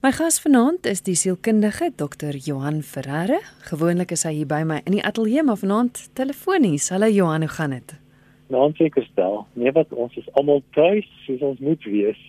My 0.00 0.14
gas 0.16 0.38
vanaand 0.40 0.86
is 0.88 1.02
die 1.04 1.12
sielkundige 1.12 1.90
Dr. 1.92 2.32
Johan 2.32 2.78
Ferreira. 2.80 3.36
Gewoonlik 3.68 4.14
is 4.16 4.22
hy 4.24 4.30
hier 4.38 4.48
by 4.48 4.62
my 4.64 4.78
in 4.88 4.94
die 4.94 5.02
ateljee, 5.04 5.42
maar 5.44 5.58
vanaand 5.60 6.00
telefonies. 6.16 6.86
Hallo 6.88 7.10
Johan, 7.12 7.44
hoe 7.44 7.50
gaan 7.52 7.74
dit? 7.76 7.92
Nou, 8.48 8.70
seker 8.78 9.04
stel. 9.10 9.36
Nee, 9.60 9.74
wat 9.76 9.92
ons 9.92 10.16
is 10.16 10.30
almal 10.40 10.62
tuis, 10.72 11.04
soos 11.26 11.44
ons 11.50 11.60
moet 11.60 11.84
wees. 11.84 12.22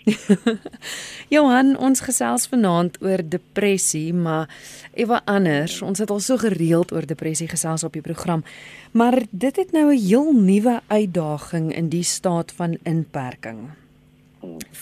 Johan, 1.37 1.77
ons 1.79 2.03
gesels 2.03 2.51
vanaand 2.51 2.99
oor 3.07 3.23
depressie, 3.23 4.09
maar 4.11 4.51
ewe 4.91 5.23
anders. 5.23 5.79
Ons 5.79 6.03
het 6.03 6.11
al 6.11 6.19
so 6.19 6.43
gereeld 6.43 6.91
oor 6.91 7.07
depressie 7.07 7.47
gesels 7.47 7.87
op 7.87 7.95
die 7.95 8.03
program, 8.03 8.43
maar 8.91 9.23
dit 9.31 9.55
het 9.63 9.71
nou 9.71 9.93
'n 9.95 10.07
heel 10.09 10.33
nuwe 10.35 10.81
uitdaging 10.91 11.71
in 11.71 11.87
die 11.87 12.03
staat 12.03 12.51
van 12.51 12.75
inperking. 12.83 13.71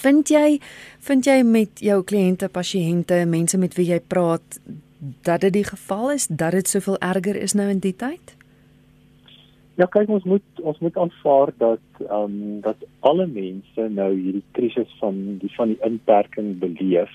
Vind 0.02 0.30
jy 0.30 0.60
vind 1.00 1.26
jy 1.26 1.44
met 1.44 1.80
jou 1.84 2.04
kliënte, 2.04 2.50
pasiënte, 2.50 3.26
mense 3.26 3.58
met 3.58 3.76
wie 3.76 3.90
jy 3.92 4.00
praat 4.00 4.60
dat 5.24 5.42
dit 5.42 5.54
die 5.54 5.64
geval 5.64 6.12
is 6.12 6.28
dat 6.28 6.52
dit 6.52 6.68
soveel 6.68 6.98
erger 6.98 7.36
is 7.36 7.54
nou 7.54 7.70
in 7.70 7.80
die 7.80 7.96
tyd? 7.96 8.36
Ja, 9.80 9.88
kyk 9.88 10.10
ons 10.12 10.26
moet 10.28 10.62
ons 10.62 10.80
moet 10.84 10.98
aanvaar 10.98 11.54
dat 11.58 12.02
ehm 12.04 12.24
um, 12.24 12.62
dat 12.62 12.82
alle 13.00 13.28
mense 13.28 13.88
nou 13.90 14.10
hierdie 14.16 14.44
krisis 14.52 14.92
van 15.00 15.38
die 15.40 15.52
van 15.56 15.72
die 15.72 15.80
inperking 15.88 16.58
beleef 16.60 17.14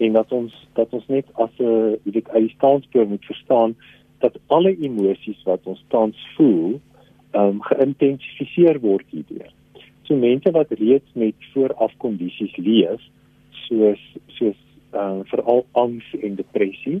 en 0.00 0.16
dat 0.16 0.32
ons 0.32 0.54
dat 0.78 0.92
ons 0.96 1.04
net 1.12 1.28
as 1.34 1.50
'n 1.58 1.98
weet 2.04 2.28
uit 2.28 2.46
die 2.46 2.54
standpunt 2.56 3.08
moet 3.08 3.24
verstaan 3.24 3.76
dat 4.18 4.40
alle 4.46 4.76
emosies 4.76 5.42
wat 5.44 5.60
ons 5.64 5.84
tans 5.88 6.16
voel 6.36 6.80
ehm 7.30 7.44
um, 7.44 7.62
geïntensifiseer 7.62 8.80
word 8.80 9.06
hierdeur. 9.10 9.52
So 10.04 10.16
mense 10.16 10.50
wat 10.52 10.72
reeds 10.78 11.10
met 11.12 11.34
voorafkondisies 11.52 12.56
leef, 12.56 13.00
soos 13.64 14.00
soos 14.36 14.58
uh, 14.92 15.20
veral 15.30 15.64
angs 15.72 16.10
en 16.20 16.36
depressie, 16.36 17.00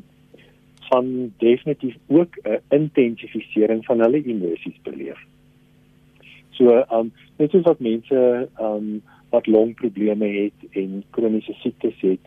gaan 0.88 1.32
definitief 1.38 1.96
ook 2.06 2.36
'n 2.42 2.60
intensifisering 2.68 3.84
van 3.84 4.00
hulle 4.00 4.22
emosies 4.24 4.78
beleef. 4.82 5.20
So, 6.50 6.84
um 6.90 7.12
net 7.36 7.50
soos 7.50 7.62
wat 7.62 7.80
mense 7.80 8.48
um 8.60 9.02
wat 9.30 9.46
longprobleme 9.46 10.26
het 10.26 10.58
en 10.70 11.02
kroniese 11.10 11.52
siektes 11.52 12.00
het, 12.00 12.20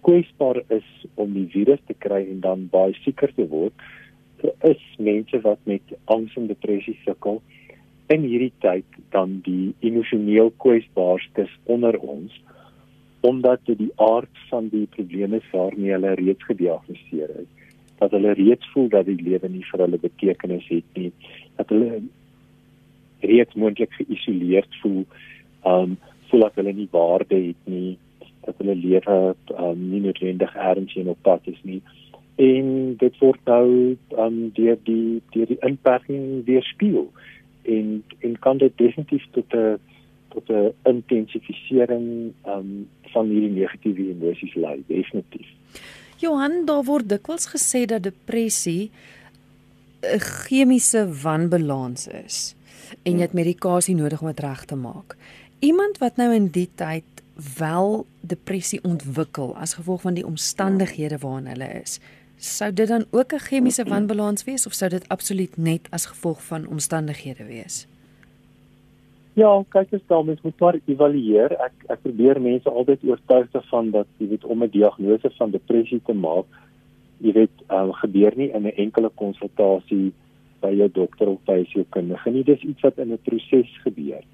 kwesbaar 0.00 0.62
is 0.68 0.88
om 1.14 1.32
die 1.32 1.48
virus 1.52 1.82
te 1.86 1.94
kry 1.98 2.22
en 2.30 2.40
dan 2.40 2.68
baie 2.70 2.94
sieker 3.04 3.34
te 3.34 3.46
word, 3.48 3.74
is 4.64 4.82
mense 4.98 5.40
wat 5.40 5.58
met 5.62 5.82
angs 6.04 6.36
en 6.36 6.46
depressie 6.46 6.98
sukkel 7.04 7.42
in 8.12 8.22
hierdie 8.22 8.52
tyd 8.62 8.98
dan 9.14 9.40
die 9.46 9.74
emosioneel 9.80 10.52
kwesbaarstes 10.62 11.50
onder 11.64 11.98
ons 11.98 12.34
omdat 13.26 13.60
dit 13.66 13.78
die 13.78 13.92
aard 13.96 14.42
van 14.50 14.68
die 14.70 14.86
probleme 14.94 15.40
waarmee 15.50 15.90
hulle 15.90 16.12
reeds 16.14 16.44
gediagnoseer 16.46 17.30
is. 17.40 17.48
Dat 17.98 18.12
hulle 18.14 18.36
reeds 18.38 18.68
voel 18.70 18.88
dat 18.92 19.08
die 19.08 19.18
lewe 19.18 19.48
nie 19.50 19.64
vir 19.66 19.82
hulle 19.82 19.98
betekenis 19.98 20.68
het 20.68 20.86
nie. 20.94 21.10
Dat 21.58 21.72
hulle 21.74 22.02
reeds 23.24 23.58
moontlik 23.58 23.96
geïsoleerd 23.98 24.78
voel 24.82 25.02
um 25.66 25.96
voel 26.30 26.46
dat 26.46 26.58
hulle 26.60 26.72
nie 26.76 26.88
waarde 26.90 27.40
het 27.48 27.70
nie. 27.70 27.96
Dat 28.46 28.62
hulle 28.62 28.76
lewe 28.78 29.34
um, 29.58 29.82
nie 29.90 30.04
noodwendig 30.06 30.54
ergens 30.54 30.94
in 30.94 31.10
op 31.10 31.18
pad 31.26 31.50
is 31.50 31.62
nie. 31.62 31.80
En 32.36 32.94
dit 33.00 33.18
word 33.18 33.40
nou 33.48 33.96
um, 34.22 34.40
deur 34.54 34.78
die 34.86 35.22
deur 35.34 35.50
die 35.50 35.62
inperking 35.66 36.44
weerspieël 36.46 37.10
en 37.66 38.04
en 38.18 38.38
kan 38.38 38.58
dit 38.58 38.72
definitief 38.76 39.24
tot 39.30 39.54
'n 39.54 39.78
tot 40.28 40.48
'n 40.48 40.72
intensifisering 40.82 42.32
um, 42.46 42.88
van 43.02 43.28
hierdie 43.28 43.60
negatiewe 43.60 44.10
emosies 44.10 44.54
lei 44.54 44.82
definitief. 44.86 45.48
Johan, 46.16 46.64
daar 46.64 46.84
word 46.84 47.08
dikwels 47.08 47.48
gesê 47.52 47.84
dat 47.84 48.02
depressie 48.02 48.90
'n 50.02 50.20
chemiese 50.20 51.08
wanbalans 51.22 52.06
is 52.08 52.54
en 53.02 53.18
jy 53.18 53.20
het 53.20 53.32
medikasie 53.32 53.94
nodig 53.94 54.20
om 54.20 54.26
dit 54.26 54.40
reg 54.40 54.64
te 54.64 54.76
maak. 54.76 55.16
Iemand 55.58 55.98
wat 55.98 56.16
nou 56.16 56.34
in 56.34 56.48
die 56.54 56.68
tyd 56.74 57.04
wel 57.58 58.06
depressie 58.20 58.80
ontwikkel 58.82 59.56
as 59.56 59.74
gevolg 59.74 60.00
van 60.00 60.14
die 60.14 60.26
omstandighede 60.26 61.18
waarin 61.18 61.46
hulle 61.46 61.68
is, 61.82 61.98
Sou 62.36 62.72
dit 62.72 62.88
dan 62.88 63.04
ook 63.10 63.32
'n 63.32 63.38
chemiese 63.38 63.84
wanbalans 63.84 64.44
wees 64.44 64.66
of 64.66 64.72
sou 64.72 64.90
dit 64.90 65.08
absoluut 65.08 65.56
net 65.56 65.88
as 65.90 66.06
gevolg 66.06 66.42
van 66.44 66.66
omstandighede 66.66 67.44
wees? 67.44 67.86
Ja, 69.32 69.64
kyk 69.68 69.92
as 69.92 70.00
dan 70.06 70.26
mens 70.26 70.40
moet 70.40 70.60
maar 70.60 70.78
evalueer. 70.84 71.52
Ek 71.52 71.72
ek 71.86 72.02
probeer 72.02 72.40
mense 72.40 72.70
altyd 72.70 73.04
oortuig 73.04 73.66
van 73.68 73.90
dat 73.90 74.06
jy 74.16 74.28
weet 74.28 74.44
om 74.44 74.62
'n 74.62 74.70
diagnose 74.70 75.30
van 75.36 75.50
depressie 75.50 76.00
te 76.04 76.12
maak, 76.12 76.46
jy 77.18 77.32
weet, 77.32 77.56
um, 77.68 77.92
gebeur 77.92 78.32
nie 78.36 78.50
in 78.52 78.66
'n 78.66 78.76
enkele 78.76 79.10
konsultasie 79.14 80.12
by 80.60 80.72
jou 80.72 80.88
dokter 80.92 81.28
of 81.28 81.44
by 81.44 81.52
jou 81.52 81.64
sielkundige 81.64 82.30
nie. 82.30 82.44
Dis 82.44 82.60
iets 82.60 82.80
wat 82.80 82.98
in 82.98 83.12
'n 83.12 83.18
proses 83.24 83.78
gebeur. 83.84 84.24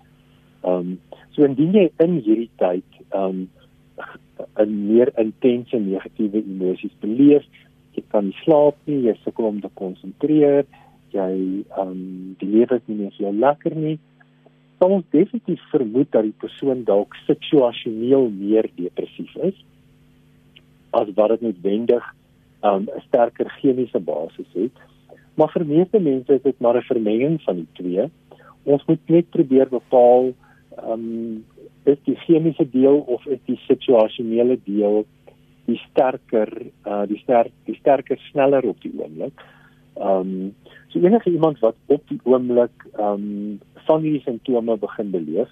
Ehm 0.64 0.78
um, 0.78 1.00
so 1.30 1.44
indien 1.44 1.72
jy 1.72 1.90
in 1.98 2.20
hierdie 2.20 2.50
tyd 2.56 2.84
ehm 3.10 3.24
um, 3.24 3.50
'n 4.58 4.86
meer 4.86 5.12
intense 5.18 5.76
negatiewe 5.76 6.44
emosies 6.44 6.94
beleef, 7.00 7.44
jy 7.96 8.04
kan 8.12 8.28
nie 8.28 8.38
slaap 8.44 8.78
nie, 8.86 9.02
jy 9.08 9.16
sukkel 9.22 9.48
om 9.50 9.60
te 9.60 9.70
konsentreer, 9.78 10.64
jy 11.12 11.28
ehm 11.76 11.92
um, 11.92 12.36
die 12.40 12.48
lewe 12.48 12.78
is 12.78 12.88
nie 12.88 12.98
meer 13.02 13.12
so 13.16 13.32
lekker 13.32 13.76
nie. 13.76 13.98
Dan 14.80 14.96
ons 14.98 15.10
definitief 15.14 15.60
vermoed 15.70 16.10
dat 16.14 16.26
die 16.26 16.38
persoon 16.44 16.82
dalk 16.88 17.14
situasioneel 17.26 18.30
meer 18.34 18.68
depressief 18.78 19.36
is 19.48 19.58
as 20.92 21.08
wat 21.16 21.30
dit 21.32 21.44
noodwendig 21.48 22.04
ehm, 22.62 22.82
'n 22.82 22.88
um, 22.88 23.04
sterker 23.08 23.48
chemiese 23.60 24.00
basis 24.00 24.48
het. 24.54 24.74
Maar 25.34 25.50
vir 25.52 25.64
meeste 25.66 26.00
mense 26.00 26.34
is 26.34 26.42
dit 26.42 26.60
maar 26.60 26.76
'n 26.76 26.90
vermenging 26.92 27.40
van 27.42 27.56
die 27.56 27.70
twee. 27.72 28.04
Ons 28.64 28.84
moet 28.86 29.08
net 29.08 29.30
probeer 29.30 29.68
bepaal 29.68 30.32
ehm 30.76 30.92
um, 30.92 31.44
is 31.84 31.98
die 32.04 32.16
chemiese 32.16 32.66
deel 32.70 32.98
of 33.06 33.26
is 33.26 33.38
die 33.46 33.60
situasionele 33.66 34.58
deel 34.64 35.04
die 35.64 35.78
sterker 35.90 36.50
uh 36.86 37.02
die 37.08 37.18
sterk 37.22 37.52
die 37.68 37.76
sterker 37.78 38.18
sneller 38.30 38.66
op 38.68 38.80
die 38.82 38.92
oomblik. 38.98 39.42
Ehm 39.94 40.32
um, 40.32 40.54
so 40.88 41.00
enige 41.00 41.30
iemand 41.30 41.58
wat 41.58 41.76
op 41.86 42.02
die 42.08 42.20
oomblik 42.24 42.86
ehm 42.92 43.26
um, 43.26 43.60
van 43.86 44.02
hierdie 44.02 44.22
simptome 44.24 44.76
begin 44.78 45.10
beleef, 45.10 45.48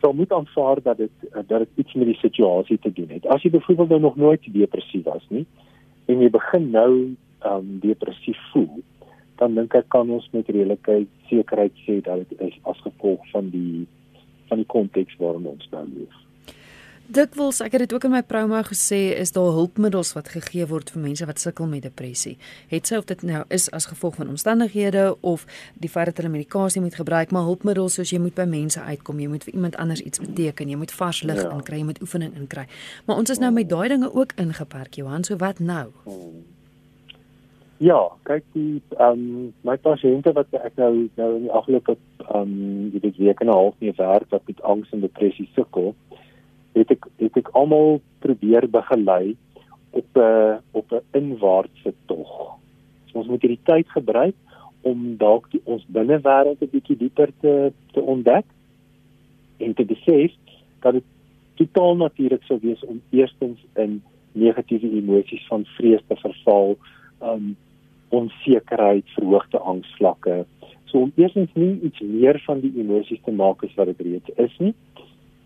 sou 0.00 0.14
moet 0.14 0.32
aanvaar 0.32 0.82
dat 0.82 0.96
dit 0.96 1.26
uh, 1.30 1.42
dat 1.46 1.66
dit 1.66 1.84
iets 1.84 1.94
met 1.94 2.06
die 2.06 2.20
situasie 2.22 2.78
te 2.78 2.92
doen 2.92 3.08
het. 3.08 3.26
As 3.26 3.42
jy 3.42 3.50
byvoorbeeld 3.50 3.88
nou 3.88 4.00
nog 4.00 4.16
nooit 4.16 4.52
depressief 4.52 5.04
was 5.04 5.26
nie 5.28 5.46
en 6.06 6.22
jy 6.22 6.30
begin 6.30 6.70
nou 6.70 6.92
ehm 7.40 7.56
um, 7.56 7.76
depressief 7.82 8.38
voel, 8.52 8.82
dan 9.42 9.54
dink 9.54 9.74
ek 9.74 9.88
kan 9.88 10.10
ons 10.10 10.28
met 10.32 10.48
redelikheid 10.48 11.08
sekerheid 11.28 11.76
sê 11.86 12.00
dat 12.04 12.28
dit 12.28 12.48
is 12.50 12.58
as 12.62 12.80
gevolg 12.86 13.30
van 13.34 13.50
die 13.50 13.86
van 14.50 14.62
die 14.62 14.70
konteks 14.78 15.16
waarin 15.18 15.46
ons 15.46 15.68
nou 15.70 15.86
leef 15.94 16.29
dikwels, 17.14 17.60
ek 17.64 17.74
het 17.74 17.82
dit 17.84 17.92
ook 17.94 18.04
in 18.06 18.12
my 18.14 18.20
promo 18.26 18.60
gesê, 18.66 18.98
is 19.18 19.32
daar 19.34 19.50
hulpmiddels 19.56 20.12
wat 20.16 20.30
gegee 20.32 20.66
word 20.70 20.90
vir 20.94 21.02
mense 21.02 21.26
wat 21.26 21.42
sukkel 21.42 21.66
met 21.70 21.82
depressie. 21.86 22.36
Het 22.70 22.86
sy 22.86 23.00
of 23.00 23.08
dit 23.10 23.24
nou 23.26 23.42
is 23.54 23.68
as 23.76 23.88
gevolg 23.90 24.16
van 24.20 24.30
omstandighede 24.32 25.04
of 25.20 25.46
die 25.82 25.90
feit 25.90 26.10
dat 26.10 26.20
hulle 26.20 26.32
medikasie 26.32 26.82
moet 26.82 26.98
gebruik, 26.98 27.34
maar 27.34 27.48
hulpmiddels 27.48 27.98
soos 27.98 28.12
jy 28.14 28.20
moet 28.22 28.36
by 28.38 28.46
mense 28.50 28.80
uitkom, 28.80 29.20
jy 29.22 29.32
moet 29.32 29.44
vir 29.48 29.54
iemand 29.54 29.76
anders 29.82 30.04
iets 30.06 30.22
beteken, 30.22 30.70
jy 30.70 30.78
moet 30.80 30.94
vars 31.00 31.22
lig 31.26 31.42
ja. 31.42 31.50
inkry, 31.56 31.82
jy 31.82 31.88
moet 31.90 32.00
oefening 32.04 32.36
inkry. 32.38 32.68
Maar 33.06 33.22
ons 33.24 33.34
is 33.34 33.42
nou 33.42 33.52
met 33.54 33.68
daai 33.70 33.88
dinge 33.94 34.14
ook 34.14 34.36
ingeperk, 34.40 35.00
Johan, 35.00 35.26
so 35.26 35.36
wat 35.42 35.58
nou? 35.58 35.90
Ja, 37.80 38.00
kyk 38.28 38.44
die 38.52 38.82
ehm 38.98 39.24
um, 39.24 39.52
my 39.64 39.78
pasiënte 39.80 40.34
wat 40.36 40.52
ek 40.52 40.76
nou 40.76 41.08
nou 41.16 41.30
in 41.38 41.46
die 41.46 41.52
afgelope 41.56 41.96
ehm 42.26 42.54
um, 42.54 42.90
die 42.92 43.12
week 43.16 43.40
en 43.40 43.48
'n 43.48 43.56
half 43.56 43.74
mee 43.78 43.94
werk 43.96 44.28
wat 44.28 44.42
met 44.46 44.62
angs 44.62 44.90
en 44.92 45.00
depressie 45.00 45.48
sukkel 45.54 45.94
het 46.72 46.90
ek 46.90 47.06
het 47.18 47.36
ek 47.36 47.48
almal 47.58 48.00
probeer 48.24 48.68
begelei 48.70 49.36
op 49.90 50.06
'n 50.16 50.60
op 50.70 50.92
'n 50.92 51.04
inwaartse 51.18 51.94
tog. 52.06 52.58
So 53.06 53.18
ons 53.18 53.28
moet 53.28 53.42
hierdie 53.42 53.64
tyd 53.64 53.88
gebruik 53.88 54.34
om 54.80 55.16
dalk 55.16 55.50
die 55.50 55.60
ons 55.64 55.84
binnewêreld 55.86 56.62
'n 56.62 56.70
bietjie 56.70 56.96
dieper 56.96 57.30
te 57.40 57.72
te 57.92 58.00
ontdek 58.00 58.44
en 59.56 59.74
te 59.74 59.84
besef 59.84 60.32
dat 60.80 60.92
dit 60.92 61.04
totaal 61.54 61.96
natuurlik 61.96 62.42
sou 62.42 62.58
wees 62.62 62.84
om 62.84 63.02
eerstens 63.10 63.58
in 63.74 64.02
negatiewe 64.32 64.90
emosies 64.96 65.46
van 65.46 65.64
vrees 65.64 66.02
te 66.06 66.16
verval, 66.16 66.76
um 67.22 67.56
onsekerheid, 68.08 69.04
verhoogde 69.14 69.58
angsvlakke. 69.58 70.46
So 70.84 70.98
om 70.98 71.12
eerstens 71.14 71.50
nie 71.54 71.80
iets 71.82 72.00
meer 72.00 72.42
van 72.46 72.60
die 72.60 72.72
emosies 72.76 73.20
te 73.24 73.32
maak 73.32 73.62
as 73.64 73.74
wat 73.74 73.86
dit 73.86 74.00
reeds 74.00 74.30
is 74.36 74.58
nie 74.58 74.74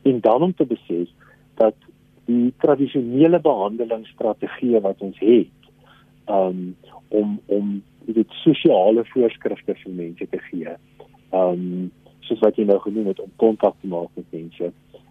en 0.03 0.21
dan 0.21 0.43
om 0.43 0.55
te 0.55 0.65
besef 0.65 1.09
dat 1.61 1.77
die 2.29 2.53
tradisionele 2.63 3.41
behandelingsstrategieë 3.45 4.81
wat 4.85 5.03
ons 5.05 5.19
het 5.21 5.69
um, 6.31 6.77
om 7.09 7.41
om 7.47 7.83
dit 8.05 8.39
sosiale 8.45 9.05
voorskrifte 9.13 9.77
vir 9.81 9.93
mense 9.93 10.27
te 10.31 10.41
gee. 10.49 10.77
Um 11.33 11.93
soos 12.25 12.41
wat 12.41 12.57
jy 12.57 12.65
nou 12.65 12.79
genoem 12.81 13.11
het 13.13 13.21
om 13.21 13.33
kontak 13.37 13.75
te 13.81 13.89
maak 13.89 14.09
met 14.17 14.29
mense. 14.33 14.71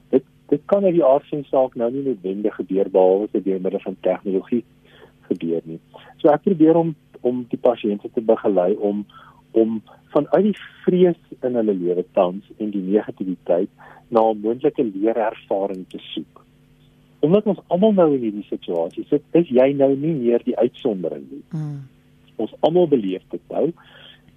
Dit 0.09 0.25
dit 0.49 0.61
kan 0.69 0.85
uit 0.85 0.95
die 0.97 1.05
aard 1.05 1.27
van 1.29 1.43
saak 1.49 1.75
nou 1.77 1.89
nie 1.93 2.03
noodwendig 2.07 2.55
gebeur 2.55 2.89
behalwe 2.89 3.29
dit 3.31 3.45
deur 3.45 3.61
middel 3.61 3.83
van 3.85 3.97
tegnologie 4.01 4.63
gebeur 5.29 5.61
nie. 5.69 5.79
So 6.21 6.33
ek 6.33 6.45
probeer 6.49 6.79
om 6.79 6.95
om 7.23 7.45
die 7.49 7.59
pasiënte 7.61 8.09
te 8.11 8.21
begelei 8.21 8.73
om 8.75 9.05
om 9.53 9.81
vanuit 10.13 10.49
die 10.49 10.57
vrees 10.83 11.19
in 11.41 11.57
hulle 11.57 11.73
lewe 11.77 12.05
tans 12.17 12.45
en 12.57 12.71
die 12.73 12.83
negativiteit 12.83 13.69
na 14.09 14.21
'n 14.29 14.41
moontlike 14.41 14.83
leerervaring 14.83 15.85
te 15.89 15.99
soek. 16.13 16.45
Omdat 17.19 17.45
ons 17.45 17.63
almal 17.67 17.93
nou 17.93 18.09
in 18.15 18.21
hierdie 18.21 18.49
situasie 18.49 19.05
sit, 19.09 19.23
is 19.31 19.47
jy 19.49 19.73
nou 19.73 19.95
nie 19.95 20.13
meer 20.13 20.41
die 20.43 20.57
uitsondering 20.57 21.25
nie. 21.31 21.43
Mm. 21.49 21.79
Ons 22.35 22.53
almal 22.59 22.87
beleef 22.87 23.23
dit 23.29 23.41
nou 23.49 23.71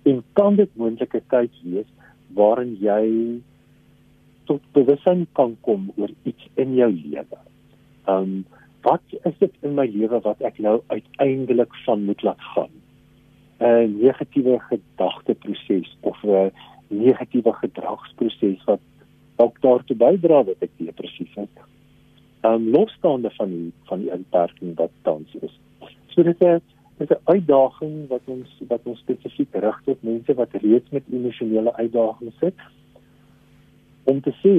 en 0.03 0.23
kan 0.33 0.57
dit 0.57 0.71
moontlike 0.77 1.21
tyd 1.29 1.53
wees 1.63 1.91
waarin 2.39 2.77
jy 2.81 3.05
tot 4.47 4.63
bewustheid 4.73 5.27
kan 5.33 5.57
kom 5.67 5.91
oor 5.97 6.11
iets 6.23 6.49
in 6.55 6.75
jou 6.75 6.91
lewe. 6.93 7.41
Um 8.07 8.45
wat 8.87 9.03
is 9.27 9.35
dit 9.39 9.55
in 9.67 9.75
my 9.75 9.87
lewe 9.91 10.21
wat 10.23 10.43
ek 10.47 10.61
nou 10.63 10.77
uiteindelik 10.87 11.73
van 11.85 12.05
moet 12.07 12.23
laat 12.23 12.43
gaan? 12.55 12.71
'n 13.59 13.99
negatiewe 14.01 14.59
gedagteproses 14.61 15.97
of 16.01 16.23
'n 16.25 16.51
negatiewe 16.89 17.53
gedragsproses 17.53 18.65
wat 18.65 18.81
dalk 19.37 19.61
daartoe 19.61 19.97
bydra 19.97 20.43
dat 20.43 20.61
ek 20.61 20.71
depressief 20.77 21.37
is. 21.37 21.53
Um 22.43 22.71
losstaande 22.71 23.31
van 23.31 23.49
die 23.51 23.73
van 23.85 23.99
die 24.01 24.11
inperking 24.11 24.77
wat 24.77 24.91
tans 25.03 25.35
is. 25.41 25.59
So 26.07 26.23
dit 26.23 26.41
is 26.41 26.61
dit 26.99 27.11
is 27.11 27.17
'n 27.17 27.21
uitdaging 27.25 28.09
wat 28.09 28.25
ons 28.25 28.49
wat 28.69 28.81
ons 28.85 28.99
spesifiek 28.99 29.55
rig 29.55 29.81
tot 29.85 30.03
mense 30.03 30.35
wat 30.35 30.53
reeds 30.53 30.91
met 30.91 31.03
emosionele 31.13 31.75
uitdagings 31.75 32.39
sit 32.39 32.55
om 34.05 34.21
te 34.21 34.33
sê 34.43 34.55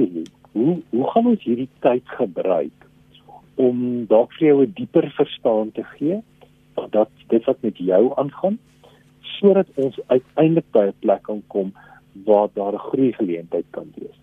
hoe 0.52 0.82
hoe 0.90 1.10
gaan 1.10 1.26
ons 1.26 1.42
hierdie 1.42 1.68
tyd 1.80 2.06
gebruik 2.06 2.86
om 3.54 4.06
dalk 4.06 4.32
vir 4.32 4.48
jou 4.48 4.62
'n 4.62 4.72
dieper 4.74 5.10
verstaan 5.10 5.72
te 5.72 5.82
gee 5.82 6.22
dat 6.90 7.10
dit 7.28 7.44
wat 7.44 7.62
met 7.62 7.76
jou 7.76 8.12
aangaan 8.14 8.58
sodat 9.38 9.70
ons 9.74 9.98
uiteindelik 10.06 10.70
by 10.72 10.84
'n 10.88 10.98
plek 11.04 11.22
kan 11.22 11.42
kom 11.46 11.72
waar 12.24 12.48
daar 12.54 12.74
'n 12.74 12.86
groei 12.90 13.12
geleentheid 13.12 13.64
kan 13.70 13.92
wees. 13.94 14.18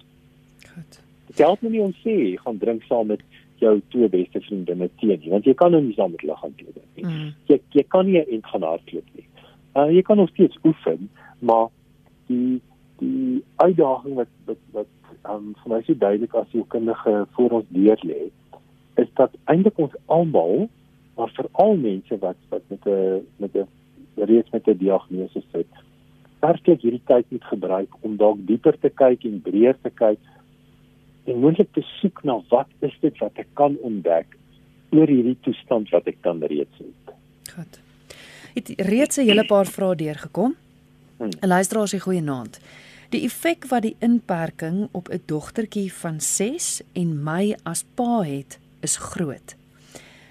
Goed. 0.74 1.02
Dit 1.28 1.38
help 1.38 1.62
nie 1.62 1.82
om 1.82 1.94
sê 2.04 2.36
gaan 2.44 2.58
drink 2.58 2.84
saam 2.84 3.08
met 3.08 3.22
jou 3.56 3.82
twee 3.88 4.10
beste 4.10 4.42
vriendinne 4.42 4.90
teen 5.00 5.20
nie, 5.20 5.30
want 5.30 5.46
jy 5.46 5.54
kan 5.54 5.72
nou 5.72 5.82
nie 5.84 5.94
saam 5.94 6.12
met 6.12 6.22
hulle 6.22 6.36
gaan 6.36 6.54
doen 6.56 6.84
nie. 6.96 7.06
Mm. 7.06 7.34
Jy 7.46 7.60
jy 7.70 7.84
kan 7.88 8.06
nie 8.06 8.24
in 8.28 8.44
gaan 8.44 8.64
hardloop 8.64 9.08
nie. 9.16 9.28
Uh 9.76 9.90
jy 9.92 10.02
kan 10.02 10.18
nog 10.18 10.30
steeds 10.30 10.58
oefen, 10.64 11.10
maar 11.40 11.68
die 12.28 12.62
die 13.00 13.44
uitdaging 13.56 14.16
wat 14.16 14.28
wat 14.46 14.62
wat 14.72 14.88
um 15.30 15.54
vir 15.62 15.72
my 15.72 15.82
so 15.86 15.94
duidelik 15.94 16.34
as 16.34 16.52
jy 16.52 16.64
kundige 16.68 17.28
voor 17.38 17.60
ons 17.60 17.70
deur 17.70 18.00
lê, 18.04 18.22
is 19.02 19.08
dat 19.20 19.32
eintlik 19.46 19.80
ons 19.80 19.96
almal 20.06 20.68
maar 21.16 21.32
veral 21.36 21.76
mense 21.80 22.18
wat 22.20 22.38
wat 22.50 22.62
met 22.68 22.86
'n 22.86 23.26
met 23.38 23.56
'n 23.56 23.68
reeds 24.16 24.50
met 24.52 24.68
'n 24.68 24.78
diagnose 24.78 25.42
sit. 25.52 25.68
Werklik 26.40 26.82
hierdie 26.82 27.06
tyd 27.06 27.26
moet 27.30 27.44
gebruik 27.44 27.90
om 28.02 28.18
dalk 28.18 28.38
dieper 28.48 28.80
te 28.80 28.90
kyk 28.90 29.24
en 29.24 29.42
breër 29.42 29.78
te 29.82 29.90
kyk 29.90 30.20
en 31.26 31.40
moontlik 31.40 31.72
te 31.74 31.82
soek 31.82 32.24
na 32.24 32.40
wat 32.50 32.70
is 32.80 32.94
dit 33.02 33.18
wat 33.18 33.32
ek 33.36 33.48
kan 33.54 33.78
ontdek 33.82 34.38
oor 34.92 35.08
hierdie 35.08 35.38
toestand 35.42 35.90
wat 35.90 36.08
ek 36.08 36.18
dan 36.22 36.44
reeds 36.44 36.78
het. 36.78 37.16
Goed. 37.56 37.80
Het 38.54 38.74
reeds 38.78 39.18
'n 39.18 39.28
hele 39.28 39.46
paar 39.46 39.66
vrae 39.66 39.96
deurgekom. 39.96 40.56
Hmm. 41.18 41.30
'n 41.42 41.48
Luisteraar 41.48 41.88
sê 41.88 42.00
goeienaand. 42.00 42.60
Die 43.10 43.24
effek 43.24 43.66
wat 43.70 43.82
die 43.82 43.96
inperking 44.00 44.88
op 44.92 45.10
'n 45.10 45.22
dogtertjie 45.26 45.94
van 45.94 46.20
6 46.20 46.82
en 46.94 47.24
my 47.24 47.56
as 47.64 47.84
pa 47.96 48.22
het, 48.22 48.60
is 48.82 48.98
groot. 48.98 49.56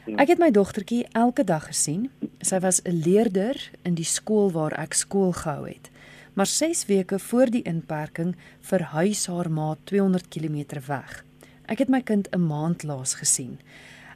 Ek 0.04 0.28
het 0.28 0.36
my 0.36 0.50
dogtertjie 0.52 1.06
elke 1.16 1.46
dag 1.48 1.70
gesien. 1.70 2.10
Sy 2.44 2.58
was 2.60 2.82
'n 2.84 2.92
leerder 2.92 3.56
in 3.88 3.94
die 3.94 4.04
skool 4.04 4.50
waar 4.52 4.72
ek 4.72 4.92
skool 4.92 5.32
gehou 5.32 5.66
het. 5.66 5.90
Maar 6.34 6.46
6 6.46 6.86
weke 6.86 7.18
voor 7.18 7.46
die 7.50 7.62
inperking 7.62 8.36
verhuis 8.60 9.26
haar 9.26 9.50
ma 9.50 9.76
200 9.84 10.28
km 10.28 10.64
weg. 10.86 11.24
Ek 11.66 11.78
het 11.78 11.88
my 11.88 12.02
kind 12.02 12.28
'n 12.36 12.46
maand 12.46 12.82
laas 12.82 13.14
gesien. 13.14 13.58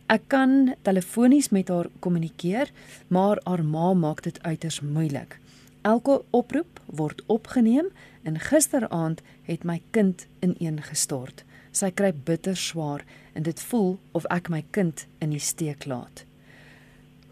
Ek 0.06 0.22
kan 0.26 0.74
telefonies 0.82 1.48
met 1.48 1.68
haar 1.68 1.86
kommunikeer, 1.98 2.70
maar 3.08 3.40
haar 3.44 3.64
ma 3.64 3.94
maak 3.94 4.22
dit 4.22 4.42
uiters 4.42 4.80
moeilik. 4.80 5.38
Elke 5.82 6.22
oproep 6.30 6.80
word 6.86 7.22
opgeneem 7.26 7.86
en 8.22 8.38
gisteraand 8.38 9.22
het 9.42 9.64
my 9.64 9.82
kind 9.90 10.26
ineengestort. 10.40 11.44
Sy 11.72 11.90
kry 11.90 12.12
bitter 12.12 12.56
swaar 12.56 13.04
en 13.34 13.44
dit 13.46 13.60
voel 13.70 13.96
of 14.12 14.26
ek 14.34 14.48
my 14.52 14.62
kind 14.72 15.06
in 15.20 15.30
die 15.34 15.42
steek 15.42 15.86
laat. 15.86 16.24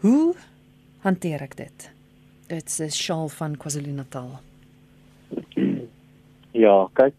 Hoe 0.01 0.35
hanteer 1.05 1.41
ek 1.43 1.57
dit? 1.57 1.89
Dit 2.47 2.71
is 2.79 2.95
Shaal 2.95 3.29
van 3.39 3.57
KwaZulu-Natal. 3.59 4.37
Ja, 6.57 6.87
kyk, 6.97 7.13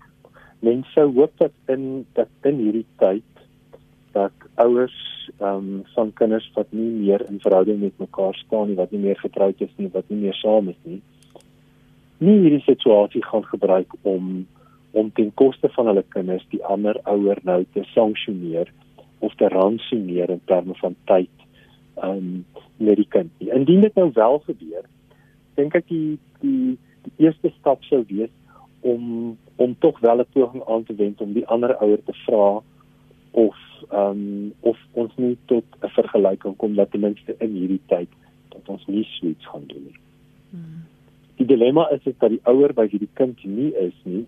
mense 0.66 1.02
hoop 1.14 1.34
dat 1.38 1.52
in 1.70 2.06
dat 2.16 2.48
in 2.48 2.56
hierdie 2.58 2.86
tyd 2.98 3.44
dat 4.16 4.46
ouers 4.58 4.96
ehm 5.36 5.68
um, 5.68 5.84
van 5.94 6.10
kinders 6.18 6.48
wat 6.56 6.72
nie 6.74 6.88
meer 7.04 7.22
in 7.28 7.38
verhouding 7.44 7.78
met 7.80 8.00
mekaar 8.02 8.34
staan 8.34 8.66
nie, 8.66 8.78
wat 8.80 8.90
nie 8.90 9.02
meer 9.04 9.20
getroud 9.20 9.60
is 9.62 9.70
nie, 9.76 9.90
wat 9.94 10.08
nie 10.10 10.18
meer 10.24 10.34
saam 10.34 10.72
is 10.72 10.80
nie, 10.82 10.98
nie 12.18 12.38
hierdie 12.42 12.64
situasie 12.64 13.22
gaan 13.24 13.44
gebruik 13.46 13.94
om 14.02 14.46
om 14.98 15.10
ten 15.12 15.30
koste 15.34 15.68
van 15.76 15.90
hulle 15.90 16.04
kinders 16.14 16.46
die 16.52 16.62
ander 16.74 16.98
ouer 17.12 17.38
nou 17.46 17.60
te 17.72 17.84
sanksioneer 17.94 18.70
of 19.18 19.34
te 19.38 19.48
ransoneer 19.52 20.30
in 20.34 20.42
terme 20.50 20.74
van 20.82 20.96
tyd 21.10 21.46
um 22.04 22.44
met 22.76 22.96
die 22.96 23.08
kind. 23.10 23.30
Nie. 23.38 23.50
Indien 23.54 23.80
dit 23.80 23.94
nou 23.98 24.10
wel 24.14 24.38
gebeur, 24.46 24.84
dink 25.58 25.74
ek 25.74 25.88
die 25.90 26.18
die 26.42 26.76
die 27.06 27.26
eerste 27.26 27.50
stap 27.58 27.82
sou 27.88 28.04
wees 28.10 28.34
om 28.86 29.36
om 29.56 29.74
tog 29.82 29.98
wel 30.00 30.22
'n 30.22 30.30
poging 30.32 30.62
aan 30.66 30.84
te 30.84 30.94
wend 30.94 31.20
om 31.20 31.32
die 31.32 31.46
ander 31.46 31.74
ouer 31.82 32.02
te 32.04 32.14
vra 32.26 32.62
of 33.30 33.56
um 33.90 34.52
of 34.60 34.78
ons 34.92 35.12
nie 35.16 35.36
tot 35.46 35.64
'n 35.82 35.94
vergelyking 35.98 36.56
kom 36.56 36.74
dat 36.74 36.90
ten 36.90 37.00
minste 37.00 37.34
in 37.38 37.54
hierdie 37.54 37.84
tyd 37.86 38.08
dat 38.48 38.68
ons 38.68 38.86
nie 38.86 39.04
suits 39.04 39.46
gaan 39.46 39.66
doen 39.66 39.84
nie. 39.84 39.98
Hmm. 40.50 40.82
Die 41.36 41.46
dilemma 41.46 41.88
is 41.90 42.02
dit 42.02 42.18
dat 42.20 42.30
die 42.30 42.44
ouer 42.44 42.72
by 42.74 42.88
wie 42.90 42.98
die 42.98 43.14
kind 43.14 43.44
nie 43.44 43.74
is 43.74 43.94
nie 44.04 44.26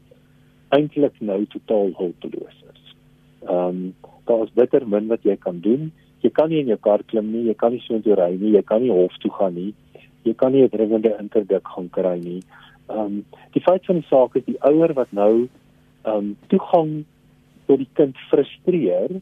eintlik 0.77 1.21
nou 1.21 1.43
totaal 1.55 1.93
hulpeloos 1.99 2.59
is. 2.73 2.95
Ehm 3.49 3.69
um, 3.69 3.95
daar 4.29 4.45
is 4.45 4.53
bitter 4.55 4.87
min 4.87 5.09
wat 5.11 5.25
jy 5.27 5.37
kan 5.37 5.61
doen. 5.61 5.91
Jy 6.23 6.31
kan 6.31 6.51
nie 6.53 6.61
in 6.63 6.69
jou 6.71 6.79
kar 6.79 7.03
klim 7.11 7.33
nie, 7.33 7.47
jy 7.49 7.55
kan 7.59 7.73
nie 7.73 7.83
so 7.83 7.97
intoe 7.97 8.15
ry 8.15 8.31
nie, 8.37 8.53
jy 8.55 8.63
kan 8.63 8.83
nie 8.83 8.93
hof 8.95 9.17
toe 9.23 9.33
gaan 9.39 9.57
nie. 9.59 9.73
Jy 10.25 10.35
kan 10.35 10.53
nie 10.53 10.63
'n 10.63 10.71
dringende 10.71 11.17
interdik 11.19 11.67
gaan 11.75 11.89
kry 11.91 12.19
nie. 12.19 12.43
Ehm 12.89 12.99
um, 12.99 13.25
die 13.55 13.63
feit 13.63 13.87
van 13.87 14.01
die 14.01 14.09
saak 14.11 14.37
is 14.37 14.45
die 14.45 14.61
ouer 14.61 14.95
wat 14.95 15.13
nou 15.13 15.49
ehm 16.05 16.17
um, 16.17 16.37
toegang 16.49 17.05
tot 17.67 17.79
die 17.79 17.93
kind 17.95 18.17
frustreer, 18.31 19.21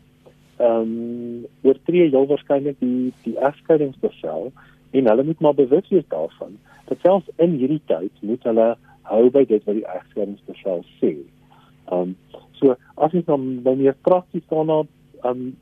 ehm 0.58 0.92
um, 0.92 1.46
oortree 1.62 2.08
heel 2.10 2.26
waarskynlik 2.26 2.80
die 2.80 3.12
die 3.24 3.36
egskeidingsbevel 3.38 4.52
en 4.90 5.08
hulle 5.10 5.24
moet 5.24 5.40
maar 5.40 5.54
bewus 5.54 5.88
wees 5.88 6.08
daarvan 6.08 6.58
dat 6.88 6.98
selfs 7.02 7.28
in 7.36 7.58
hierdie 7.60 7.82
tyd 7.86 8.12
moet 8.20 8.44
hulle 8.48 8.68
hou 9.10 9.24
by 9.30 9.44
dit 9.48 9.64
wat 9.68 9.76
die 9.76 9.88
egskeidingsbevel 9.96 10.84
sê. 11.00 11.12
Um, 11.92 12.16
so 12.52 12.76
as 12.96 13.12
jy 13.12 13.22
dan 13.26 13.62
wanneer 13.62 13.96
prakties 14.02 14.46
daarna 14.48 14.82
ehm 15.22 15.30
um, 15.30 15.56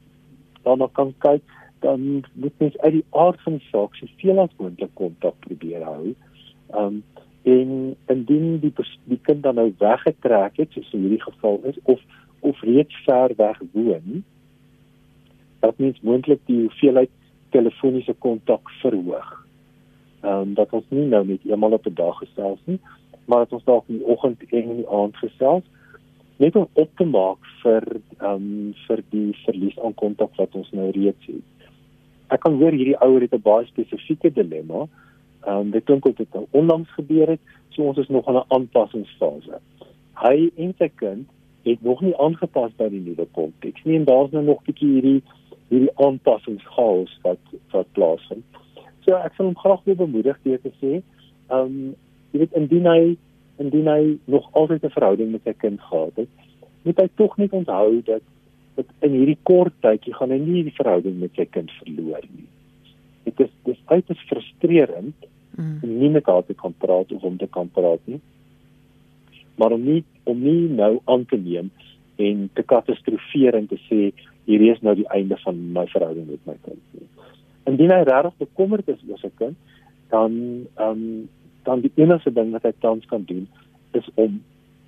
daarna 0.66 0.88
kan 0.92 1.14
kyk, 1.23 1.42
dan 1.80 2.25
moet 2.33 2.59
mens 2.59 2.78
uit 2.78 2.92
die 2.92 3.04
aard 3.11 3.42
van 3.42 3.59
die 3.59 3.68
saak 3.71 3.95
soveel 3.95 4.40
as 4.42 4.56
moontlik 4.59 4.95
kontak 4.99 5.38
probeer 5.47 5.85
hou. 5.87 6.14
Ehm 6.73 6.83
um, 6.83 7.04
en 7.47 7.95
indien 8.11 8.59
die 8.59 8.73
die 9.06 9.21
kind 9.23 9.42
dan 9.42 9.54
nou 9.54 9.68
weggetrek 9.78 10.56
het, 10.59 10.73
soos 10.75 10.88
in 10.92 11.04
hierdie 11.06 11.23
geval 11.23 11.61
is 11.71 11.78
of 11.83 12.00
of 12.40 12.62
reeds 12.62 12.97
ver 13.04 13.33
weg 13.37 13.61
woon, 13.73 14.25
dat 15.61 15.78
mens 15.78 16.00
moontlik 16.00 16.42
die 16.50 16.61
hoeveelheid 16.64 17.11
telefoniese 17.54 18.14
kontak 18.18 18.71
verhoog. 18.83 19.30
Ehm 20.21 20.40
um, 20.40 20.54
dat 20.54 20.75
ons 20.75 20.85
nie 20.88 21.06
nou 21.06 21.23
net 21.26 21.47
eenmal 21.47 21.78
op 21.78 21.87
'n 21.87 21.95
dag 21.95 22.18
gesels 22.18 22.61
nie, 22.64 22.80
maar 23.25 23.38
dat 23.47 23.52
ons 23.52 23.64
dalk 23.64 23.88
in 23.88 23.99
die 23.99 24.06
oggend 24.06 24.42
en 24.50 24.62
in 24.62 24.76
die 24.83 24.90
aand 24.90 25.16
gesels 25.16 25.64
net 26.37 26.57
om 26.57 26.69
op 26.73 26.90
te 26.97 27.05
maak 27.05 27.38
vir 27.62 27.85
ehm 28.19 28.33
um, 28.33 28.75
vir 28.87 29.02
die 29.11 29.33
verlies 29.45 29.78
aan 29.78 29.95
kontak 29.95 30.35
wat 30.37 30.55
ons 30.55 30.71
nou 30.73 30.90
reeds 30.90 31.31
het. 31.31 31.71
Ek 32.35 32.43
kan 32.43 32.59
hoor 32.61 32.75
hierdie 32.75 32.99
ouer 33.00 33.25
het 33.25 33.35
'n 33.35 33.43
baie 33.43 33.66
spesifieke 33.66 34.33
dilemma. 34.33 34.87
Ehm 35.47 35.57
um, 35.59 35.71
dit 35.71 35.85
klink 35.85 36.07
of 36.07 36.16
dit 36.16 36.35
nou 36.35 36.47
onlangs 36.50 36.90
gebeur 36.99 37.28
het, 37.28 37.40
so 37.71 37.83
ons 37.83 37.99
is 37.99 38.09
nog 38.09 38.28
in 38.28 38.37
'n 38.37 38.49
aanpassingsfase. 38.49 39.61
Hy 40.14 40.50
en 40.57 40.75
sy 40.78 40.90
kind 40.95 41.28
het 41.62 41.83
nog 41.83 42.00
nie 42.00 42.16
aangepas 42.16 42.73
by 42.76 42.88
die 42.88 43.00
nuwe 43.00 43.26
konteks 43.33 43.85
nie 43.85 43.97
en 43.97 44.05
daar's 44.05 44.31
nou 44.31 44.45
nog 44.45 44.61
'n 44.61 44.66
bietjie 44.66 44.93
hierdie 44.93 45.23
hierdie 45.69 45.97
aanpassingschaos 45.97 47.19
wat 47.23 47.43
wat 47.71 47.93
plaasvind. 47.93 48.45
So 49.05 49.14
ek 49.14 49.37
wil 49.37 49.47
hom 49.47 49.57
graag 49.57 49.85
weer 49.85 49.97
bemoedig 49.97 50.38
deur 50.43 50.61
te 50.61 50.73
sê, 50.81 51.02
ehm 51.50 51.61
um, 51.61 51.95
jy 52.31 52.38
weet 52.38 52.52
indien 52.52 52.87
hy 52.87 53.16
indien 53.63 53.89
hy 53.89 54.17
nog 54.25 54.49
altyd 54.53 54.85
'n 54.85 54.97
verhouding 54.97 55.31
met 55.33 55.43
sy 55.45 55.55
kind 55.57 55.81
gehad 55.81 56.17
het, 56.17 56.29
moet 56.83 57.01
hy 57.01 57.09
tog 57.15 57.37
net 57.37 57.53
onthou 57.53 58.03
dat 58.05 58.23
dat 58.77 58.87
in 59.01 59.15
hierdie 59.17 59.39
kort 59.43 59.73
tydjie 59.81 60.15
gaan 60.15 60.31
hy 60.31 60.39
nie 60.39 60.63
die 60.67 60.77
verhouding 60.77 61.17
met 61.21 61.33
sy 61.39 61.47
kind 61.49 61.71
verloor 61.81 62.25
nie. 62.29 62.49
Dit 63.25 63.41
is 63.41 63.53
dis 63.65 63.81
uiters 63.89 64.21
frustrerend 64.29 65.27
mm. 65.57 65.79
om 65.83 65.95
nie 65.99 66.11
met 66.13 66.27
haar 66.27 66.45
te 66.45 66.55
kan 66.55 66.75
praat 66.85 67.13
of 67.13 67.25
om 67.25 67.39
te 67.41 67.47
kan 67.47 67.71
praat 67.73 68.01
nie. 68.05 68.21
Maar 69.57 69.73
om 69.79 69.85
nie 69.85 70.03
om 70.25 70.43
nie 70.43 70.69
nou 70.69 70.99
aan 71.05 71.25
te 71.25 71.39
neem 71.41 71.71
en 72.17 72.51
te 72.53 72.63
katastrofeer 72.63 73.57
en 73.57 73.69
te 73.71 73.81
sê 73.89 74.11
hier 74.47 74.67
is 74.71 74.83
nou 74.85 74.95
die 74.99 75.09
einde 75.15 75.39
van 75.43 75.59
my 75.73 75.87
verhouding 75.93 76.29
met 76.29 76.45
my 76.45 76.57
kind 76.69 76.83
nie. 76.93 77.09
Indien 77.67 77.91
hy 77.91 78.03
regtig 78.07 78.37
bekommerd 78.45 78.89
is 78.93 79.03
oor 79.09 79.19
sy 79.25 79.33
kind, 79.41 79.57
dan 80.13 80.37
ehm 80.77 80.93
um, 80.93 81.09
dan 81.67 81.83
die 81.83 81.93
enigste 81.99 82.33
ding 82.33 82.53
wat 82.55 82.67
hy 82.69 82.73
tans 82.85 83.07
kan 83.11 83.25
doen 83.27 83.49
is 83.99 84.09
om 84.15 84.39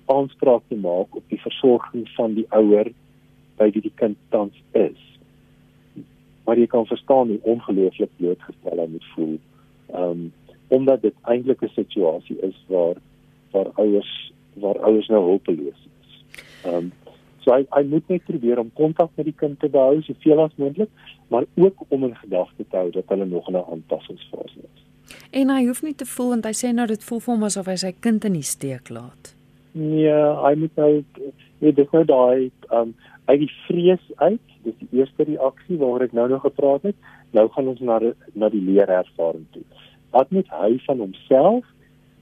aanspraak 0.09 0.63
te 0.67 0.77
maak 0.79 1.15
op 1.15 1.23
die 1.29 1.41
versorging 1.41 2.07
van 2.15 2.33
die 2.37 2.47
ouer 2.55 2.89
by 3.59 3.67
wie 3.75 3.83
die 3.83 3.95
kind 4.01 4.17
tans 4.33 4.55
is. 4.71 5.01
Maar 6.47 6.57
jy 6.57 6.67
kan 6.71 6.87
verstaan 6.89 7.33
hoe 7.33 7.41
ongelooflik 7.53 8.11
blootgestel 8.17 8.81
hy 8.81 8.87
moet 8.95 9.11
voel. 9.15 9.35
Ehm 9.93 10.11
um, 10.11 10.29
omdat 10.69 11.01
dit 11.01 11.15
eintlik 11.25 11.61
'n 11.65 11.71
situasie 11.73 12.37
is 12.45 12.57
waar 12.67 12.97
waar 13.51 13.69
ouers 13.81 14.31
waar 14.53 14.77
ouers 14.79 15.07
nou 15.07 15.23
hulpeloos 15.25 15.79
is. 16.01 16.11
Ehm 16.65 16.75
um, 16.75 16.91
so 17.43 17.53
hy 17.53 17.65
hy 17.69 17.83
moet 17.89 18.07
net 18.07 18.25
probeer 18.25 18.59
om 18.59 18.73
kontak 18.73 19.09
met 19.15 19.25
die 19.25 19.39
kind 19.43 19.59
te 19.59 19.69
behou 19.69 20.01
soveel 20.01 20.43
as 20.43 20.55
moontlik, 20.55 20.89
maar 21.27 21.45
ook 21.55 21.85
om 21.87 22.03
in 22.03 22.15
gedagte 22.15 22.65
te 22.69 22.75
hou 22.75 22.91
dat 22.91 23.07
hulle 23.07 23.25
nog 23.25 23.47
in 23.47 23.57
'n 23.57 23.69
aanpassingsfase 23.71 24.59
is. 24.59 24.88
En 25.31 25.49
hy 25.49 25.65
hoef 25.65 25.81
nie 25.81 25.95
te 25.95 26.05
voel 26.05 26.29
want 26.35 26.45
hy 26.45 26.55
sê 26.57 26.71
nou 26.73 26.87
dit 26.87 27.03
voel 27.03 27.19
vir 27.19 27.33
hom 27.33 27.43
asof 27.43 27.69
hy 27.71 27.75
sy 27.75 27.93
kind 27.99 28.25
in 28.25 28.33
die 28.33 28.45
steek 28.45 28.89
laat. 28.89 29.33
Nee, 29.71 30.13
hy 30.43 30.53
moet 30.57 30.75
nou 30.75 30.91
nee, 31.59 31.73
dis 31.73 31.91
nou 31.93 32.03
daai 32.05 32.49
ehm 32.69 32.81
um, 32.81 32.95
uit 33.29 33.43
die 33.43 33.51
vrees 33.67 34.05
uit, 34.15 34.53
dis 34.65 34.77
die 34.79 35.01
eerste 35.01 35.25
reaksie 35.27 35.77
waaroor 35.77 36.07
ek 36.07 36.15
nou 36.17 36.25
nog 36.31 36.41
gepraat 36.41 36.87
het. 36.89 36.95
Nou 37.37 37.45
gaan 37.53 37.67
ons 37.69 37.81
na 37.85 37.99
na 38.33 38.49
die 38.49 38.63
leerervaring 38.65 39.45
toe. 39.53 39.65
Wat 40.15 40.31
moet 40.33 40.49
hy 40.49 40.71
van 40.87 41.03
homself 41.05 41.67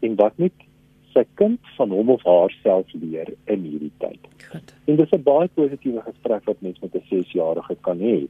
en 0.03 0.17
wat 0.19 0.35
moet 0.41 0.65
sy 1.13 1.23
kind 1.39 1.71
van 1.77 1.95
hom 1.95 2.11
of 2.13 2.25
haarself 2.27 2.91
leer 2.99 3.31
in 3.47 3.63
hierdie 3.63 3.93
tyd? 4.03 4.27
Goed. 4.51 4.75
En 4.85 4.99
dis 4.99 5.13
'n 5.15 5.23
baie 5.23 5.47
positiewe 5.47 6.01
gesprek 6.01 6.43
wat 6.45 6.61
mens 6.61 6.79
met 6.79 6.95
'n 6.95 7.07
6-jarige 7.09 7.75
kan 7.81 7.99
hê 7.99 8.27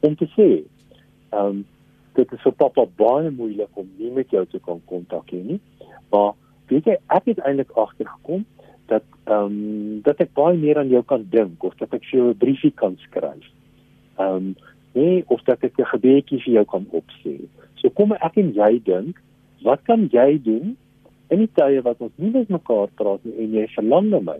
om 0.00 0.16
te 0.16 0.28
sê, 0.36 0.62
ehm 1.30 1.46
um, 1.46 1.64
dit 2.14 2.32
is 2.32 2.42
vir 2.44 2.52
pappa 2.52 2.86
baie 2.96 3.30
moeilik 3.30 3.78
om 3.80 3.88
nie 3.98 4.10
met 4.10 4.30
jou 4.30 4.44
te 4.46 4.58
kon 4.58 4.82
kontak 4.90 5.30
hê 5.32 5.40
nie. 5.42 5.60
Maar 6.12 6.32
weet 6.72 6.90
jy, 6.90 6.96
ek 7.08 7.30
het 7.32 7.40
eintlik 7.46 7.72
agtergekom 7.84 8.44
dat 8.90 9.06
ehm 9.24 9.56
um, 9.56 10.00
dat 10.06 10.20
ek 10.20 10.34
baie 10.34 10.58
meer 10.58 10.78
aan 10.78 10.90
jou 10.92 11.02
kan 11.06 11.24
dink 11.30 11.64
of 11.64 11.74
dat 11.80 11.94
ek 11.94 12.04
vir 12.10 12.18
jou 12.18 12.28
'n 12.30 12.38
briefie 12.44 12.74
kan 12.82 12.96
skryf. 13.06 13.48
Ehm 14.18 14.36
um, 14.36 14.54
nee, 14.92 15.24
of 15.28 15.42
dat 15.48 15.64
ek 15.64 15.78
'n 15.78 15.92
gebedjie 15.94 16.40
vir 16.44 16.54
jou 16.58 16.64
kan 16.64 16.86
opsê. 16.90 17.36
So 17.80 17.90
kom 17.90 18.12
ek 18.12 18.36
en 18.36 18.52
jy 18.54 18.80
dink, 18.84 19.20
wat 19.62 19.82
kan 19.84 20.08
jy 20.10 20.38
doen 20.42 20.76
in 21.30 21.38
die 21.38 21.50
tye 21.54 21.82
wat 21.82 22.00
ons 22.00 22.12
nie 22.16 22.30
met 22.30 22.48
mekaar 22.48 22.88
praat 22.94 23.24
nie 23.24 23.36
en 23.44 23.52
jy 23.52 23.66
verlang 23.74 24.10
na 24.10 24.20
my? 24.20 24.38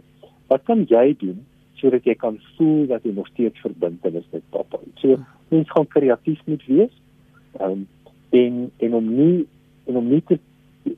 Wat 0.49 0.64
kan 0.64 0.85
jy 0.88 1.17
doen 1.19 1.47
sodat 1.81 2.05
jy 2.05 2.14
kan 2.14 2.38
voel 2.57 2.87
dat 2.87 3.02
jy 3.02 3.12
nog 3.12 3.26
steeds 3.33 3.61
verbind 3.61 4.05
is 4.05 4.29
met 4.33 4.43
pappa? 4.50 4.79
So 5.00 5.19
mens 5.49 5.71
gaan 5.71 5.87
kreatief 5.87 6.41
moet 6.47 6.67
wees. 6.67 7.01
Um, 7.61 7.88
en 8.30 8.71
en 8.76 8.94
om 8.94 9.14
nie 9.14 9.47
en 9.85 9.97
om 9.97 10.09
nie 10.09 10.23
te 10.26 10.38
die 10.82 10.97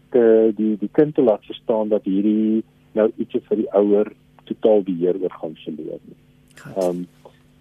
die 0.57 0.77
die 0.79 0.93
kind 0.93 1.15
te 1.15 1.23
laat 1.23 1.45
verstaan 1.45 1.89
dat 1.89 2.05
hierdie 2.05 2.63
nou 2.93 3.11
iets 3.17 3.41
vir 3.49 3.57
die 3.57 3.71
ouer 3.73 4.13
totaal 4.45 4.83
beheer 4.87 5.19
oor 5.21 5.35
gaan 5.41 5.57
verloor 5.65 6.01
nie. 6.05 6.21
Ehm 6.77 6.89
um, 6.89 7.05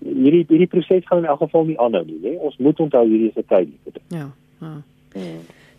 hierdie 0.03 0.45
hierdie 0.50 0.67
proses 0.67 1.05
gaan 1.07 1.23
in 1.23 1.31
elk 1.31 1.39
geval 1.39 1.65
nie 1.65 1.79
aanhou 1.79 2.03
nie, 2.05 2.19
hè. 2.23 2.35
Ons 2.43 2.57
moet 2.57 2.79
onthou 2.79 3.03
hierdie 3.07 3.29
is 3.31 3.38
'n 3.38 3.47
tydelike 3.47 3.91
ding. 3.97 4.07
Ja. 4.07 4.29
Ja. 4.59 4.81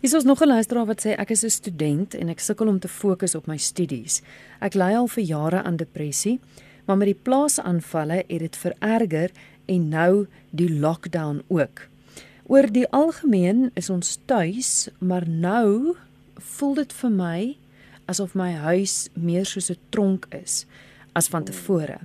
Hier 0.01 0.15
is 0.15 0.23
nog 0.23 0.41
'n 0.41 0.47
luisteraar 0.47 0.85
wat 0.85 1.05
sê 1.05 1.15
ek 1.17 1.29
is 1.29 1.43
'n 1.43 1.49
student 1.49 2.13
en 2.13 2.29
ek 2.29 2.39
sukkel 2.39 2.67
om 2.67 2.79
te 2.79 2.87
fokus 2.87 3.35
op 3.35 3.47
my 3.47 3.57
studies. 3.57 4.21
Ek 4.59 4.73
ly 4.73 4.93
al 4.95 5.07
vir 5.07 5.23
jare 5.23 5.63
aan 5.63 5.75
depressie, 5.75 6.39
maar 6.85 6.97
met 6.97 7.07
die 7.07 7.21
plaasaanvalle 7.23 8.23
het 8.27 8.39
dit 8.39 8.57
vererger 8.57 9.31
en 9.65 9.89
nou 9.89 10.27
die 10.49 10.79
lockdown 10.79 11.41
ook. 11.47 11.87
Oor 12.45 12.67
die 12.69 12.85
algemeen 12.93 13.71
is 13.73 13.87
ons 13.89 14.19
tuis, 14.29 14.89
maar 15.01 15.23
nou 15.25 15.95
voel 16.37 16.75
dit 16.77 16.91
vir 16.93 17.09
my 17.09 17.39
asof 18.05 18.35
my 18.37 18.51
huis 18.67 19.07
meer 19.17 19.47
soos 19.49 19.71
'n 19.71 19.79
tronk 19.89 20.27
is 20.29 20.65
as 21.15 21.27
van 21.27 21.43
tevore. 21.43 21.97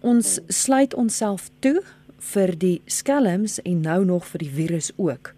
Ons 0.00 0.38
sluit 0.46 0.94
onsself 0.94 1.50
toe 1.58 1.82
vir 2.18 2.54
die 2.58 2.80
skelms 2.86 3.58
en 3.62 3.80
nou 3.80 4.04
nog 4.04 4.26
vir 4.26 4.38
die 4.38 4.50
virus 4.50 4.92
ook. 4.96 5.34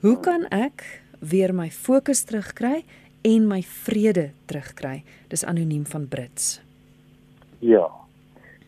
Hoe 0.00 0.20
kan 0.20 0.44
ek 0.50 1.02
weer 1.20 1.54
my 1.54 1.70
fokus 1.70 2.24
terugkry 2.24 2.84
en 3.24 3.48
my 3.48 3.62
vrede 3.62 4.30
terugkry? 4.46 5.04
Dis 5.28 5.44
anoniem 5.44 5.86
van 5.86 6.08
Brits. 6.08 6.60
Ja. 7.58 7.88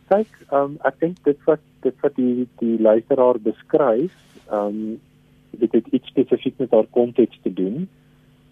Kyk, 0.09 0.29
um, 0.53 0.79
ek 0.85 1.01
dink 1.01 1.25
dit 1.25 1.39
wat 1.45 1.61
dit 1.83 1.95
wat 2.01 2.17
die 2.17 2.49
die 2.59 2.79
luisteraar 2.81 3.39
beskryf, 3.39 4.13
um 4.51 5.01
dit 5.51 5.73
het 5.73 5.87
iets 5.87 6.07
spesifiek 6.07 6.59
met 6.59 6.71
haar 6.71 6.87
konteks 6.91 7.39
te 7.43 7.53
doen 7.53 7.89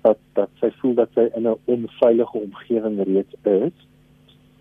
dat 0.01 0.19
dat 0.33 0.51
sy 0.61 0.71
voel 0.81 0.95
dat 0.95 1.09
sy 1.15 1.29
in 1.35 1.49
'n 1.49 1.59
onveilige 1.65 2.39
omgewing 2.39 3.03
reeds 3.05 3.35
is 3.43 3.77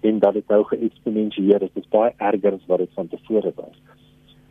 en 0.01 0.19
dat 0.19 0.33
dit 0.33 0.47
nou 0.47 0.63
geëksponensieer 0.63 1.59
het. 1.59 1.73
Dit 1.73 1.83
is 1.83 1.89
baie 1.89 2.13
erger 2.17 2.53
as 2.53 2.65
wat 2.65 2.77
dit 2.77 2.93
van 2.93 3.07
tevore 3.07 3.51
was. 3.55 3.77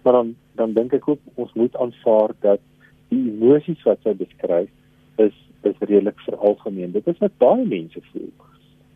Maar 0.02 0.12
dan 0.12 0.34
dan 0.52 0.72
dink 0.72 0.92
ek 0.92 1.08
ook 1.08 1.20
ons 1.34 1.52
moet 1.52 1.76
aanvaar 1.76 2.30
dat 2.40 2.60
die 3.08 3.30
emosies 3.30 3.82
wat 3.82 3.98
sy 4.02 4.14
beskryf 4.14 4.70
is 5.16 5.36
is 5.62 5.78
redelik 5.78 6.20
veralgemeen. 6.20 6.92
Dit 6.92 7.06
is 7.06 7.18
wat 7.18 7.38
baie 7.38 7.66
mense 7.66 8.00
voel. 8.12 8.32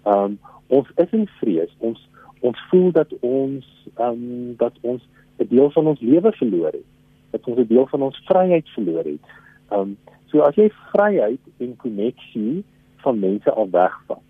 Um 0.04 0.38
ons 0.66 0.88
is 0.95 1.11
in 1.11 1.26
vrees. 1.40 1.75
Ons 1.78 2.09
ons 2.40 2.59
voel 2.71 2.92
dat 2.92 3.14
ons 3.21 3.66
um 3.97 4.54
dat 4.57 4.75
ons 4.80 5.02
'n 5.38 5.47
deel 5.49 5.71
van 5.71 5.87
ons 5.87 6.00
lewe 6.00 6.33
verloor 6.33 6.73
het. 6.73 6.88
Dat 7.30 7.47
ons 7.47 7.58
'n 7.58 7.66
deel 7.66 7.87
van 7.87 8.02
ons 8.02 8.23
vryheid 8.25 8.68
verloor 8.68 9.04
het. 9.04 9.25
Um 9.70 9.97
So 10.28 10.44
as 10.44 10.56
jy 10.61 10.68
vryheid 10.92 11.40
en 11.62 11.76
koneksie 11.80 12.62
van 13.04 13.20
mense 13.20 13.52
al 13.52 13.70
wegvat, 13.73 14.25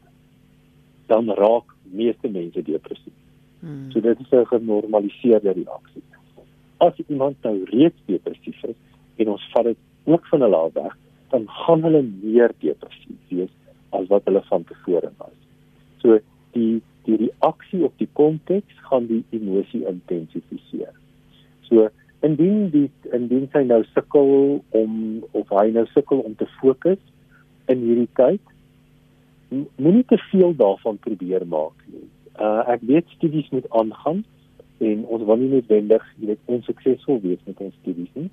dan 1.11 1.31
raak 1.41 1.73
meeste 1.91 2.31
mense 2.31 2.63
depressief. 2.63 3.17
Hmm. 3.61 3.89
So 3.91 4.01
dit 4.01 4.21
is 4.21 4.31
'n 4.31 4.47
genormaliseerde 4.47 5.53
reaksie. 5.53 6.03
As 6.79 6.95
iemand 7.09 7.37
nou 7.43 7.65
reeds 7.65 8.01
depressief 8.07 8.63
is 8.63 8.77
en 9.17 9.29
ons 9.29 9.51
vat 9.53 9.65
dit 9.65 9.79
ook 10.05 10.27
van 10.27 10.41
hulle 10.41 10.57
af 10.57 10.73
weg, 10.73 10.97
dan 11.31 11.49
gaan 11.49 11.83
hulle 11.83 12.03
meer 12.23 12.53
depressief 12.59 13.19
wees 13.29 13.51
as 13.91 14.07
wat 14.07 14.25
hulle 14.25 14.43
van 14.43 14.65
tevore 14.65 15.11
was. 15.19 15.39
So 15.99 16.19
die 16.53 16.83
die 17.05 17.17
reaksie 17.17 17.85
op 17.85 17.93
die 17.97 18.09
konteks 18.13 18.75
gaan 18.91 19.07
die 19.07 19.25
emosie 19.31 19.87
intensifiseer. 19.87 20.95
So 21.61 21.89
indien 22.21 22.71
die 22.71 22.91
indien 23.15 23.47
sy 23.53 23.63
nou 23.67 23.83
sukkel 23.95 24.31
om 24.75 24.95
of 25.39 25.51
hy 25.55 25.69
nou 25.75 25.87
sukkel 25.93 26.23
om 26.27 26.35
te 26.39 26.49
fokus 26.59 27.01
in 27.71 27.85
hierdie 27.85 28.11
tyd 28.19 28.55
moenie 29.79 30.05
te 30.11 30.19
veel 30.31 30.53
daarvan 30.57 30.99
probeer 31.05 31.47
maak 31.47 31.77
nie. 31.87 32.05
Uh 32.43 32.67
ek 32.75 32.83
weet 32.91 33.15
studies 33.17 33.49
moet 33.55 33.69
aangaan 33.81 34.25
en 34.79 35.05
ons 35.07 35.25
wil 35.31 35.41
nie 35.41 35.53
noodwendig 35.55 36.05
net 36.31 36.43
onsuksesvol 36.47 37.23
wees 37.23 37.41
met 37.47 37.63
ons 37.65 37.75
studies 37.83 38.11
nie. 38.15 38.29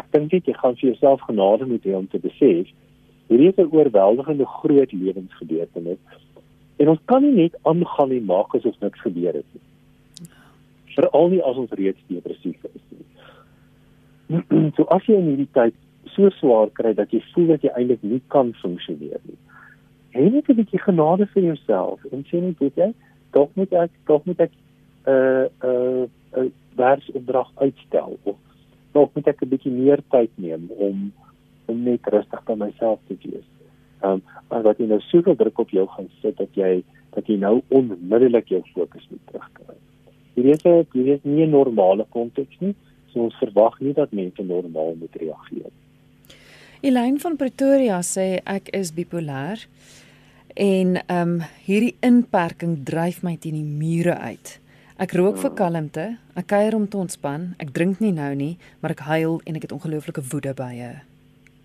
Ek 0.00 0.08
dink 0.16 0.32
jy 0.32 0.56
gaan 0.56 0.76
vir 0.80 0.90
jouself 0.90 1.24
genade 1.28 1.68
moet 1.68 1.84
hê 1.84 1.94
om 1.96 2.08
te 2.08 2.20
besef 2.22 2.72
hierdie 3.28 3.52
is 3.52 3.58
'n 3.60 3.72
oorweldigende 3.76 4.46
groot 4.58 4.92
lewensgebeurtenis 4.92 6.00
en 6.80 6.88
ons 6.88 7.00
kan 7.04 7.22
nie 7.22 7.36
net 7.42 7.56
aangaan 7.62 8.12
en 8.16 8.24
maak 8.24 8.54
asof 8.54 8.80
niks 8.80 9.00
gebeur 9.04 9.34
het 9.36 9.48
nie 9.52 9.67
veral 10.98 11.30
nie 11.32 11.42
as 11.46 11.58
ons 11.62 11.74
reeds 11.78 12.00
depressief 12.10 12.64
is 12.70 12.86
nie. 12.94 13.04
so 14.76 14.86
as 14.94 15.06
jy 15.08 15.18
in 15.20 15.30
hierdie 15.32 15.52
tyd 15.56 15.76
so 16.14 16.30
swaar 16.38 16.72
kry 16.78 16.94
dat 16.98 17.12
jy 17.14 17.20
voel 17.32 17.52
dat 17.54 17.66
jy 17.66 17.74
eintlik 17.78 18.02
nie 18.02 18.22
kan 18.34 18.50
funksioneer 18.62 19.20
nie. 19.28 19.38
Hê 20.16 20.26
net 20.32 20.48
'n 20.50 20.58
bietjie 20.60 20.82
genade 20.82 21.28
vir 21.34 21.44
jouself 21.52 22.02
en 22.12 22.24
sê 22.30 22.42
net 22.42 22.58
dit 22.58 22.82
jy 22.82 22.90
dalk 23.36 23.54
moet 23.60 23.72
ek 23.84 23.94
dalk 24.10 24.26
moet 24.26 24.40
ek 24.46 24.52
'n 24.52 25.14
uh, 25.14 25.46
'n 25.46 25.70
uh, 25.70 26.04
'n 26.42 26.46
uh, 26.46 26.50
werksopdrag 26.82 27.50
uitstel 27.64 28.18
of 28.24 28.36
dalk 28.92 29.14
moet 29.14 29.28
ek 29.28 29.42
'n 29.42 29.52
bietjie 29.54 29.72
meer 29.72 30.02
tyd 30.10 30.30
neem 30.36 30.70
om 30.76 31.12
om 31.68 31.82
net 31.84 32.06
rustig 32.08 32.44
by 32.44 32.56
myself 32.56 32.98
te 33.06 33.16
wees. 33.22 33.48
Ehm 34.02 34.18
um, 34.18 34.22
maar 34.50 34.62
wat 34.62 34.78
jy 34.78 34.86
nou 34.86 35.00
soveel 35.00 35.36
druk 35.36 35.58
op 35.58 35.70
jou 35.70 35.86
gaan 35.86 36.08
sit 36.22 36.36
dat 36.36 36.52
jy 36.54 36.82
dat 37.14 37.26
jy 37.26 37.36
nou 37.36 37.60
onmiddellik 37.68 38.48
jou 38.48 38.62
fokus 38.74 39.06
moet 39.10 39.26
terugkry 39.26 39.78
hierdie 40.38 40.54
is 40.54 40.64
'n 40.64 40.86
hierdie 40.94 41.16
is 41.18 41.24
nie 41.24 41.46
'n 41.46 41.50
normale 41.50 42.06
konteks 42.10 42.60
nie. 42.60 42.74
So 43.12 43.24
ons 43.24 43.34
verwag 43.40 43.80
nie 43.80 43.92
dat 43.92 44.12
mense 44.12 44.42
normaal 44.42 44.94
moet 44.94 45.14
reageer. 45.16 45.70
Elaine 46.80 47.18
van 47.18 47.36
Pretoria 47.36 47.98
sê 48.02 48.40
ek 48.46 48.68
is 48.72 48.92
bipolêr 48.92 49.66
en 50.54 50.96
ehm 50.96 51.22
um, 51.22 51.40
hierdie 51.66 51.96
inperking 52.00 52.84
dryf 52.84 53.22
my 53.22 53.36
teen 53.36 53.54
die 53.54 53.64
mure 53.64 54.14
uit. 54.18 54.60
Ek 54.98 55.12
rook 55.14 55.36
vir 55.38 55.50
kalmte, 55.54 56.04
ek 56.34 56.46
kuier 56.46 56.74
om 56.74 56.88
te 56.88 56.96
ontspan, 56.98 57.54
ek 57.58 57.72
drink 57.72 58.00
nie 58.00 58.12
nou 58.12 58.34
nie, 58.34 58.58
maar 58.80 58.90
ek 58.90 59.04
huil 59.06 59.40
en 59.46 59.56
ek 59.56 59.62
het 59.62 59.72
ongelooflike 59.72 60.22
woede 60.32 60.54
bye. 60.54 61.02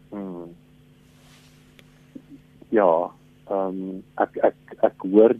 Hmm. 0.09 0.53
Ja, 2.69 3.09
ehm 3.49 3.81
um, 3.81 4.03
ek 4.17 4.37
ek 4.37 4.77
ek 4.81 5.07
hoor 5.11 5.35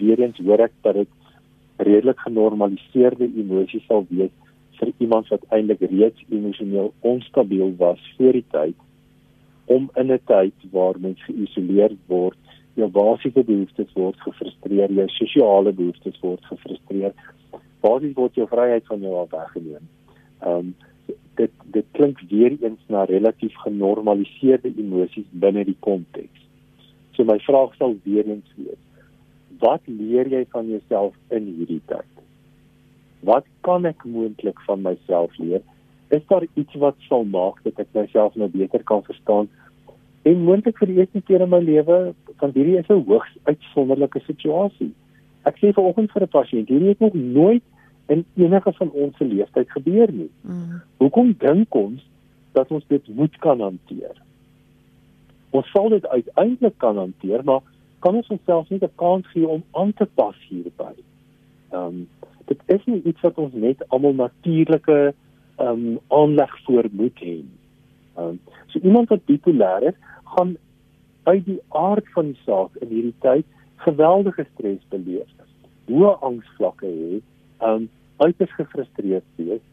weer 0.00 0.20
eens 0.20 0.38
hoor 0.38 0.60
ek 0.64 0.72
dat 0.82 0.94
dit 0.94 1.19
redelik 1.86 2.20
genormaliseerde 2.26 3.28
emosie 3.42 3.82
sal 3.86 4.06
wees 4.08 4.32
vir 4.80 4.92
iemand 4.98 5.28
wat 5.28 5.44
eintlik 5.56 5.82
reeds 5.90 6.22
emosioneel 6.28 6.92
onstabiel 7.00 7.74
was 7.80 8.00
voor 8.16 8.38
die 8.38 8.46
tyd 8.54 8.78
om 9.76 9.90
in 9.94 10.12
'n 10.12 10.20
tyd 10.26 10.54
waar 10.70 10.96
mens 11.00 11.24
geïsoleer 11.24 11.92
word, 12.06 12.38
jou 12.74 12.88
basiese 12.90 13.44
behoeftes 13.44 13.92
word 13.94 14.16
gefrustreer, 14.26 14.90
jou 14.92 15.08
sosiale 15.08 15.72
behoeftes 15.72 16.20
word 16.20 16.44
gefrustreer. 16.44 17.12
Basies 17.80 18.14
word 18.14 18.34
jou 18.34 18.46
vryheid 18.48 18.86
van 18.86 19.00
jou 19.00 19.14
af 19.22 19.30
weggeneem. 19.30 19.84
Ehm 20.40 20.56
um, 20.56 20.74
dit 21.34 21.52
dit 21.64 21.86
klink 21.96 22.20
weer 22.28 22.56
eens 22.60 22.80
na 22.86 23.04
relatief 23.04 23.54
genormaliseerde 23.64 24.72
emosies 24.76 25.28
binne 25.30 25.64
die 25.64 25.76
konteks. 25.80 26.40
So 27.12 27.24
my 27.24 27.38
vraag 27.38 27.74
sal 27.78 27.96
weer 28.04 28.26
eens 28.26 28.50
wees: 28.56 28.82
Wat 29.60 29.80
leer 29.84 30.28
jy 30.28 30.44
van 30.52 30.68
jouself 30.68 31.14
in 31.28 31.48
hierdie 31.56 31.82
tyd? 31.86 32.08
Wat 33.26 33.44
kan 33.66 33.84
ek 33.88 34.04
moontlik 34.08 34.60
van 34.66 34.82
myself 34.82 35.36
leer? 35.38 35.60
Is 36.08 36.24
daar 36.32 36.46
iets 36.54 36.74
wat 36.82 36.96
sal 37.08 37.26
maak 37.28 37.60
dat 37.66 37.78
ek 37.78 37.92
myself 37.94 38.34
nou 38.40 38.48
beter 38.48 38.82
kan 38.88 39.04
verstaan? 39.04 39.50
En 40.28 40.46
moontlik 40.46 40.80
vir 40.80 40.90
die 40.90 40.98
eerste 41.00 41.20
keer 41.28 41.44
in 41.44 41.52
my 41.52 41.60
lewe, 41.64 41.98
want 42.40 42.56
hierdie 42.56 42.78
is 42.80 42.88
'n 42.88 43.04
hoogs 43.04 43.36
uitsonderlike 43.44 44.20
situasie. 44.26 44.92
Ek 45.44 45.56
sê 45.60 45.72
vanoggend 45.72 46.12
vir 46.12 46.22
'n 46.22 46.34
pasiënt, 46.36 46.68
hierdie 46.68 46.92
het 46.92 47.00
nog 47.00 47.14
nooit 47.14 47.62
in 48.08 48.24
enige 48.36 48.72
van 48.72 48.90
ons 48.90 49.16
se 49.16 49.24
leeftyd 49.24 49.70
gebeur 49.70 50.12
nie. 50.12 50.30
Mm. 50.42 50.80
Hoekom 50.96 51.34
dink 51.38 51.74
ons 51.74 52.00
dat 52.52 52.70
ons 52.70 52.84
dit 52.88 53.08
moet 53.08 53.36
kan 53.38 53.60
hanteer? 53.60 54.16
Ons 55.50 55.70
sal 55.70 55.88
dit 55.88 56.06
uiteindelik 56.06 56.78
kan 56.78 56.96
hanteer, 56.96 57.44
maar 57.44 57.60
kan 58.00 58.16
ons 58.16 58.28
onsself 58.28 58.68
nie 58.70 58.80
'n 58.82 58.92
kans 58.94 59.26
gee 59.32 59.48
om 59.48 59.62
aan 59.72 59.92
te 59.92 60.06
pas 60.14 60.36
hierby? 60.48 60.94
Ehm 61.72 61.86
um, 61.86 62.08
dit 62.46 62.60
is 62.66 62.84
nie 62.84 63.02
iets 63.02 63.20
wat 63.20 63.38
ons 63.38 63.54
net 63.54 63.88
almal 63.88 64.14
natuurlike 64.14 65.14
ehm 65.56 65.68
um, 65.68 65.98
aanleg 66.08 66.58
voor 66.64 66.88
moet 66.92 67.18
hê. 67.20 67.38
Ehm 68.16 68.26
um, 68.26 68.40
so 68.66 68.78
iemand 68.78 69.08
wat 69.08 69.24
bipolêr 69.24 69.82
is, 69.82 69.98
gaan 70.24 70.56
uit 71.22 71.44
die 71.44 71.60
aard 71.68 72.08
van 72.12 72.32
die 72.32 72.40
saak 72.44 72.76
in 72.80 72.88
hierdie 72.88 73.18
tyd 73.18 73.46
geweldige 73.76 74.46
stres 74.54 74.82
beleef. 74.88 75.28
Hoë 75.90 76.16
angsvlakke 76.20 76.86
hê, 76.86 77.20
ehm 77.58 77.74
um, 77.74 77.90
uiters 78.16 78.54
gefrustreerd 78.54 79.28
wees. 79.36 79.64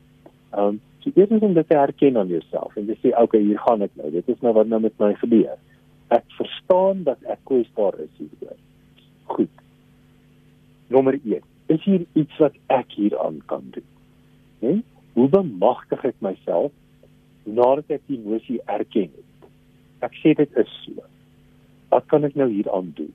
Ehm 0.51 0.67
um, 0.67 0.81
so 0.99 1.11
eers 1.15 1.29
is 1.29 1.41
om 1.41 1.53
dit 1.53 1.69
te 1.69 1.77
herken 1.77 2.17
aan 2.17 2.27
jouself 2.27 2.75
en 2.75 2.87
jy 2.87 2.97
sê 3.01 3.15
okay, 3.21 3.41
hier 3.41 3.59
gaan 3.65 3.81
ek 3.81 3.95
nou. 3.99 4.11
Dit 4.11 4.29
is 4.29 4.41
nou 4.41 4.53
wat 4.53 4.67
nou 4.67 4.81
met 4.81 4.99
my 4.99 5.13
gebeur. 5.23 5.57
Ek 6.13 6.23
verstaan 6.37 7.03
dat 7.03 7.23
ek 7.27 7.39
kwesbaar 7.49 7.99
is 7.99 8.13
hieroor. 8.19 8.59
Goed. 9.33 9.63
Nommer 10.87 11.19
1. 11.23 11.43
Is 11.67 11.83
hier 11.83 12.05
iets 12.13 12.37
wat 12.39 12.55
ek 12.71 12.95
hieraan 12.95 13.41
kan 13.45 13.65
doen? 13.75 13.89
Né? 14.59 14.69
Nee? 14.69 14.83
Hoe 15.17 15.29
bemagtig 15.33 16.03
ek 16.05 16.19
myself 16.21 16.71
nadat 17.43 17.89
ek 17.97 18.03
die 18.07 18.19
emosie 18.19 18.59
erken 18.69 19.09
het? 19.09 19.47
Ek 20.05 20.13
sê 20.21 20.35
dit 20.37 20.59
is 20.61 20.73
so. 20.83 21.03
Wat 21.89 22.05
kan 22.11 22.27
ek 22.27 22.37
nou 22.37 22.47
hieraan 22.51 22.91
doen? 22.95 23.13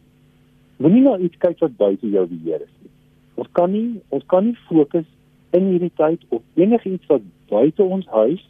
Moenie 0.83 1.05
nou 1.05 1.15
iets 1.23 1.39
kyk 1.39 1.61
wat 1.63 1.77
buite 1.79 2.11
jou 2.11 2.25
beheer 2.27 2.65
is 2.65 2.73
nie. 2.83 2.91
Ons 3.39 3.53
kan 3.55 3.71
nie 3.71 4.01
ons 4.11 4.25
kan 4.33 4.49
nie 4.49 4.57
fokus 4.67 5.07
in 5.55 5.69
hierdie 5.71 5.93
tyd 6.01 6.25
op 6.35 6.43
enigiets 6.59 7.07
wat 7.13 7.25
buite 7.53 7.85
ons 7.85 8.09
huis 8.11 8.43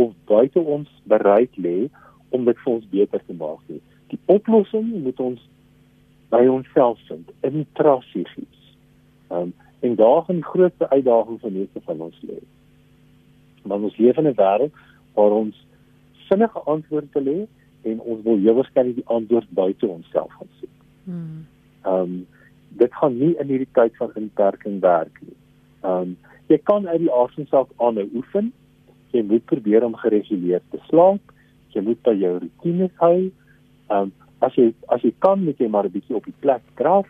of 0.00 0.10
buite 0.26 0.60
ons 0.60 0.90
bereik 1.08 1.54
lê 1.60 1.76
om 2.32 2.44
dit 2.44 2.58
vir 2.64 2.72
ons 2.72 2.88
beter 2.90 3.22
te 3.26 3.36
maak 3.38 3.60
nie. 3.66 3.80
Die 4.12 4.20
oplossing 4.32 4.88
moet 5.04 5.20
ons 5.20 5.40
by 6.32 6.44
onsself 6.48 7.00
vind, 7.08 7.32
intrasigies. 7.48 8.62
Ehm 9.28 9.52
um, 9.52 9.52
en 9.82 9.94
daar 9.98 10.20
gaan 10.22 10.38
die 10.38 10.46
grootste 10.46 10.86
uitdaging 10.90 11.40
vir 11.42 11.52
meeste 11.52 11.80
van 11.84 12.00
ons 12.06 12.18
lê. 12.22 12.36
Want 13.66 13.88
ons 13.88 13.96
leef 13.98 14.18
in 14.20 14.28
'n 14.30 14.36
wêreld 14.38 14.76
waar 15.14 15.34
ons 15.38 15.56
sinnige 16.28 16.60
antwoorde 16.74 17.22
lê 17.22 17.38
en 17.82 18.00
ons 18.00 18.22
wil 18.22 18.38
heel 18.38 18.54
waarskynlik 18.54 18.94
die 19.00 19.10
antwoord 19.16 19.50
buite 19.50 19.86
onsself 19.86 20.30
gaan 20.38 20.52
soek. 20.60 20.76
Hmm. 21.04 21.46
Ehm 21.82 22.00
um, 22.02 22.26
dit 22.68 22.94
gaan 22.94 23.18
nie 23.18 23.34
in 23.40 23.50
hierdie 23.52 23.72
tyd 23.72 23.96
van 23.96 24.14
inperking 24.14 24.80
werk 24.80 25.18
nie. 25.20 25.36
Ehm 25.82 26.14
um, 26.14 26.16
jy 26.46 26.58
kan 26.62 26.88
uit 26.88 27.00
die 27.00 27.12
asemsaak 27.12 27.68
aanhou 27.76 28.08
oefen. 28.14 28.52
Jy 29.10 29.22
moet 29.22 29.44
probeer 29.44 29.84
om 29.84 29.96
gereguleerd 29.96 30.64
te 30.70 30.78
slaap. 30.88 31.31
Jy 31.74 31.82
moet 31.86 32.02
by 32.06 32.14
jou 32.18 32.34
rotines 32.38 32.94
hou. 33.00 33.18
Ehm 33.88 34.02
um, 34.08 34.12
as 34.42 34.54
jy 34.58 34.72
as 34.90 35.02
jy 35.06 35.12
kan 35.22 35.44
moet 35.44 35.58
jy 35.60 35.68
maar 35.70 35.86
'n 35.86 35.94
bietjie 35.94 36.16
op 36.16 36.24
die 36.24 36.40
plek 36.40 36.62
draf. 36.80 37.08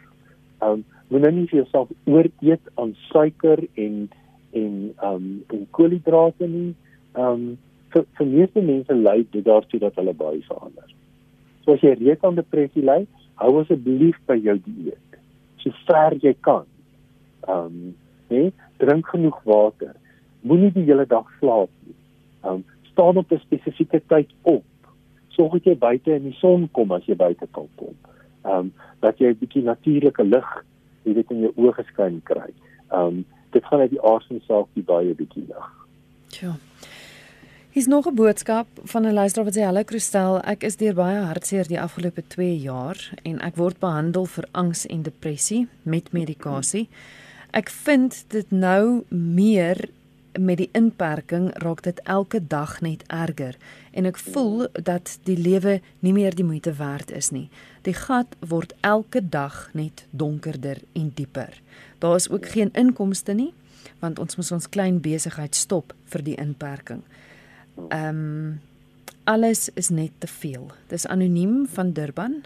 Ehm 0.61 0.81
um, 0.81 0.85
moet 1.09 1.23
nou 1.23 1.33
nie 1.33 1.47
vir 1.47 1.63
jouself 1.63 1.89
ooreet 2.05 2.65
aan 2.75 2.95
suiker 3.11 3.65
en 3.75 4.09
en 4.53 4.75
ehm 4.97 5.15
um, 5.15 5.45
en 5.49 5.67
koolhidrate 5.71 6.49
nie. 6.49 6.75
Ehm 7.15 7.27
um, 7.27 7.59
vir 7.93 8.05
vir 8.19 8.27
meeste 8.27 8.61
mense 8.61 8.95
lei 8.95 9.27
dit 9.31 9.45
daartoe 9.45 9.81
dat 9.81 9.97
hulle 10.01 10.15
baie 10.15 10.43
verander. 10.49 10.95
So 11.65 11.73
as 11.73 11.81
jy 11.85 11.95
reeds 11.95 12.25
aan 12.25 12.35
depressie 12.35 12.85
ly, 12.85 13.07
hou 13.35 13.61
asseblief 13.61 14.17
by 14.27 14.37
jou 14.37 14.59
dieet. 14.65 15.19
So 15.63 15.71
ver 15.87 16.17
jy 16.23 16.35
kan. 16.41 16.65
Ehm 17.49 17.67
um, 17.67 17.95
hè, 18.29 18.51
drink 18.79 19.07
genoeg 19.07 19.41
water. 19.45 19.95
Moenie 20.43 20.73
die 20.73 20.87
hele 20.89 21.07
dag 21.07 21.29
slaap 21.39 21.71
nie. 21.87 21.97
Um 22.43 22.65
staan 22.93 23.17
op 23.17 23.33
'n 23.33 23.39
spesifieke 23.39 24.03
tyd 24.07 24.31
op. 24.43 24.65
Sorg 25.29 25.53
dat 25.53 25.65
jy 25.65 25.77
buite 25.79 26.15
in 26.15 26.23
die 26.23 26.39
son 26.39 26.69
kom 26.71 26.93
as 26.93 27.05
jy 27.05 27.17
buite 27.17 27.47
kan 27.51 27.69
kom. 27.75 27.95
Um 28.45 28.73
dat 29.01 29.19
jy 29.19 29.27
'n 29.29 29.39
bietjie 29.39 29.63
natuurlike 29.63 30.25
lig, 30.25 30.65
jy 31.03 31.15
weet 31.15 31.31
in 31.31 31.41
jou 31.41 31.53
oë 31.57 31.73
geskyn 31.73 32.21
kry. 32.25 32.51
Um 32.91 33.25
dit 33.51 33.65
gaan 33.65 33.81
uit 33.81 33.91
die 33.91 34.03
aard 34.03 34.27
van 34.27 34.37
die 34.37 34.47
saak 34.47 34.67
die 34.75 34.83
baie 34.85 35.15
bietjie 35.15 35.45
lig. 35.49 35.71
Ja. 36.41 36.57
Hier's 37.73 37.87
nog 37.87 38.07
'n 38.07 38.15
boodskap 38.15 38.67
van 38.85 39.07
'n 39.07 39.13
luisteraar 39.13 39.45
wat 39.45 39.57
sê: 39.57 39.65
"Hallo 39.65 39.83
Kristel, 39.85 40.41
ek 40.41 40.63
is 40.63 40.77
deur 40.77 40.95
baie 40.95 41.21
hartseer 41.21 41.67
die 41.69 41.81
afgelope 41.81 42.23
2 42.27 42.59
jaar 42.59 43.13
en 43.23 43.41
ek 43.41 43.57
word 43.57 43.79
behandel 43.79 44.27
vir 44.27 44.45
angs 44.51 44.87
en 44.87 45.03
depressie 45.03 45.69
met 45.83 46.13
medikasie." 46.13 46.89
Ek 47.51 47.69
vind 47.69 48.25
dit 48.29 48.51
nou 48.51 49.05
meer 49.09 49.89
met 50.39 50.57
die 50.57 50.69
inperking 50.73 51.51
raak 51.63 51.83
dit 51.83 52.01
elke 52.09 52.41
dag 52.47 52.81
net 52.81 53.03
erger 53.07 53.57
en 53.93 54.07
ek 54.09 54.19
voel 54.19 54.69
dat 54.73 55.19
die 55.29 55.37
lewe 55.37 55.81
nie 56.01 56.13
meer 56.17 56.35
die 56.35 56.47
moeite 56.47 56.73
werd 56.79 57.11
is 57.13 57.31
nie. 57.31 57.49
Die 57.83 57.95
gat 57.95 58.37
word 58.41 58.73
elke 58.81 59.21
dag 59.21 59.69
net 59.73 60.07
donkerder 60.11 60.81
en 60.93 61.11
dieper. 61.15 61.61
Daar 61.99 62.17
is 62.17 62.31
ook 62.31 62.49
geen 62.55 62.73
inkomste 62.73 63.35
nie 63.35 63.53
want 64.01 64.19
ons 64.19 64.37
moet 64.37 64.53
ons 64.53 64.69
klein 64.69 65.01
besigheid 65.03 65.55
stop 65.55 65.93
vir 66.11 66.23
die 66.23 66.39
inperking. 66.41 67.03
Ehm 67.89 68.09
um, 68.09 68.61
alles 69.25 69.69
is 69.79 69.93
net 69.95 70.11
te 70.19 70.27
veel. 70.27 70.65
Dis 70.91 71.07
anoniem 71.07 71.69
van 71.71 71.93
Durban 71.95 72.41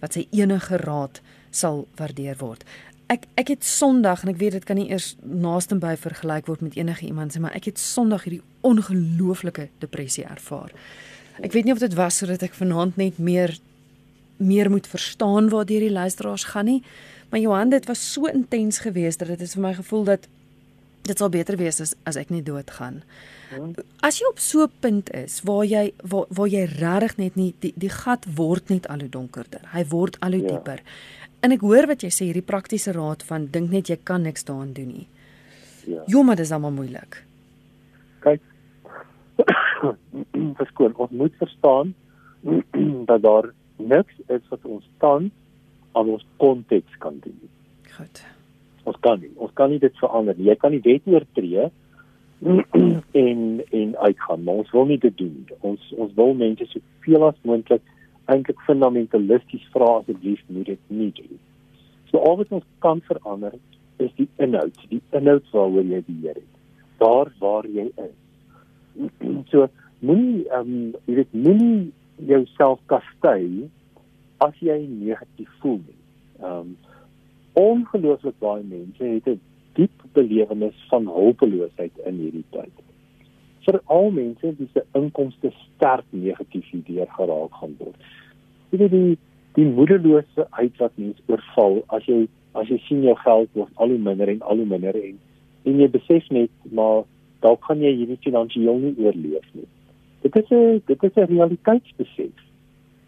wat 0.00 0.16
sy 0.16 0.24
enige 0.34 0.76
raad 0.82 1.20
sal 1.50 1.84
waardeer 1.96 2.40
word 2.40 2.64
ek 3.12 3.26
ek 3.34 3.48
het 3.54 3.64
Sondag 3.64 4.22
en 4.22 4.32
ek 4.32 4.40
weet 4.40 4.56
dit 4.58 4.64
kan 4.64 4.76
nie 4.76 4.88
eers 4.90 5.14
naaste 5.22 5.78
by 5.78 5.94
vergelyk 6.00 6.46
word 6.50 6.60
met 6.60 6.76
enige 6.76 7.06
iemand 7.06 7.32
se 7.32 7.40
maar 7.40 7.54
ek 7.54 7.70
het 7.70 7.78
Sondag 7.78 8.26
hierdie 8.26 8.42
ongelooflike 8.66 9.68
depressie 9.78 10.24
ervaar. 10.24 10.72
Ek 11.42 11.52
weet 11.52 11.64
nie 11.64 11.74
of 11.76 11.82
dit 11.82 11.94
was 11.94 12.18
sodat 12.18 12.42
ek 12.42 12.56
vanaand 12.56 12.96
net 12.96 13.18
meer 13.18 13.58
meer 14.36 14.70
moet 14.70 14.86
verstaan 14.86 15.48
waar 15.48 15.68
hierdie 15.68 15.92
luisteraars 15.92 16.44
gaan 16.52 16.64
nie. 16.68 16.82
Maar 17.30 17.40
Johan, 17.40 17.70
dit 17.70 17.86
was 17.86 18.12
so 18.12 18.26
intens 18.26 18.78
geweest 18.78 19.18
dat 19.18 19.28
dit 19.28 19.40
is 19.40 19.54
vir 19.56 19.62
my 19.62 19.74
gevoel 19.74 20.04
dat 20.04 20.28
dit 21.06 21.18
sal 21.18 21.30
beter 21.30 21.56
wees 21.56 21.80
as 21.80 21.94
as 22.04 22.18
ek 22.18 22.30
nie 22.34 22.42
doodgaan. 22.42 23.02
As 24.04 24.18
jy 24.18 24.26
op 24.28 24.40
so 24.42 24.64
'n 24.64 24.72
punt 24.80 25.10
is 25.14 25.40
waar 25.42 25.64
jy 25.64 25.92
waar, 26.02 26.26
waar 26.28 26.48
jy 26.48 26.64
regtig 26.64 27.16
net 27.16 27.36
nie 27.36 27.54
die 27.60 27.72
die 27.76 27.90
gat 27.90 28.26
word 28.34 28.68
net 28.68 28.88
al 28.88 29.00
hoe 29.00 29.08
donkerder. 29.08 29.62
Hy 29.72 29.84
word 29.84 30.20
al 30.20 30.32
hoe 30.32 30.42
ja. 30.42 30.48
dieper. 30.48 30.82
En 31.46 31.52
ek 31.54 31.62
hoor 31.62 31.86
wat 31.86 32.02
jy 32.02 32.08
sê 32.10 32.26
hierdie 32.26 32.42
praktiese 32.42 32.90
raad 32.96 33.20
van 33.28 33.44
dink 33.54 33.70
net 33.70 33.86
jy 33.92 33.96
kan 34.08 34.24
niks 34.26 34.42
daaraan 34.48 34.72
doen 34.74 34.88
nie. 34.90 35.04
Ja. 35.86 36.02
Jo, 36.10 36.24
maar 36.26 36.34
dit 36.40 36.48
is 36.48 36.50
almal 36.50 36.72
moeilik. 36.74 37.20
Kyk. 38.24 38.42
Verskoon, 40.58 40.96
ons 40.98 41.12
moet 41.14 41.36
verstaan 41.38 41.92
dat 43.10 43.22
daar 43.22 43.52
niks 43.78 44.18
is 44.26 44.42
wat 44.50 44.66
ons 44.66 44.88
tans 44.98 45.30
aan 45.94 46.10
ons 46.16 46.26
konteks 46.42 46.98
kan 46.98 47.20
doen. 47.22 47.38
Goed. 47.94 48.24
Ons 48.82 48.98
kan 49.06 49.22
nie, 49.22 49.30
ons 49.38 49.54
kan 49.54 49.70
nie 49.70 49.78
dit 49.78 50.02
verander 50.02 50.34
nie. 50.34 50.50
Jy 50.50 50.58
kan 50.64 50.74
nie 50.74 50.82
wet 50.82 51.06
oortree 51.14 51.68
en 53.22 53.46
en 53.70 53.94
uitgaan, 54.02 54.42
maar 54.42 54.64
ons 54.64 54.74
wil 54.74 54.90
nie 54.90 54.98
dit 54.98 55.14
doen 55.22 55.30
nie. 55.38 55.60
Ons 55.62 55.94
ons 55.94 56.10
wil 56.18 56.34
mense 56.42 56.66
soveel 56.74 57.30
as 57.30 57.38
moontlik 57.46 57.86
eintlik 58.32 58.60
fundamentalisties 58.66 59.66
vra 59.74 59.90
asseblief 60.00 60.42
moet 60.46 60.66
dit 60.66 60.92
nie. 60.92 61.12
So 62.10 62.18
al 62.18 62.38
wat 62.40 62.52
ons 62.58 62.66
kan 62.84 63.00
verander 63.06 63.54
is 64.02 64.12
die 64.18 64.28
inhoud, 64.42 64.78
die 64.90 65.02
inhoud 65.16 65.50
waaroor 65.52 65.86
jy 65.86 66.02
beheer 66.06 66.38
het. 66.40 66.52
Daar 67.00 67.32
waar 67.40 67.68
jy 67.68 67.86
is. 68.06 68.16
so 69.52 69.68
moenie 70.00 70.44
ehm 70.48 70.72
um, 70.74 70.94
jy 71.06 71.20
weet 71.20 71.34
moenie 71.34 71.92
jouself 72.30 72.80
kastei 72.92 73.68
as 74.44 74.56
jy 74.60 74.78
negatief 74.88 75.52
voel 75.62 75.80
nie. 75.82 76.00
Ehm 76.42 76.58
um, 76.60 76.74
ongelooflik 77.56 78.36
baie 78.44 78.64
mense 78.68 79.04
het 79.04 79.28
'n 79.32 79.40
diep 79.76 80.02
belewenis 80.12 80.76
van 80.90 81.06
hulpeloosheid 81.08 81.98
in 82.08 82.18
hierdie 82.20 82.44
tyd. 82.50 82.85
Veral 83.66 84.10
mense 84.14 84.54
wie 84.58 84.68
se 84.72 84.84
inkomste 84.94 85.50
sterk 85.56 86.06
negatief 86.10 86.68
hierdeur 86.70 87.08
geraak 87.18 87.60
gaan 87.60 87.74
word. 87.78 88.10
Jy 88.70 88.78
weet 88.84 88.94
die 88.94 89.18
die 89.56 89.66
moedeloosheid 89.66 90.74
wat 90.82 90.98
mense 91.00 91.22
oorval 91.32 91.78
as 91.96 92.04
jy 92.06 92.26
as 92.60 92.68
jy 92.68 92.76
sien 92.86 93.04
jou 93.04 93.14
geld 93.22 93.52
word 93.56 93.72
al 93.82 93.92
hoe 93.92 94.02
minder 94.08 94.28
en 94.28 94.42
al 94.42 94.60
hoe 94.60 94.68
minder 94.68 94.96
en 95.00 95.16
en 95.66 95.80
jy 95.82 95.88
besef 95.90 96.28
net 96.30 96.72
maar 96.78 97.04
dalk 97.44 97.64
gaan 97.68 97.82
jy 97.84 97.92
hierdie 98.00 98.20
finansiëel 98.24 98.82
nie 98.82 98.94
oorleef 99.04 99.46
nie. 99.52 99.68
Dit 100.24 100.36
is 100.42 100.50
'n 100.50 100.82
dit 100.86 101.02
is 101.08 101.16
'n 101.16 101.30
realiteitsbesef. 101.32 102.36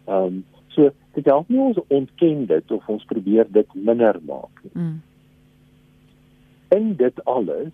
Ehm 0.07 0.25
um, 0.25 0.43
so 0.67 0.89
dit 1.13 1.25
help 1.25 1.49
nie 1.49 1.59
ons 1.59 1.79
ontken 1.87 2.45
dit 2.45 2.71
of 2.71 2.89
ons 2.89 3.05
probeer 3.05 3.47
dit 3.51 3.69
minder 3.73 4.19
maak 4.25 4.63
nie. 4.63 4.71
Mm. 4.73 5.01
En 6.69 6.95
dit 6.95 7.25
alles 7.25 7.73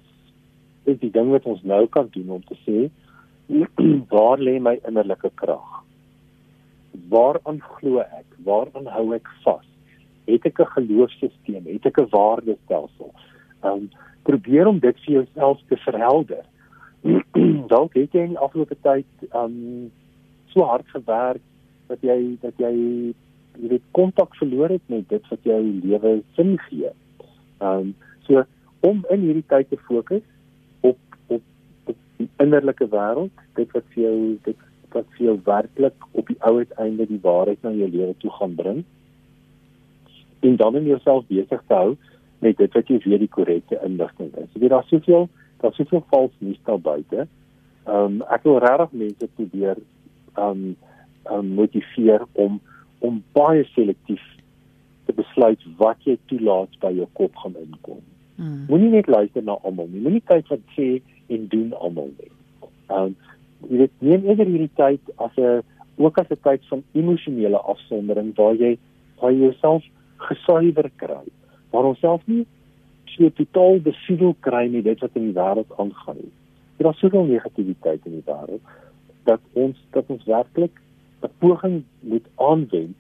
is 0.86 1.00
die 1.02 1.12
ding 1.12 1.32
wat 1.34 1.46
ons 1.50 1.64
nou 1.64 1.86
kan 1.88 2.10
doen 2.14 2.38
om 2.38 2.44
te 2.46 2.58
sê 2.66 2.90
waar 4.14 4.42
lê 4.42 4.58
my 4.60 4.78
innerlike 4.88 5.30
krag? 5.42 5.84
Waaraan 7.12 7.62
glo 7.78 8.02
ek? 8.02 8.26
Waaraan 8.48 8.90
hou 8.94 9.06
ek 9.18 9.30
vas? 9.44 9.68
Het 10.26 10.46
ek 10.50 10.60
'n 10.60 10.74
geloofsstelsel? 10.78 11.62
Het 11.70 11.86
ek 11.86 12.00
'n 12.02 12.10
waardestelsel? 12.10 13.14
Um, 13.64 13.90
probeer 14.26 14.68
om 14.68 14.80
dit 14.80 14.98
vir 15.06 15.14
jouself 15.14 15.62
te 15.70 15.78
verhelder. 15.78 16.46
Dalk 17.74 17.94
het 17.94 18.14
jy 18.14 18.26
in 18.26 18.34
die 18.34 18.42
afgelope 18.42 18.78
tyd 18.82 19.30
um 19.38 19.92
so 20.54 20.66
hard 20.66 20.88
gewerk 20.94 21.44
dat 21.90 22.02
jy 22.02 22.38
dat 22.42 22.58
jy 22.58 22.74
jy 23.56 23.70
weet 23.72 23.86
kontak 23.96 24.34
verloor 24.40 24.74
het 24.74 24.84
met 24.92 25.06
dit 25.10 25.30
wat 25.30 25.44
jou 25.48 25.62
lewe 25.62 26.16
sin 26.38 26.56
gee. 26.68 26.90
Um 27.62 27.94
so 28.28 28.44
om 28.82 29.04
in 29.14 29.28
hierdie 29.28 29.46
tyd 29.52 29.70
te 29.70 29.78
fokus 29.88 30.26
die 32.18 32.30
innerlike 32.44 32.88
wêreld, 32.92 33.44
dit 33.60 33.72
wat 33.76 33.88
vir 33.94 34.04
jou 34.04 34.18
dit 34.48 34.66
wat 34.96 35.08
vir 35.18 35.26
jou 35.26 35.38
werklik 35.44 36.06
op 36.16 36.28
die 36.32 36.38
ou 36.48 36.58
uiteinde 36.62 37.08
die 37.10 37.22
waarheid 37.24 37.64
na 37.66 37.74
jou 37.76 37.90
lewe 37.92 38.14
toe 38.22 38.32
gaan 38.38 38.54
bring. 38.56 38.84
En 40.40 40.56
dan 40.62 40.78
om 40.80 40.86
jouself 40.88 41.26
besig 41.28 41.64
te 41.68 41.74
hou 41.74 41.96
met 42.40 42.58
dit 42.58 42.78
wat 42.78 42.92
jy 42.92 43.00
weet 43.04 43.26
die 43.26 43.32
korrekte 43.32 43.80
inligting 43.84 44.32
is. 44.40 44.48
Jy 44.54 44.64
weet 44.64 44.76
daar's 44.76 44.94
soveel 44.94 45.28
daar's 45.64 45.76
soveel 45.80 46.04
vals 46.14 46.32
nuus 46.40 46.62
daar 46.70 46.80
buite. 46.80 47.28
Ehm 47.86 48.22
um, 48.22 48.22
ek 48.34 48.48
wil 48.48 48.62
regtig 48.64 48.96
mense 49.04 49.30
probeer 49.36 49.82
ehm 50.36 50.64
um, 50.64 50.64
um, 51.32 51.52
motiveer 51.60 52.26
om 52.34 52.62
om 53.00 53.22
baie 53.38 53.64
selektief 53.74 54.24
te 55.06 55.14
besluit 55.14 55.62
wat 55.78 56.02
jy 56.08 56.18
toelaat 56.32 56.80
by 56.82 56.92
jou 56.96 57.08
kop 57.20 57.36
gaan 57.44 57.58
inkom. 57.62 58.02
Hmm. 58.36 58.64
Moenie 58.70 58.90
net 58.96 59.08
luister 59.08 59.44
na 59.44 59.58
almal 59.64 59.88
nie. 59.92 60.02
Moenie 60.02 60.24
kyk 60.26 60.50
wat 60.52 60.64
sê 60.78 60.88
en 61.28 61.48
doen 61.48 61.74
almal. 61.74 62.12
Ehm 62.88 63.00
um, 63.02 63.16
jy 63.70 63.78
weet 63.78 63.94
neem 64.00 64.26
eerder 64.28 64.50
hierdie 64.52 64.74
tyd 64.78 65.02
as 65.16 65.38
'n 65.38 65.64
ook 65.98 66.18
as 66.18 66.30
'n 66.30 66.42
tyd 66.44 66.62
van 66.68 66.84
emosionele 66.92 67.58
afsondering 67.58 68.36
waar 68.36 68.56
jy 68.56 68.78
waar 69.20 69.32
jy 69.32 69.40
jouself 69.40 69.84
gesuiwer 70.18 70.90
kry 70.96 71.26
waar 71.72 71.84
ons 71.84 72.00
self 72.00 72.22
nie 72.26 72.46
so 73.06 73.30
totaal 73.30 73.80
besoedel 73.80 74.36
kry 74.40 74.68
met 74.70 74.84
dit 74.84 75.00
wat 75.00 75.16
in 75.16 75.32
die 75.32 75.38
wêreld 75.40 75.72
aangaan 75.78 76.18
nie. 76.20 76.34
Daar 76.78 76.94
is 76.94 77.00
soveel 77.00 77.24
negativiteit 77.24 78.06
in 78.06 78.12
die 78.12 78.28
wêreld 78.28 78.62
dat 79.24 79.42
ons 79.54 79.78
dat 79.92 80.06
ons 80.08 80.24
werklik 80.24 80.82
'n 81.22 81.32
poging 81.40 81.84
moet 82.00 82.28
aanwend 82.36 82.98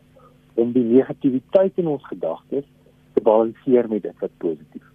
om 0.53 0.71
die 0.71 0.83
negativiteit 0.83 1.73
in 1.75 1.88
ons 1.88 2.05
gedagtes 2.07 2.65
te 3.13 3.21
balanseer 3.21 3.89
met 3.89 4.01
dit 4.01 4.19
wat 4.19 4.38
positief 4.38 4.94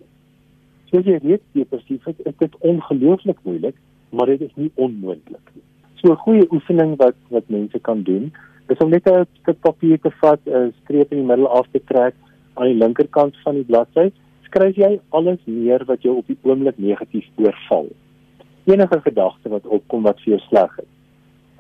is. 0.93 1.05
So 1.05 1.11
jy 1.11 1.19
weet 1.23 1.43
depressief 1.53 2.07
is, 2.07 2.17
is 2.25 2.37
dit 2.39 2.57
ongelooflik 2.61 3.39
moeilik, 3.43 3.77
maar 4.11 4.27
dit 4.27 4.41
is 4.41 4.55
nie 4.55 4.71
onmoontlik 4.75 5.53
nie. 5.55 5.63
So 6.01 6.13
'n 6.13 6.17
goeie 6.17 6.47
oefening 6.53 6.97
wat 6.97 7.17
wat 7.29 7.49
mense 7.49 7.79
kan 7.79 8.03
doen, 8.03 8.33
is 8.69 8.79
om 8.79 8.91
net 8.91 9.07
'n 9.07 9.27
stuk 9.43 9.61
papier 9.61 9.99
te 10.01 10.11
vat, 10.11 10.41
'n 10.47 10.73
streep 10.83 11.13
in 11.13 11.19
die 11.19 11.27
middel 11.27 11.49
af 11.49 11.67
te 11.73 11.81
trek 11.85 12.15
aan 12.55 12.67
die 12.67 12.85
linkerkant 12.85 13.37
van 13.45 13.55
die 13.55 13.65
bladsy, 13.65 14.11
skryf 14.45 14.77
jy 14.77 15.01
alles 15.11 15.39
neer 15.45 15.85
wat 15.85 16.03
jou 16.03 16.17
op 16.17 16.27
die 16.27 16.39
oomblik 16.43 16.79
negatief 16.79 17.27
oorval. 17.37 17.89
Enige 18.65 19.01
gedagte 19.01 19.49
wat 19.49 19.67
opkom 19.67 20.03
wat 20.03 20.21
vir 20.21 20.37
jou 20.37 20.41
sleg 20.49 20.79
is. 20.79 20.93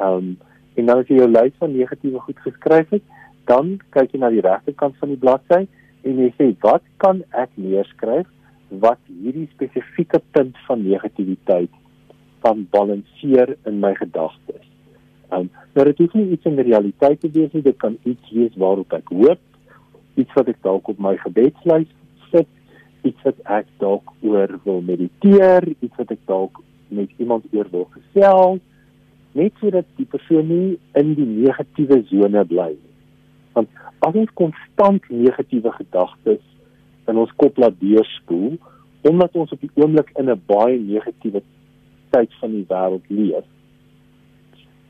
Ehm 0.01 0.16
um, 0.16 0.38
en 0.77 0.87
dan 0.87 0.99
as 0.99 1.09
jy 1.09 1.16
jou 1.16 1.29
lys 1.29 1.53
van 1.59 1.77
negatiewe 1.77 2.19
goed 2.19 2.38
geskryf 2.38 2.90
het, 2.90 3.03
dan 3.45 3.81
kyk 3.90 4.12
jy 4.12 4.19
na 4.19 4.31
die 4.31 4.40
regterkant 4.40 4.97
van 4.97 5.09
die 5.09 5.19
bladsy 5.19 5.66
en 6.03 6.19
jy 6.19 6.33
sê 6.38 6.57
wat 6.61 6.83
kan 6.97 7.23
ek 7.33 7.51
neerskryf 7.55 8.27
wat 8.83 9.00
hierdie 9.06 9.48
spesifieke 9.52 10.22
punt 10.30 10.59
van 10.66 10.83
negativiteit 10.87 11.70
kan 12.40 12.66
balanseer 12.70 13.56
in 13.66 13.80
my 13.80 13.94
gedagtes. 13.94 14.66
Ehm 15.30 15.46
um, 15.46 15.50
nou 15.74 15.85
dit 15.87 16.00
is 16.00 16.14
nie 16.18 16.30
iets 16.35 16.46
in 16.48 16.56
die 16.59 16.66
realiteit 16.66 17.20
te 17.20 17.30
wees 17.30 17.52
nie, 17.52 17.62
dit 17.62 17.76
kan 17.78 17.98
iets 18.02 18.30
wees 18.35 18.56
waarop 18.59 18.92
ek 18.92 19.12
hoop 19.14 19.40
iets 20.18 20.35
wat 20.35 20.48
ek 20.52 20.59
dalk 20.64 20.88
op 20.90 20.98
my 21.02 21.14
gebedslys 21.20 21.88
sit, 22.30 22.48
iets 23.06 23.22
wat 23.26 23.38
ek 23.61 23.68
dalk 23.83 24.11
oor 24.26 24.56
wil 24.64 24.83
mediteer, 24.85 25.64
iets 25.80 25.96
wat 26.00 26.12
ek 26.14 26.22
dalk 26.30 26.61
met 26.90 27.12
iemand 27.22 27.46
oor 27.54 27.68
wil 27.72 27.87
gesels, 27.94 28.61
net 29.38 29.54
sodat 29.62 29.87
die 29.96 30.09
persoon 30.11 30.48
nie 30.50 30.78
in 30.98 31.14
die 31.18 31.28
negatiewe 31.28 32.00
sone 32.11 32.44
bly 32.50 32.72
nie. 32.74 32.94
Want 33.54 33.70
as 34.06 34.16
ons 34.16 34.33
konstant 34.38 35.06
negatiewe 35.11 35.72
gedagtes 35.78 36.42
in 37.11 37.18
ons 37.20 37.33
kop 37.37 37.59
laat 37.59 37.79
deurspoel, 37.81 38.57
omdat 39.09 39.37
ons 39.38 39.53
op 39.53 39.61
die 39.61 39.73
oomblik 39.81 40.12
in 40.18 40.31
'n 40.31 40.42
baie 40.46 40.79
negatiewe 40.79 41.42
tyd 42.11 42.35
van 42.40 42.51
die 42.51 42.66
wêreld 42.68 43.07
leef, 43.09 43.46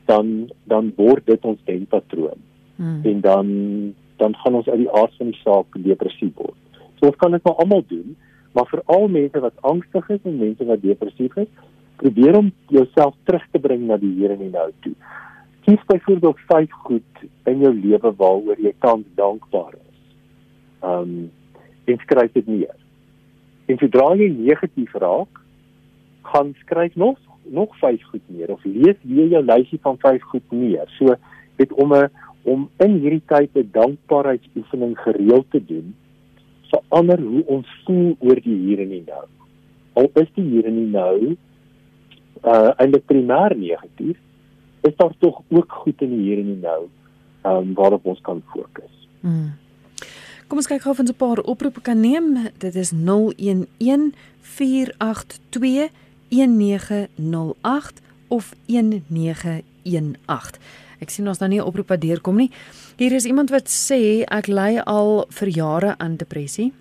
dan 0.05 0.49
dan 0.65 0.93
word 0.95 1.25
dit 1.25 1.45
ons 1.45 1.59
denkpatroon. 1.65 2.39
Hmm. 2.75 3.01
En 3.03 3.21
dan 3.21 3.47
dan 4.17 4.35
gaan 4.35 4.55
ons 4.55 4.69
uit 4.69 4.83
die 4.83 4.91
aard 4.91 5.13
van 5.17 5.31
die 5.31 5.41
saak 5.43 5.77
depressief 5.83 6.33
word. 6.35 6.57
So 6.99 7.09
ons 7.09 7.17
kan 7.21 7.31
dit 7.31 7.43
maar 7.43 7.59
almal 7.63 7.83
doen, 7.87 8.15
maar 8.53 8.67
vir 8.69 8.81
al 8.85 9.07
mense 9.07 9.39
wat 9.39 9.61
angstig 9.61 10.09
is 10.09 10.23
en 10.23 10.37
mense 10.37 10.65
wat 10.65 10.81
depressief 10.81 11.37
is, 11.41 11.49
probeer 12.01 12.37
om 12.37 12.51
jouself 12.67 13.15
terug 13.23 13.45
te 13.51 13.59
bring 13.59 13.87
na 13.87 13.97
die 14.01 14.13
Here 14.19 14.33
en 14.33 14.43
die 14.43 14.53
nou 14.53 14.69
toe. 14.85 14.93
Kies 15.65 15.83
byvoorbeeld 15.87 16.39
vyf 16.49 16.71
goed 16.85 17.25
in 17.49 17.61
jou 17.65 17.73
lewe 17.73 18.13
waaroor 18.17 18.61
jy 18.61 18.73
tans 18.85 19.05
dankbaar 19.15 19.75
is. 19.77 19.99
Um 20.81 21.13
en 21.85 21.97
skryf 21.97 22.31
dit 22.31 22.47
neer. 22.47 22.75
En 23.65 23.77
sodra 23.77 24.13
jy 24.15 24.29
negatief 24.29 24.93
raak, 24.93 25.41
gaan 26.21 26.55
skryf 26.63 26.95
nog 26.95 27.17
nog 27.51 27.73
vyf 27.81 28.03
goed 28.11 28.21
neer 28.29 28.51
of 28.53 28.63
lees 28.63 28.97
weer 29.01 29.27
jou 29.27 29.41
lysie 29.43 29.79
van 29.81 29.97
vyf 29.97 30.21
goed 30.29 30.51
neer. 30.51 30.85
So 30.97 31.15
dit 31.57 31.73
om 31.73 31.93
'n 31.93 32.09
om 32.43 32.69
in 32.77 32.99
hierdie 33.01 33.25
tyd 33.25 33.49
'n 33.55 33.69
dankbaarheidsoefening 33.71 34.97
gereeld 34.97 35.51
te 35.51 35.65
doen 35.65 35.95
verander 36.71 37.19
hoe 37.19 37.43
ons 37.45 37.67
voel 37.85 38.15
oor 38.19 38.39
die 38.43 38.57
hier 38.65 38.81
en 38.83 38.89
die 38.89 39.03
nou. 39.07 39.25
Al 39.99 40.09
is 40.21 40.29
die 40.37 40.45
hier 40.47 40.67
en 40.69 40.77
die 40.79 40.91
nou 40.91 41.35
uh 42.41 42.71
eintlik 42.81 43.05
primêr 43.05 43.55
negatief, 43.57 44.17
is 44.87 44.95
daar 44.97 45.13
tog 45.19 45.41
ook 45.49 45.71
goed 45.83 46.01
in 46.01 46.15
die 46.15 46.23
hier 46.25 46.39
en 46.41 46.53
die 46.53 46.61
nou 46.61 46.79
um 47.51 47.73
waarop 47.77 48.05
ons 48.05 48.21
kan 48.21 48.41
fokus. 48.53 48.93
Hmm. 49.21 49.51
Kom 50.51 50.59
ons 50.59 50.67
kyk 50.67 50.81
gou 50.83 50.91
of 50.91 50.99
ons 50.99 51.09
'n 51.09 51.15
paar 51.15 51.39
oproepe 51.47 51.79
kan 51.81 51.99
neem. 51.99 52.51
Dit 52.57 52.75
is 52.75 52.91
011 52.91 54.11
482 54.41 55.89
1908 56.27 58.01
of 58.27 58.53
1918. 58.65 60.59
Ek 60.99 61.09
sien 61.09 61.27
ons 61.27 61.37
nou 61.39 61.49
nie 61.49 61.59
'n 61.59 61.63
oproep 61.63 61.87
wat 61.87 62.01
deurkom 62.01 62.35
nie. 62.35 62.51
Hier 62.97 63.13
is 63.13 63.25
iemand 63.25 63.49
wat 63.49 63.69
sê 63.69 64.23
ek 64.27 64.47
ly 64.47 64.77
al 64.83 65.25
vir 65.29 65.47
jare 65.47 65.97
aan 65.97 66.15
depressie. 66.17 66.73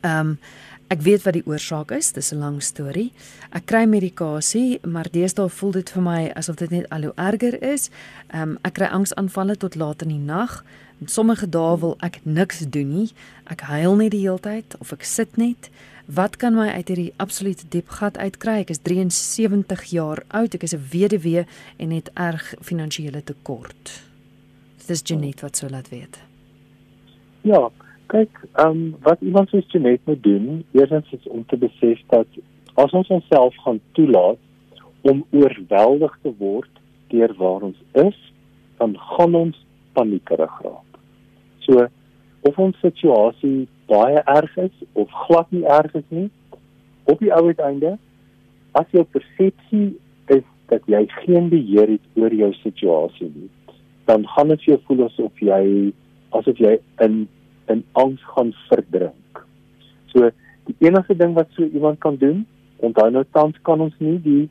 Ehm 0.00 0.20
um, 0.20 0.38
ek 0.88 1.00
weet 1.00 1.22
wat 1.22 1.32
die 1.32 1.46
oorsaak 1.46 1.90
is, 1.90 2.12
dis 2.12 2.32
'n 2.32 2.38
lang 2.38 2.62
storie. 2.62 3.12
Ek 3.52 3.66
kry 3.66 3.84
medikasie, 3.84 4.80
maar 4.82 5.06
deesdae 5.10 5.48
voel 5.48 5.70
dit 5.70 5.90
vir 5.90 6.02
my 6.02 6.32
asof 6.34 6.56
dit 6.56 6.70
net 6.70 6.90
al 6.90 7.02
hoe 7.02 7.12
erger 7.14 7.62
is. 7.62 7.90
Ehm 8.32 8.42
um, 8.42 8.58
ek 8.62 8.74
kry 8.74 8.86
angsaanvalle 8.86 9.56
tot 9.56 9.74
laat 9.74 10.02
in 10.02 10.08
die 10.08 10.18
nag. 10.18 10.64
En 11.00 11.08
sommige 11.08 11.48
dae 11.48 11.78
wil 11.78 11.96
ek 12.00 12.20
niks 12.22 12.64
doen 12.70 12.90
nie. 12.90 13.08
Ek 13.50 13.60
huil 13.60 13.96
net 13.96 14.10
die 14.14 14.24
hele 14.24 14.40
tyd 14.40 14.76
of 14.80 14.92
ek 14.92 15.04
sit 15.04 15.36
net. 15.36 15.70
Wat 16.06 16.36
kan 16.36 16.54
my 16.54 16.68
uit 16.68 16.88
hierdie 16.88 17.12
absolute 17.16 17.66
diep 17.68 17.88
gat 17.88 18.18
uitkry? 18.18 18.60
Ek 18.62 18.70
is 18.70 18.82
73 18.84 19.84
jaar 19.90 20.24
oud, 20.28 20.54
ek 20.54 20.62
is 20.62 20.74
'n 20.74 20.86
weduwee 20.92 21.46
en 21.78 21.90
het 21.90 22.10
erg 22.14 22.54
finansiële 22.60 23.24
tekort. 23.24 24.04
Dit 24.78 24.90
is 24.90 25.02
Janet 25.04 25.40
wat 25.40 25.56
sou 25.56 25.70
laat 25.70 25.88
weet. 25.88 26.20
Ja, 27.40 27.70
Kyk, 28.06 28.40
ehm 28.52 28.70
um, 28.70 28.96
wat 29.02 29.20
iemand 29.20 29.48
soos 29.48 29.64
Jeanette 29.72 30.02
moet 30.04 30.22
doen, 30.22 30.64
eerstens 30.72 31.12
is 31.12 31.28
om 31.28 31.44
te 31.46 31.56
besef 31.56 32.00
dat 32.12 32.26
as 32.74 32.92
ons 32.92 33.08
onsself 33.08 33.56
gaan 33.64 33.80
toelaat 33.92 34.38
om 35.00 35.24
oorweldig 35.30 36.18
te 36.22 36.32
word 36.38 36.70
deur 37.08 37.34
waar 37.38 37.64
ons 37.70 37.80
is, 37.92 38.18
dan 38.76 38.96
gaan 38.98 39.34
ons 39.34 39.63
paniekerig 39.96 40.56
raak. 40.64 40.98
So 41.66 41.86
of 42.44 42.58
ons 42.60 42.76
situasie 42.84 43.66
baie 43.88 44.20
erg 44.28 44.56
is 44.60 44.74
of 44.92 45.12
glad 45.26 45.50
nie 45.52 45.64
erg 45.64 45.94
is 45.96 46.08
nie, 46.08 46.28
op 47.08 47.20
die 47.20 47.32
ou 47.34 47.46
uiteinde 47.48 47.96
as 48.78 48.90
jou 48.92 49.04
persepsie 49.14 49.94
is 50.32 50.44
dat 50.72 50.86
jy 50.90 51.04
geen 51.22 51.50
beheer 51.52 51.94
het 51.96 52.20
oor 52.20 52.34
jou 52.34 52.50
situasie 52.62 53.30
nie, 53.30 53.50
dan 54.08 54.26
gaan 54.34 54.52
dit 54.52 54.68
jou 54.68 54.78
voel 54.88 55.06
asof 55.06 55.44
jy 55.44 55.92
asof 56.34 56.60
jy 56.60 56.76
in 57.04 57.24
in 57.72 57.80
angs 57.96 58.20
gaan 58.34 58.52
verdrink. 58.68 59.40
So 60.12 60.28
die 60.68 60.76
enigste 60.84 61.16
ding 61.16 61.32
wat 61.36 61.48
so 61.56 61.64
iemand 61.64 62.00
kan 62.04 62.18
doen, 62.20 62.44
onthou 62.84 63.08
nou 63.10 63.24
tans 63.32 63.56
kan 63.64 63.80
ons 63.80 63.96
nie 64.04 64.18
die 64.24 64.42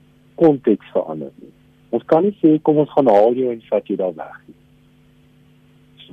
konteks 0.41 0.89
verander 0.95 1.29
nie. 1.37 1.51
Ons 1.93 2.05
kan 2.09 2.25
nie 2.25 2.33
sê 2.41 2.55
kom 2.65 2.79
ons 2.81 2.93
gaan 2.95 3.09
haal 3.11 3.37
jou 3.37 3.51
en 3.53 3.61
vat 3.69 3.89
jou 3.89 3.97
daar 3.99 4.15
weg 4.17 4.37
nie. 4.47 4.57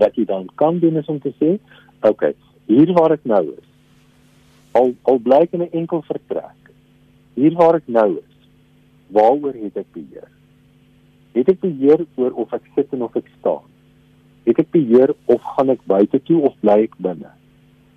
Wat 0.01 0.17
jy 0.17 0.25
dan 0.29 0.49
kan 0.61 0.79
doen 0.81 0.97
is 0.97 1.09
om 1.13 1.21
te 1.21 1.33
sê, 1.37 1.57
oké, 2.01 2.09
okay, 2.09 2.35
hier 2.71 2.93
waar 2.97 3.15
ek 3.17 3.27
nou 3.29 3.43
is. 3.53 3.69
Al 4.79 4.93
al 5.11 5.19
blyk 5.19 5.53
in 5.57 5.63
'n 5.67 5.73
enkel 5.83 6.03
vertrek. 6.07 6.71
Hier 7.35 7.55
waar 7.59 7.81
ek 7.81 7.89
nou 7.89 8.19
is. 8.19 8.37
Waaroor 9.11 9.55
het 9.55 9.77
ek 9.77 9.91
beheer? 9.93 10.31
Het 11.33 11.49
ek 11.49 11.61
beheer 11.61 12.07
oor 12.17 12.33
of 12.33 12.53
ek 12.53 12.63
sit 12.75 12.93
en 12.93 13.03
of 13.03 13.17
ek 13.17 13.29
staan? 13.39 13.67
Het 14.47 14.59
ek 14.59 14.71
beheer 14.71 15.15
of 15.27 15.43
gaan 15.43 15.71
ek 15.71 15.83
buite 15.87 16.23
toe 16.23 16.41
of 16.43 16.55
bly 16.61 16.83
ek 16.87 16.97
binne? 16.99 17.31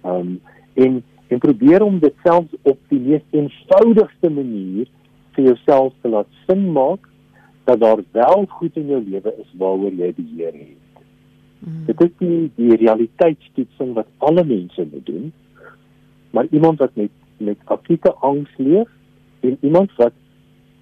Um 0.04 0.40
en 0.74 1.04
en 1.30 1.40
probeer 1.40 1.82
om 1.82 2.00
dit 2.00 2.14
selfs 2.24 2.54
op 2.62 2.80
die 2.90 3.00
mees 3.00 3.24
eenvoudigste 3.32 4.30
manier 4.30 4.88
vir 5.34 5.44
jouself 5.44 5.94
te 6.02 6.10
laat 6.10 6.30
sin 6.48 6.72
maak 6.72 7.10
dat 7.66 7.80
daar 7.80 8.04
wel 8.12 8.46
goed 8.50 8.78
in 8.78 8.88
jou 8.88 9.02
lewe 9.02 9.34
is 9.42 9.50
waaroor 9.58 9.94
jy 9.98 10.12
beheer 10.18 10.54
het. 10.54 10.83
Mm. 11.64 11.86
Dit 11.86 12.02
is 12.02 12.12
die 12.18 12.52
die 12.56 12.76
realiteitstoetsing 12.76 13.94
wat 13.94 14.08
alle 14.18 14.44
mense 14.44 14.88
moet 14.92 15.06
doen. 15.06 15.32
Maar 16.32 16.48
iemand 16.52 16.80
wat 16.80 16.96
met 16.96 17.12
met 17.38 17.58
akute 17.66 18.14
angs 18.14 18.52
leef 18.58 18.90
en 19.40 19.58
iemand 19.62 19.96
wat 19.96 20.14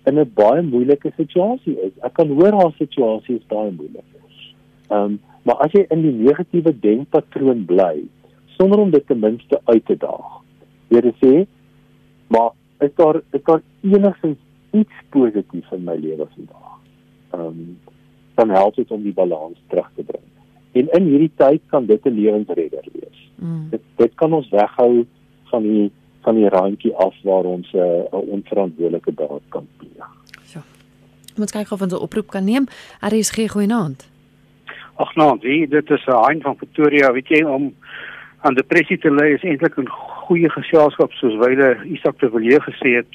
in 0.04 0.20
'n 0.20 0.32
baie 0.34 0.62
moeilike 0.62 1.12
situasie 1.16 1.80
is. 1.82 1.92
Ek 2.02 2.14
kan 2.14 2.28
hoor 2.28 2.54
haar 2.54 2.74
situasie 2.78 3.36
is 3.36 3.46
baie 3.48 3.72
moeilik. 3.72 4.08
Ehm 4.92 5.04
um, 5.04 5.20
maar 5.44 5.56
as 5.56 5.72
jy 5.72 5.86
in 5.90 6.02
die 6.02 6.14
negatiewe 6.14 6.74
denkpatroon 6.80 7.66
bly 7.66 8.04
sonder 8.58 8.80
om 8.80 8.92
dit 8.92 9.08
ten 9.08 9.20
minste 9.20 9.60
uit 9.64 9.86
te 9.86 9.96
daag. 9.98 10.42
Jy 10.94 11.14
sê, 11.22 11.46
maar 12.28 12.52
is 12.80 12.94
daar 12.96 13.22
is 13.32 13.44
daar 13.44 13.62
enigsins 13.82 14.38
iets 14.72 15.06
positiefs 15.10 15.72
in 15.72 15.84
my 15.84 15.96
lewe 15.96 16.28
vandag. 16.36 16.76
Ehm 17.32 17.48
um, 17.48 17.80
dan 18.36 18.50
help 18.50 18.76
dit 18.76 18.92
om 18.92 19.04
die 19.04 19.14
balans 19.14 19.58
terug 19.68 19.92
te 19.96 20.04
bring. 20.04 20.31
En 20.72 20.88
in 20.92 21.04
hierdie 21.04 21.32
tyd 21.36 21.62
kan 21.70 21.86
dit 21.86 22.06
'n 22.06 22.16
lewensredder 22.16 22.86
wees. 22.94 23.20
Mm. 23.36 23.70
Dit 23.70 23.82
dit 23.96 24.14
kan 24.16 24.34
ons 24.34 24.50
weghou 24.50 25.06
van 25.50 25.64
die 25.64 25.92
van 26.22 26.36
die 26.36 26.50
randjie 26.50 26.96
af 26.96 27.16
waar 27.24 27.44
ons 27.44 27.74
eh, 27.74 27.82
'n 27.82 28.16
uh, 28.16 28.30
onverantwoordelike 28.36 29.14
daad 29.14 29.42
kan 29.50 29.68
pleeg. 29.78 30.10
So. 30.44 30.60
Ons 31.38 31.52
kyk 31.52 31.72
of 31.72 31.82
ons 31.82 31.94
'n 31.94 32.04
oproep 32.08 32.28
kan 32.28 32.44
neem. 32.44 32.66
Er 33.02 33.14
is 33.14 33.30
geen 33.30 33.50
goeie 33.50 33.68
naand. 33.68 34.10
Ag 34.96 35.16
nou, 35.16 35.38
wie 35.42 35.68
dit 35.68 35.90
is 35.90 36.06
'n 36.06 36.26
hein 36.26 36.42
van 36.42 36.56
Pretoria, 36.56 37.12
weet 37.12 37.28
jy 37.28 37.44
om 37.44 37.74
aan 38.42 38.54
depressie 38.54 38.98
te 38.98 39.12
ly 39.12 39.34
is 39.34 39.44
eintlik 39.44 39.78
'n 39.78 39.88
goeie 40.28 40.50
geselskap 40.50 41.12
soos 41.12 41.36
wyle 41.46 41.78
Isak 41.86 42.20
de 42.20 42.30
Villiers 42.30 42.66
gesê 42.66 42.96
het 43.00 43.08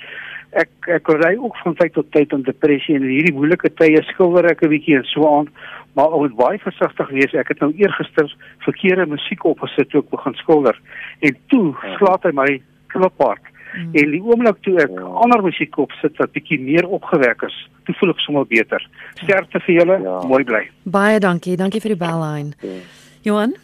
ek 0.51 0.71
ek 0.87 1.09
ry 1.09 1.35
ook 1.37 1.57
van 1.64 1.75
tyd 1.75 1.92
tot 1.92 2.12
tyd 2.12 2.33
aan 2.33 2.42
depressie 2.47 2.95
en 2.95 3.03
in 3.03 3.14
hierdie 3.16 3.35
moeilike 3.35 3.71
tye 3.81 4.03
skilder 4.12 4.51
ek 4.51 4.62
'n 4.62 4.73
bietjie 4.73 4.97
en 4.97 5.05
so 5.05 5.27
aan 5.27 5.49
maar 5.96 6.12
ek 6.12 6.22
moet 6.24 6.38
baie 6.38 6.62
versigtig 6.62 7.12
wees 7.18 7.37
ek 7.42 7.52
het 7.54 7.64
nou 7.64 7.72
eergister 7.74 8.32
verkeerde 8.68 9.09
musiek 9.11 9.44
opgesit 9.48 9.90
toe 9.90 10.04
ek 10.04 10.14
begin 10.14 10.38
skilder 10.42 10.80
en 11.20 11.37
toe 11.52 11.66
ja. 11.72 11.92
slaat 11.98 12.28
hy 12.28 12.35
my 12.37 12.48
kliphard 12.94 13.42
mm. 13.48 13.92
en 14.02 14.14
die 14.16 14.22
oomblik 14.22 14.62
toe 14.66 14.78
ek 14.85 14.96
ja. 14.96 15.12
ander 15.24 15.44
musiek 15.48 15.78
opsit 15.87 16.16
wat 16.22 16.35
bietjie 16.37 16.61
meer 16.62 16.88
opgewek 17.00 17.46
is 17.50 17.61
toe 17.88 17.98
voel 18.00 18.14
ek 18.14 18.24
sommer 18.24 18.48
beter 18.52 18.88
sterkte 19.22 19.62
vir 19.68 19.80
julle 19.80 20.00
ja. 20.04 20.18
mooi 20.32 20.42
bly 20.48 20.64
baie 20.98 21.22
dankie 21.22 21.59
dankie 21.61 21.82
vir 21.85 21.96
die 21.96 22.02
bellyn 22.06 22.52
ja. 22.62 22.80
Johan 23.26 23.56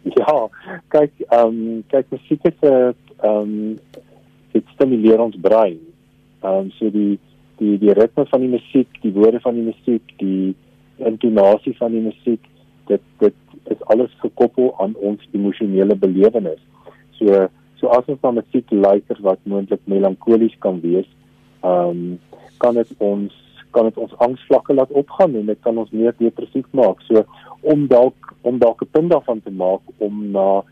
Ja, 0.00 0.48
kyk, 0.88 1.12
ehm 1.28 1.46
um, 1.46 1.82
kyk 1.92 2.06
musiek 2.14 2.44
is 2.48 2.56
'n 2.64 2.94
ehm 3.20 3.36
um, 3.36 3.78
dit 4.52 4.64
stimuleer 4.74 5.20
ons 5.20 5.36
brein. 5.36 5.78
Ehm 6.42 6.56
um, 6.56 6.70
so 6.78 6.90
die 6.90 7.18
die 7.58 7.76
die 7.78 7.92
ritme 7.92 8.24
van 8.26 8.40
die 8.40 8.48
musiek, 8.48 8.88
die 9.02 9.12
woorde 9.12 9.40
van 9.40 9.54
die 9.54 9.66
musiek, 9.68 10.02
die 10.16 10.54
intonasie 11.06 11.76
van 11.78 11.92
die 11.92 12.00
musiek, 12.00 12.42
dit 12.86 13.02
dit 13.18 13.34
is 13.70 13.82
alles 13.92 14.12
gekoppel 14.22 14.74
aan 14.78 14.94
ons 14.94 15.28
emosionele 15.32 15.94
belewenis. 15.94 16.60
So 17.18 17.48
so 17.80 17.92
as 17.96 18.08
ons 18.12 18.20
na 18.22 18.34
musiek 18.36 18.70
luister 18.70 19.20
wat 19.24 19.40
moontlik 19.44 19.80
melankolies 19.84 20.56
kan 20.58 20.80
wees, 20.80 21.08
ehm 21.62 21.90
um, 21.90 22.18
kan 22.60 22.74
dit 22.74 22.90
ons 22.98 23.36
kan 23.70 23.86
dit 23.86 23.96
ons 24.02 24.16
angsvlakke 24.26 24.74
laat 24.74 24.90
opgaan 24.90 25.34
en 25.38 25.46
dit 25.46 25.60
kan 25.64 25.78
ons 25.78 25.90
meer 25.94 26.14
depressief 26.18 26.66
maak. 26.76 27.00
So 27.08 27.24
om 27.60 27.86
dalk 27.86 28.34
om 28.42 28.58
dalk 28.58 28.82
'n 28.82 28.90
punt 28.90 29.10
daarvan 29.10 29.40
te 29.42 29.50
maak 29.50 29.80
om 29.98 30.30
na 30.32 30.62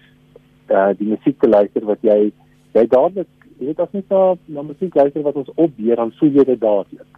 uh, 0.71 0.91
die 0.99 1.09
musiek 1.09 1.41
te 1.41 1.49
luister 1.49 1.85
wat 1.85 2.03
jy 2.03 2.33
jy 2.75 2.87
dadelik 2.87 3.29
jy 3.59 3.67
weet 3.67 3.81
as 3.81 3.93
jy 3.93 4.03
na 4.11 4.37
na 4.47 4.63
musiek 4.63 4.95
luister 4.95 5.23
wat 5.23 5.37
ons 5.37 5.55
opbeer 5.57 5.97
dan 5.97 6.13
voel 6.19 6.31
jy 6.31 6.45
dit 6.45 6.61
dadelik. 6.61 7.11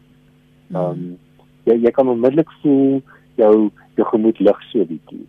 Ehm 0.75 0.85
um, 0.85 1.19
jy 1.65 1.77
jy 1.85 1.91
kan 1.91 2.09
onmiddellik 2.09 2.51
voel 2.63 3.03
jou 3.37 3.71
jou 3.97 4.07
gemoed 4.13 4.39
lig 4.41 4.65
so 4.71 4.85
bietjie. 4.85 5.25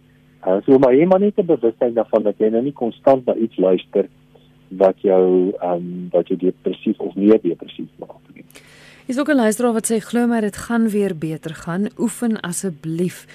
Uh, 0.48 0.58
so 0.66 0.80
maar 0.80 0.96
jy 0.96 1.06
moet 1.06 1.22
net 1.22 1.46
bewustheid 1.46 1.96
daarvan 1.96 2.24
dat 2.24 2.40
jy 2.40 2.50
nou 2.50 2.64
nie 2.64 2.74
konstant 2.74 3.26
na 3.26 3.36
iets 3.36 3.58
luister 3.58 4.10
wat 4.80 5.02
jou 5.04 5.52
ehm 5.60 5.74
um, 5.78 6.10
wat 6.12 6.28
jou 6.28 6.38
depressief 6.40 7.00
of 7.00 7.16
meer 7.16 7.40
depressief 7.44 7.90
maak 8.00 8.20
nie. 8.36 8.46
Is 9.08 9.20
ook 9.20 9.30
'n 9.30 9.36
luisteraar 9.44 9.74
wat 9.74 9.92
sê 9.92 10.00
glo 10.00 10.28
my 10.28 10.42
dit 10.42 10.58
gaan 10.58 10.90
weer 10.90 11.18
beter 11.18 11.54
gaan. 11.56 11.90
Oefen 11.98 12.40
asseblief 12.42 13.28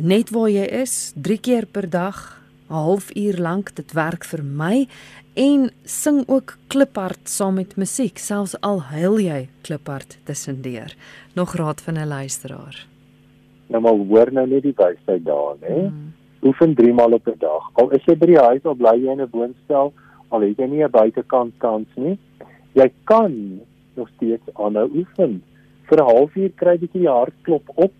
net 0.00 0.30
waar 0.30 0.50
jy 0.50 0.66
is, 0.82 1.12
3 1.16 1.40
keer 1.40 1.66
per 1.66 1.90
dag, 1.90 2.42
'n 2.68 2.74
halfuur 2.74 3.38
lank, 3.38 3.74
dit 3.74 3.92
werk 3.92 4.24
vir 4.24 4.42
my 4.42 4.86
en 5.34 5.70
sing 5.84 6.24
ook 6.28 6.56
kliphard 6.68 7.28
saam 7.28 7.54
met 7.54 7.76
musiek, 7.76 8.18
selfs 8.18 8.56
al 8.60 8.80
huil 8.80 9.18
jy 9.20 9.48
kliphard 9.62 10.18
tussendeur. 10.24 10.96
Nog 11.34 11.54
raad 11.54 11.80
van 11.80 11.94
'n 11.98 12.08
luisteraar. 12.08 12.86
Nou 13.68 13.82
maar 13.82 13.92
hoor 13.92 14.32
nou 14.32 14.46
net 14.46 14.62
die 14.62 14.74
wysheid 14.76 15.24
daar, 15.24 15.56
hè. 15.60 15.80
Hmm. 15.80 16.12
Oefen 16.42 16.74
3 16.74 16.92
maal 16.92 17.12
op 17.12 17.26
'n 17.26 17.38
dag. 17.38 17.70
Al 17.72 17.90
is 17.90 18.04
jy 18.04 18.16
by 18.16 18.26
die 18.26 18.38
huis 18.38 18.62
of 18.62 18.76
bly 18.76 18.94
jy 18.94 19.12
in 19.12 19.20
'n 19.20 19.28
woonstel, 19.30 19.92
al 20.28 20.40
het 20.40 20.58
jy 20.58 20.66
nie 20.66 20.84
'n 20.84 20.90
buitekant 20.90 21.52
kans 21.58 21.88
nie, 21.94 22.18
jy 22.72 22.92
kan 23.04 23.60
nog 23.94 24.08
steeds 24.16 24.54
aanhou 24.54 24.90
oefen. 24.94 25.42
Vir 25.88 25.98
'n 25.98 26.08
halfuur 26.10 26.50
kry 26.54 26.78
jy 26.80 26.88
die 26.92 27.08
hartklop 27.08 27.70
op, 27.74 27.92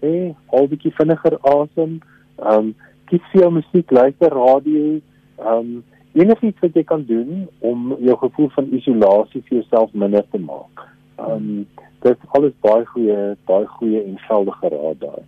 hè, 0.00 0.34
al 0.46 0.68
bietjie 0.68 0.92
vinniger 0.92 1.38
asem. 1.42 2.00
Ehm 2.38 2.58
um, 2.58 2.74
kies 3.10 3.24
vir 3.32 3.42
jou 3.42 3.52
musiek, 3.58 3.90
luister 3.90 4.34
radio, 4.34 4.98
ehm 5.38 5.54
um, 5.54 5.84
enigiets 6.18 6.62
wat 6.64 6.74
jy 6.74 6.84
kan 6.84 7.04
doen 7.06 7.46
om 7.58 7.92
jou 8.02 8.16
gevoel 8.18 8.48
van 8.54 8.70
isolasie 8.74 9.42
vir 9.48 9.58
jouself 9.60 9.92
minder 9.92 10.24
te 10.30 10.38
maak. 10.38 10.86
Ehm 11.18 11.32
um, 11.32 11.66
dit 12.02 12.14
is 12.14 12.30
alles 12.38 12.54
baie 12.64 12.86
goeie 12.92 13.18
baie 13.50 13.66
goeie 13.78 14.04
en 14.04 14.18
geldige 14.28 14.68
raad 14.74 15.00
daar. 15.00 15.24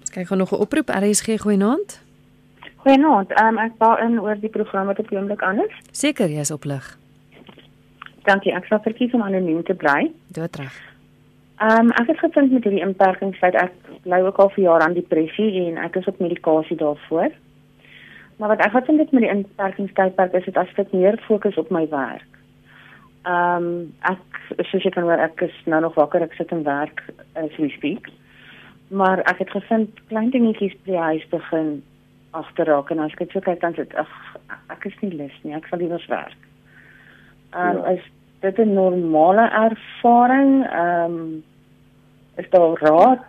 Ons 0.00 0.14
kyk 0.14 0.26
gou 0.26 0.38
nog 0.38 0.52
'n 0.52 0.62
oproep. 0.66 0.88
RSG 0.88 1.40
goeienaand. 1.40 2.00
Goeienaand. 2.76 3.30
Ehm 3.30 3.58
um, 3.58 3.58
ek 3.58 3.72
wou 3.78 3.94
in 4.06 4.20
oor 4.20 4.40
die 4.40 4.48
program 4.50 4.86
wat 4.86 4.98
op 4.98 5.08
die 5.08 5.18
oomblik 5.18 5.42
aan 5.42 5.58
is. 5.58 5.74
Seker, 5.90 6.28
jy's 6.28 6.50
op 6.50 6.64
lig. 6.64 6.98
Dankie. 8.24 8.52
Ek 8.52 8.64
sal 8.64 8.80
verkies 8.82 9.12
om 9.12 9.22
anoniem 9.22 9.62
te 9.64 9.74
bly. 9.74 10.12
Dood 10.28 10.56
reg. 10.56 10.76
Ehm 11.60 11.78
um, 11.80 11.90
ek 12.00 12.06
het 12.06 12.18
gevind 12.18 12.52
met 12.52 12.62
hierdie 12.64 12.80
inperkings 12.80 13.40
dat 13.42 13.54
ek 13.60 13.72
bly 14.02 14.22
ook 14.24 14.38
al 14.40 14.48
vir 14.54 14.62
jare 14.64 14.84
aan 14.86 14.94
depressie 14.96 15.48
en 15.66 15.76
ek 15.76 15.98
is 16.00 16.06
op 16.08 16.18
medikasie 16.18 16.76
daarvoor. 16.80 17.34
Maar 18.40 18.48
wat 18.48 18.62
ek 18.64 18.72
wat 18.72 18.86
vind 18.88 19.02
dit 19.02 19.10
met 19.12 19.26
die 19.26 19.32
inperkingstydperk 19.34 20.32
is 20.38 20.46
dit 20.48 20.56
as 20.56 20.72
ek 20.80 20.94
meer 20.96 21.18
fokus 21.26 21.58
op 21.60 21.68
my 21.70 21.82
werk. 21.90 22.38
Ehm 23.28 23.66
um, 23.66 23.92
ek 24.08 24.64
soos 24.70 24.86
jy 24.86 24.92
kan 24.94 25.04
hoor 25.04 25.20
ek 25.20 25.44
is 25.44 25.58
nou 25.66 25.82
nog 25.84 25.98
wakker 26.00 26.24
ek 26.24 26.38
sit 26.38 26.54
en 26.56 26.64
werk 26.64 27.04
as 27.34 27.60
we 27.60 27.68
speak. 27.76 28.08
Maar 28.88 29.20
ek 29.28 29.44
het 29.44 29.52
gevind 29.52 30.00
klein 30.08 30.32
dingetjies 30.32 30.78
by 30.86 30.94
die 30.94 31.04
huis 31.10 31.28
begin 31.34 31.82
agterraak 32.30 32.88
en 32.90 33.04
as 33.04 33.12
ek 33.12 33.26
dit 33.26 33.36
so 33.36 33.44
kyk 33.44 33.60
dan 33.60 33.76
sit 33.76 33.92
ag 34.00 34.16
ek 34.72 34.88
is 34.88 34.96
nie 35.04 35.12
lus 35.12 35.36
nie 35.44 35.52
ek 35.60 35.68
sal 35.68 35.84
liewer 35.84 36.08
werk. 36.08 36.40
Ehm 37.52 37.76
um, 37.76 37.84
ja. 37.84 37.98
is 37.98 38.10
dit 38.40 38.64
'n 38.64 38.74
normale 38.80 39.44
ervaring 39.68 40.64
ehm 40.64 41.20
um, 41.20 41.30
is 42.40 42.50
daar 42.52 42.78
raad 42.80 43.24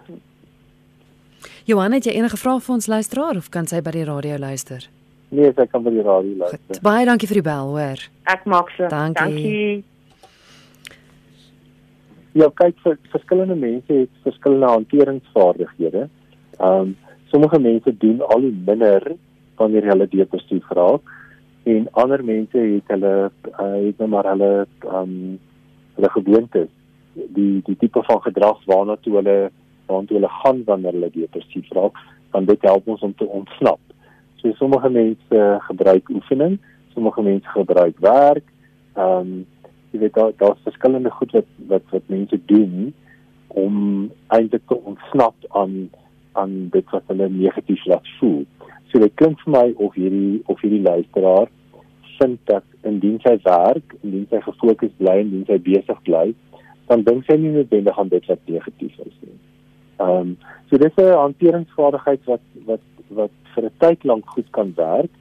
Johan, 1.70 1.94
het 1.94 2.08
jy 2.10 2.16
enige 2.18 2.38
vrae 2.42 2.60
vir 2.60 2.74
ons 2.74 2.88
luisteraar 2.90 3.38
of 3.38 3.50
kan 3.54 3.68
sy 3.70 3.82
by 3.86 3.92
die 3.94 4.06
radio 4.08 4.38
luister? 4.42 4.88
Nee, 5.32 5.52
sy 5.56 5.66
kan 5.70 5.84
by 5.86 5.94
die 5.94 6.04
radio 6.04 6.34
luister. 6.42 6.60
Goed, 6.68 6.82
baie 6.84 7.06
dankie 7.08 7.30
vir 7.30 7.40
die 7.40 7.46
bel, 7.46 7.70
hoor. 7.76 8.02
Ek 8.34 8.48
maak 8.50 8.74
so. 8.76 8.90
Dankie. 8.92 9.22
Dankie. 9.22 9.84
Ja, 12.42 12.50
kyk 12.60 12.82
vir 12.84 12.98
verskillende 13.14 13.56
mense 13.60 14.02
het 14.02 14.20
verskillende 14.26 14.74
hanteringsvaardighede. 14.74 16.08
Ehm 16.60 16.82
um, 16.82 16.98
sommige 17.32 17.62
mense 17.64 17.94
doen 17.98 18.20
al 18.28 18.44
hoe 18.44 18.52
minder 18.66 19.06
wanneer 19.56 19.86
hulle 19.88 20.08
depressief 20.12 20.66
raak 20.76 21.14
en 21.64 21.86
ander 22.04 22.24
mense 22.28 22.58
het 22.58 22.90
hulle 22.92 23.14
uh, 23.30 23.78
het 23.86 24.02
nou 24.02 24.10
maar 24.12 24.28
hulle 24.34 24.52
ehm 24.66 24.98
um, 24.98 25.40
hulle 25.96 26.10
gewoontes 26.18 26.74
die 27.14 27.62
die 27.66 27.78
tipe 27.78 28.04
van 28.04 28.22
gedrag 28.22 28.60
waarna 28.66 28.98
toe 29.02 29.16
hulle 29.20 29.38
waarna 29.86 30.08
toe 30.08 30.18
hulle 30.18 30.34
gaan 30.42 30.64
wanneer 30.66 30.98
hulle 30.98 31.12
depressief 31.14 31.72
raak, 31.78 31.98
dan 32.32 32.46
dit 32.46 32.62
help 32.62 32.88
ons 32.88 33.02
om 33.02 33.16
te 33.16 33.28
ontsnap. 33.28 33.80
So 34.42 34.54
sommige 34.58 34.90
mense 34.90 35.40
gebruik 35.68 36.10
oefening, 36.10 36.60
sommige 36.94 37.22
mense 37.22 37.56
gebruik 37.56 38.00
werk. 38.00 38.46
Ehm 38.96 39.18
um, 39.18 39.34
jy 39.92 40.00
weet 40.00 40.14
daar 40.16 40.32
daar's 40.40 40.64
verskillende 40.64 41.12
goed 41.12 41.32
wat 41.32 41.48
wat 41.68 41.90
wat 41.92 42.06
mense 42.08 42.40
doen 42.46 42.94
om 43.48 43.76
eintlik 44.28 44.64
te 44.68 44.78
ontsnap 44.80 45.36
aan 45.50 45.90
aan 46.32 46.70
dit 46.72 46.90
wat 46.90 47.04
hulle 47.12 47.30
negatief 47.30 47.86
laat 47.86 48.08
voel. 48.20 48.46
So 48.92 49.00
dit 49.00 49.16
klink 49.20 49.40
vir 49.44 49.52
my 49.52 49.66
of 49.76 49.96
hierdie 50.00 50.40
of 50.46 50.62
hierdie 50.64 50.84
luisteraar 50.84 51.52
vind 52.20 52.40
dat 52.46 52.64
indien 52.88 53.20
sy 53.24 53.36
werk, 53.44 53.96
indien 54.02 54.28
sy 54.30 54.40
gefokus 54.46 54.94
bly 55.00 55.18
en 55.20 55.28
indien 55.28 55.48
sy 55.50 55.58
besig 55.66 56.02
bly, 56.08 56.26
dan 56.92 57.06
dink 57.08 57.24
sy 57.26 57.38
nie 57.40 57.54
noodwendig 57.54 58.00
aan 58.00 58.12
dit 58.12 58.26
wat 58.28 58.50
negatief 58.52 58.98
is 59.06 59.18
nie. 59.24 59.38
Ehm 60.04 60.18
um, 60.18 60.38
so 60.70 60.78
dis 60.82 60.98
'n 61.00 61.14
hanteringsvaardigheid 61.26 62.24
wat 62.32 62.44
wat 62.70 62.86
wat 63.20 63.36
vir 63.54 63.66
'n 63.66 63.78
tyd 63.84 64.04
lank 64.04 64.26
goed 64.36 64.50
kan 64.58 64.74
werk, 64.76 65.14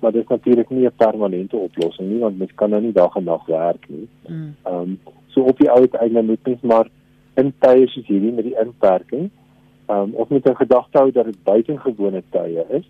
maar 0.00 0.12
dit 0.12 0.22
is 0.22 0.28
natuurlik 0.28 0.70
nie 0.70 0.86
'n 0.86 1.00
permanente 1.04 1.56
oplossing 1.56 2.08
nie 2.10 2.20
want 2.20 2.38
mens 2.38 2.54
kan 2.54 2.70
nou 2.70 2.82
nie 2.82 2.92
dag 2.92 3.16
en 3.16 3.24
nag 3.24 3.46
werk 3.46 3.88
nie. 3.88 4.08
Mm. 4.28 4.54
Ehm 4.64 4.80
um, 4.80 4.98
so 5.26 5.40
op 5.40 5.58
die 5.58 5.70
ou 5.70 5.86
einde 5.90 6.22
moet 6.22 6.46
mens 6.46 6.60
maar 6.60 6.88
in 7.34 7.52
tye 7.58 7.86
soos 7.86 8.06
hierdie 8.06 8.32
met 8.32 8.44
die 8.44 8.58
inperking 8.64 9.30
ehm 9.86 9.98
um, 9.98 10.14
of 10.14 10.28
met 10.28 10.48
'n 10.48 10.62
gedagte 10.62 10.98
hou 10.98 11.10
dat 11.10 11.24
dit 11.24 11.44
buitengewone 11.44 12.22
tye 12.30 12.66
is. 12.70 12.86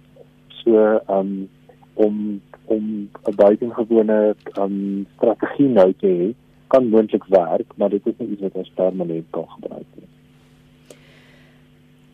So 0.48 0.72
ehm 0.76 1.18
um, 1.18 1.48
om 1.94 2.40
om 2.64 3.08
'n 3.28 3.34
buitengewone 3.36 4.34
ehm 4.52 4.62
um, 4.62 5.06
strategie 5.16 5.68
nou 5.68 5.92
te 5.92 6.06
hê 6.06 6.34
kan 6.66 6.88
moontlik 6.88 7.24
werk, 7.24 7.76
maar 7.76 7.90
dit 7.90 8.06
is 8.06 8.14
nie 8.18 8.28
iets 8.28 8.40
wat 8.40 8.54
ons 8.54 8.72
permanent 8.74 9.26
kan 9.30 9.48
gebruik 9.48 9.86
nie. 9.94 10.06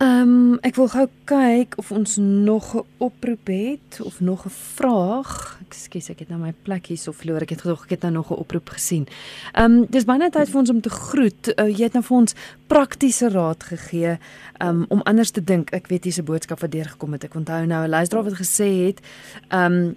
Ehm 0.02 0.28
um, 0.28 0.58
ek 0.66 0.74
wil 0.74 0.88
gou 0.90 1.04
kyk 1.30 1.76
of 1.78 1.92
ons 1.94 2.16
nog 2.18 2.74
'n 2.74 2.82
oproep 2.98 3.46
het 3.46 4.00
of 4.02 4.20
nog 4.20 4.44
'n 4.44 4.50
vraag. 4.50 5.60
Ekskuus, 5.66 6.08
ek 6.10 6.18
het 6.18 6.28
nou 6.28 6.40
my 6.40 6.52
plek 6.62 6.86
hier 6.86 6.98
so 6.98 7.12
verloor. 7.12 7.40
Ek 7.40 7.50
het 7.50 7.60
gedog 7.60 7.84
ek 7.84 7.90
het 7.90 8.00
nou 8.02 8.12
nog 8.12 8.30
'n 8.30 8.34
oproep 8.34 8.68
gesien. 8.68 9.06
Ehm 9.52 9.72
um, 9.72 9.86
dis 9.90 10.04
baie 10.04 10.30
tyd 10.30 10.48
vir 10.48 10.58
ons 10.58 10.70
om 10.70 10.80
te 10.80 10.90
groet. 10.90 11.52
Uh, 11.60 11.78
jy 11.78 11.82
het 11.82 11.92
nou 11.92 12.04
vir 12.04 12.16
ons 12.16 12.34
praktiese 12.66 13.28
raad 13.28 13.62
gegee 13.62 14.18
um, 14.58 14.84
om 14.88 15.00
anders 15.02 15.30
te 15.30 15.44
dink. 15.44 15.70
Ek 15.70 15.86
weet 15.86 16.02
dis 16.02 16.18
'n 16.18 16.24
boodskap 16.24 16.60
wat 16.60 16.72
deurgekom 16.72 17.12
het. 17.12 17.24
Ek 17.24 17.34
onthou 17.34 17.66
nou 17.66 17.84
'n 17.84 17.90
luisteraar 17.90 18.24
wat 18.24 18.34
gesê 18.34 18.86
het, 18.86 19.00
ehm 19.48 19.72
um, 19.72 19.96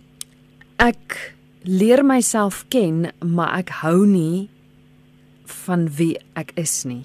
ek 0.76 1.35
leer 1.68 2.04
myself 2.06 2.66
ken, 2.70 3.12
maar 3.26 3.58
ek 3.60 3.70
hou 3.82 4.06
nie 4.06 4.50
van 5.66 5.88
wie 5.98 6.18
ek 6.36 6.52
is 6.56 6.84
nie. 6.86 7.04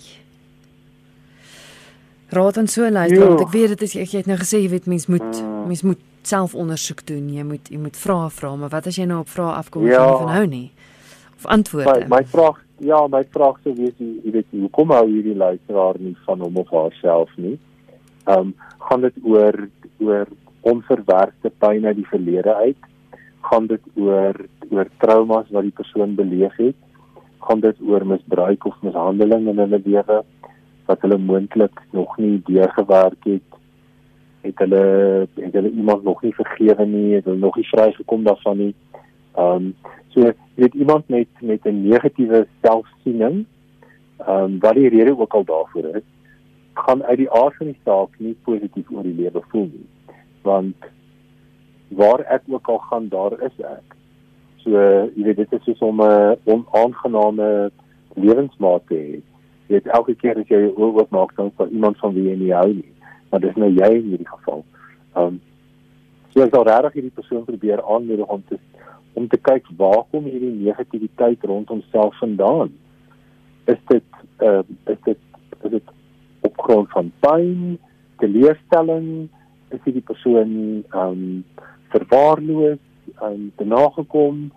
Raad 2.31 2.59
aan 2.59 2.69
so 2.69 2.91
luister, 2.91 3.19
Ja. 3.21 3.27
want 3.29 3.41
ek 3.41 3.49
weet 3.53 3.69
dit 3.69 3.83
is 3.83 3.93
jy 3.93 4.07
het 4.19 4.27
nou 4.27 4.37
gesê 4.39 4.63
jy 4.63 4.69
weet 4.71 4.87
mens 4.87 5.07
moet 5.07 5.43
Mm. 5.43 5.67
mens 5.67 5.83
moet 5.83 5.99
self 6.23 6.55
ondersoek 6.55 7.07
doen. 7.07 7.29
Jy 7.33 7.43
moet 7.43 7.69
jy 7.71 7.79
moet 7.79 7.97
vra 7.97 8.29
vra, 8.29 8.57
maar 8.57 8.69
wat 8.69 8.87
as 8.87 8.97
jy 8.97 9.05
nou 9.05 9.21
op 9.21 9.29
vrae 9.29 9.55
afkom 9.57 9.87
Ja. 9.87 10.07
jy 10.07 10.19
van 10.19 10.29
hou 10.29 10.47
nie? 10.47 10.71
Of 11.37 11.47
antwoorde. 11.47 12.07
My 12.09 12.17
my 12.19 12.25
vraag, 12.25 12.57
ja, 12.79 13.07
my 13.09 13.25
vraag 13.31 13.57
sou 13.65 13.75
wees, 13.75 13.95
jy 13.99 14.21
jy 14.25 14.31
weet, 14.33 14.47
hoekom 14.53 14.91
hou 14.91 15.07
hierdie 15.09 15.37
luisteraar 15.37 15.95
nie 15.99 16.17
van 16.27 16.41
hom 16.41 16.57
of 16.57 16.69
haarself 16.71 17.31
nie? 17.37 17.59
Ehm 18.27 18.39
um, 18.39 18.55
gaan 18.79 19.01
dit 19.01 19.15
oor 19.25 19.69
oor 20.01 20.27
onverwerkte 20.61 21.51
pyn 21.59 21.87
uit 21.87 21.97
die 21.97 22.07
verlede 22.07 22.55
uit? 22.55 22.77
Gaan 23.41 23.67
dit 23.67 23.81
oor 23.95 24.37
oor 24.71 24.89
traumas 25.03 25.49
wat 25.51 25.67
die 25.67 25.75
persoon 25.75 26.15
beleef 26.15 26.57
het? 26.57 26.77
Gaan 27.47 27.61
dit 27.61 27.81
oor 27.81 28.07
misbruik 28.07 28.67
of 28.67 28.83
mishandeling 28.83 29.49
in 29.49 29.63
hulle 29.65 29.81
lewe 29.85 30.21
wat 30.87 31.01
hulle 31.07 31.19
moontlik 31.19 31.81
nog 31.97 32.17
nie 32.19 32.43
deurgewerk 32.47 33.25
het? 33.25 33.59
Het 34.45 34.59
hulle 34.65 34.85
het 35.35 35.57
hulle 35.59 35.71
iemand 35.71 36.05
nog 36.05 36.23
nie 36.23 36.35
vergewe 36.35 36.87
nie, 36.87 37.15
het 37.15 37.25
hulle 37.25 37.39
nog 37.39 37.57
nie 37.57 37.69
vrygekom 37.73 38.25
daarvan 38.29 38.57
nie? 38.65 38.75
Ehm 39.39 39.71
um, 39.71 39.75
so 40.11 40.27
jy 40.27 40.35
weet 40.55 40.75
iemand 40.75 41.09
met 41.09 41.29
met 41.41 41.67
'n 41.67 41.83
negatiewe 41.89 42.47
selfsiening, 42.63 43.45
ehm 44.19 44.45
um, 44.45 44.59
wat 44.59 44.75
die 44.75 44.89
rede 44.89 45.19
ook 45.19 45.35
al 45.35 45.45
daarvoor 45.45 45.85
is, 45.97 46.07
gaan 46.75 47.05
uit 47.05 47.17
die 47.17 47.31
aard 47.31 47.57
van 47.57 47.67
die 47.67 47.81
saak 47.85 48.19
nie 48.19 48.37
positief 48.45 48.91
oor 48.91 49.03
die 49.03 49.15
lewe 49.15 49.43
voel 49.49 49.69
nie. 49.73 49.87
Want 50.43 50.77
waar 51.97 52.21
ek 52.21 52.43
ook 52.47 52.69
al 52.69 52.79
gaan, 52.79 53.09
daar 53.09 53.35
is 53.43 53.57
ek. 53.59 53.97
So 54.63 54.71
jy 55.17 55.25
weet 55.25 55.37
dit 55.37 55.69
is 55.69 55.79
om 55.79 56.03
'n 56.03 56.37
onaangename 56.45 57.71
lewensmaat 58.15 58.87
te 58.87 58.95
hê. 58.95 59.21
Jy 59.67 59.75
weet 59.75 59.87
elke 59.87 60.15
keer 60.15 60.39
as 60.39 60.49
jy 60.49 60.61
jou 60.67 60.75
oë 60.77 61.01
oopmaak 61.01 61.37
dan 61.37 61.53
vir 61.57 61.69
iemand 61.69 61.99
van 61.99 62.15
wie 62.15 62.29
jy 62.29 62.37
nie 62.37 62.53
hou 62.53 62.73
nie, 62.73 62.93
maar 63.31 63.41
dis 63.41 63.57
nou 63.57 63.71
jy 63.71 63.91
in 63.95 64.11
hierdie 64.13 64.29
geval. 64.29 64.65
Ehm 65.15 65.27
um, 65.27 65.41
so 66.31 66.43
ek 66.43 66.55
sal 66.55 66.65
regtig 66.65 66.93
hierdie 66.93 67.15
persoon 67.15 67.45
probeer 67.45 67.83
aanmoedig 67.83 68.27
om 68.27 68.43
te 68.49 68.59
om 69.15 69.29
te 69.29 69.37
kyk 69.37 69.67
waar 69.77 70.05
kom 70.11 70.25
hierdie 70.25 70.53
negativiteit 70.65 71.45
rondom 71.45 71.83
self 71.91 72.19
vandaan? 72.19 72.71
Is 73.67 73.81
dit 73.89 74.05
uh, 74.39 74.63
is 74.87 75.01
dit 75.05 75.19
is 75.65 75.71
dit 75.71 75.91
op 76.41 76.61
grond 76.61 76.89
van 76.91 77.13
pyn, 77.21 77.79
teleurstelling, 78.19 79.29
is 79.71 79.83
hierdie 79.85 80.07
persoon 80.07 80.53
ehm 80.91 81.01
um, 81.01 81.45
verwaarloos, 81.95 82.81
um, 83.23 83.51
te 83.57 83.65
nagekom? 83.65 84.49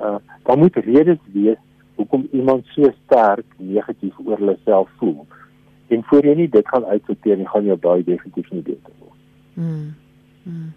Uh, 0.00 0.16
daar 0.42 0.58
moet 0.58 0.76
redes 0.76 1.22
wees 1.32 1.60
hoekom 1.94 2.28
iemand 2.32 2.66
so 2.74 2.90
sterk 3.04 3.46
negatief 3.56 4.14
oor 4.24 4.38
hulle 4.38 4.56
self 4.64 4.88
voel. 4.98 5.26
En 5.92 6.02
voor 6.04 6.26
jy 6.26 6.34
nie 6.38 6.48
dit 6.50 6.68
gaan 6.68 6.84
uitsorteer 6.84 7.38
nie, 7.38 7.48
gaan 7.48 7.68
jou 7.68 7.76
baie 7.78 8.04
definitief 8.04 8.50
nie 8.50 8.62
beter 8.66 8.96
word. 8.98 9.20
Mm. 9.54 9.94
Mm. 10.42 10.72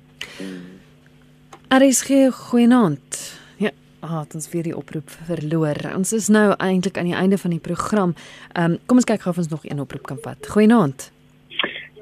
Aris 1.73 2.03
gee 2.07 2.29
goeienaand. 2.31 3.21
Ja, 3.57 3.71
ah, 3.99 4.19
het 4.19 4.35
ons 4.37 4.49
weer 4.53 4.67
die 4.69 4.75
oproep 4.77 5.09
verloor. 5.09 5.81
Ons 5.95 6.13
is 6.13 6.29
nou 6.31 6.51
eintlik 6.53 6.97
aan 6.97 7.09
die 7.09 7.17
einde 7.17 7.37
van 7.41 7.55
die 7.55 7.63
program. 7.63 8.13
Ehm 8.53 8.77
um, 8.77 8.77
kom 8.85 9.01
ons 9.01 9.09
kyk 9.09 9.25
gou 9.25 9.33
of 9.33 9.41
ons 9.43 9.51
nog 9.51 9.65
een 9.65 9.81
oproep 9.81 10.05
kan 10.13 10.21
vat. 10.21 10.47
Goeienaand. 10.53 11.11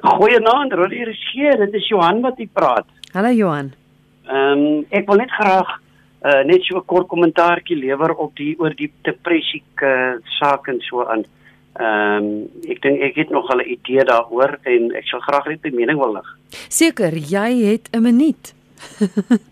Goeienaand, 0.06 0.74
Rodie 0.74 1.06
Regie, 1.08 1.58
dit 1.58 1.74
is 1.74 1.88
Johan 1.88 2.22
wat 2.22 2.38
hier 2.38 2.52
praat. 2.54 2.86
Hallo 3.14 3.32
Johan. 3.32 3.74
Ehm 4.28 4.60
um, 4.60 4.86
ek 4.90 5.08
wil 5.08 5.18
net 5.22 5.32
graag 5.32 5.70
uh, 6.26 6.44
net 6.46 6.64
so 6.64 6.78
'n 6.78 6.86
kort 6.86 7.08
kommentaartjie 7.08 7.78
lewer 7.78 8.16
op 8.16 8.36
die 8.36 8.56
oor 8.60 8.74
die 8.76 8.92
depressie 9.02 9.64
uh, 9.82 10.16
saak 10.40 10.68
en 10.68 10.82
so 10.82 11.06
aan. 11.06 11.26
Ehm 11.76 12.18
um, 12.18 12.48
ek 12.70 12.82
dink 12.82 13.02
ek 13.02 13.16
het 13.16 13.30
nog 13.30 13.50
'n 13.54 13.62
idee 13.62 14.04
daaroor 14.04 14.58
en 14.64 14.96
ek 14.96 15.06
sal 15.08 15.20
graag 15.20 15.46
net 15.46 15.66
'n 15.66 15.76
mening 15.76 16.00
wil 16.00 16.14
lig. 16.14 16.38
Seker, 16.70 17.14
jy 17.14 17.66
het 17.72 17.90
'n 17.92 18.02
minuut. 18.02 18.54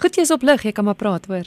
Goed, 0.00 0.14
jy's 0.16 0.30
op 0.30 0.42
lig, 0.42 0.62
jy 0.62 0.72
kan 0.72 0.84
maar 0.84 0.98
praat, 0.98 1.26
hoor. 1.26 1.46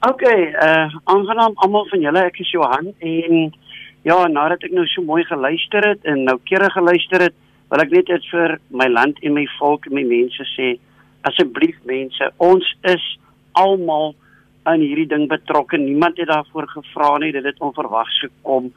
OK, 0.00 0.22
uh 0.22 0.88
aangenaam 1.04 1.52
almal 1.54 1.86
van 1.88 2.00
julle, 2.00 2.18
ek 2.18 2.38
is 2.38 2.50
Johan 2.50 2.92
en 2.98 3.54
ja, 4.02 4.26
nadat 4.28 4.62
ek 4.62 4.70
nou 4.70 4.86
so 4.86 5.02
mooi 5.02 5.24
geluister 5.24 5.88
het 5.88 6.04
en 6.04 6.22
noukeurig 6.28 6.72
geluister 6.72 7.20
het, 7.20 7.34
wil 7.70 7.82
ek 7.82 7.94
net 7.94 8.12
iets 8.14 8.28
vir 8.30 8.58
my 8.70 8.86
land 8.88 9.18
en 9.22 9.34
my 9.34 9.46
volk 9.58 9.88
en 9.88 9.96
my 9.98 10.04
mense 10.06 10.46
sê. 10.54 10.76
Asseblief 11.26 11.78
mense, 11.88 12.30
ons 12.38 12.66
is 12.86 13.06
almal 13.58 14.14
aan 14.66 14.82
hierdie 14.82 15.08
ding 15.10 15.26
betrokke. 15.30 15.78
Niemand 15.78 16.18
het 16.20 16.30
daarvoor 16.30 16.68
gevra 16.70 17.16
nie, 17.22 17.32
dit 17.34 17.44
het 17.44 17.62
onverwags 17.62 18.18
gekom. 18.22 18.72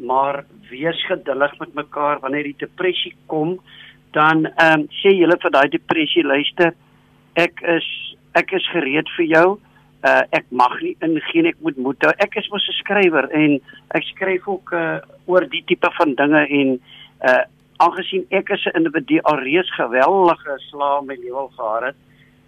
Maar 0.00 0.44
wees 0.70 1.00
geduldig 1.08 1.58
met 1.60 1.74
mekaar 1.74 2.20
wanneer 2.24 2.48
die 2.48 2.60
depressie 2.64 3.14
kom, 3.26 3.58
dan 4.16 4.46
ehm 4.50 4.80
um, 4.80 4.86
sê 5.02 5.12
julle 5.14 5.36
vir 5.42 5.52
daai 5.54 5.68
depressie 5.70 6.24
luister, 6.26 6.72
ek 7.38 7.60
is 7.76 7.88
ek 8.38 8.52
is 8.58 8.66
gereed 8.72 9.10
vir 9.16 9.28
jou. 9.34 9.48
Uh 10.00 10.22
ek 10.32 10.46
mag 10.50 10.78
nie 10.80 10.96
ingeen 11.04 11.50
ek 11.50 11.60
moet 11.60 11.76
moet 11.76 12.06
hou. 12.06 12.12
Ek 12.24 12.36
is 12.40 12.48
mos 12.50 12.66
'n 12.68 12.78
skrywer 12.80 13.28
en 13.36 13.60
ek 13.94 14.04
skryf 14.14 14.48
ook 14.48 14.72
uh 14.72 14.98
oor 15.26 15.46
die 15.46 15.62
tipe 15.66 15.90
van 15.98 16.14
dinge 16.14 16.46
en 16.48 16.80
uh 17.20 17.44
aangesien 17.80 18.26
ek 18.30 18.50
as 18.50 18.64
'n 18.66 18.76
individu 18.78 19.20
alreeds 19.22 19.70
geweldige 19.74 20.58
slae 20.68 21.02
my 21.02 21.16
lewe 21.16 21.36
al 21.36 21.52
gehad 21.56 21.82
het, 21.82 21.98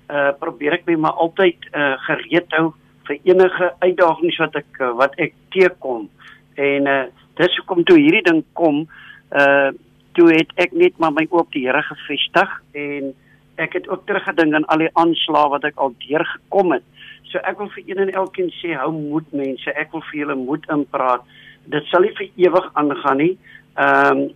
uh 0.08 0.32
probeer 0.38 0.72
ek 0.72 0.86
my 0.86 0.96
maar 0.96 1.16
altyd 1.24 1.58
uh 1.74 1.96
gereed 2.06 2.50
hou 2.56 2.72
vir 3.06 3.18
enige 3.24 3.72
uitdagings 3.80 4.38
wat 4.38 4.56
ek 4.56 4.80
uh, 4.80 4.92
wat 4.96 5.14
ek 5.18 5.34
teekom. 5.50 6.08
En 6.54 6.86
uh 6.86 7.04
dis 7.40 7.56
hoekom 7.56 7.84
toe 7.84 7.98
hierdie 7.98 8.22
ding 8.22 8.44
kom, 8.52 8.86
uh 9.32 9.70
toe 10.12 10.28
het 10.32 10.52
ek 10.60 10.72
net 10.72 10.98
maar 10.98 11.12
my 11.12 11.26
oop 11.30 11.52
die 11.52 11.64
Here 11.66 11.82
gevestig 11.82 12.50
en 12.72 13.14
ek 13.56 13.72
het 13.78 13.88
ook 13.88 14.06
teruggedink 14.06 14.54
aan 14.54 14.68
al 14.72 14.84
die 14.84 14.92
aanslae 15.00 15.48
wat 15.48 15.64
ek 15.64 15.80
al 15.80 15.94
deurgekom 16.04 16.72
het. 16.76 16.84
So 17.30 17.40
ek 17.48 17.58
wil 17.58 17.70
vir 17.72 17.84
een 17.86 18.02
en 18.04 18.12
elkeen 18.12 18.50
sê 18.60 18.74
hou 18.76 18.90
moed 18.92 19.32
mense, 19.32 19.72
ek 19.72 19.92
wil 19.92 20.04
vir 20.10 20.20
julle 20.20 20.36
moed 20.36 20.68
inpraat. 20.72 21.24
Dit 21.72 21.86
sal 21.88 22.04
nie 22.04 22.14
vir 22.18 22.28
ewig 22.48 22.70
aangaan 22.74 23.20
nie. 23.24 23.34
Ehm 23.80 24.22
um, 24.28 24.30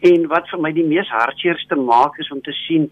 en 0.00 0.26
wat 0.32 0.48
vir 0.48 0.60
my 0.60 0.72
die 0.72 0.86
mees 0.86 1.08
hartseerste 1.08 1.76
maak 1.76 2.18
is 2.18 2.30
om 2.30 2.40
te 2.42 2.52
sien 2.66 2.90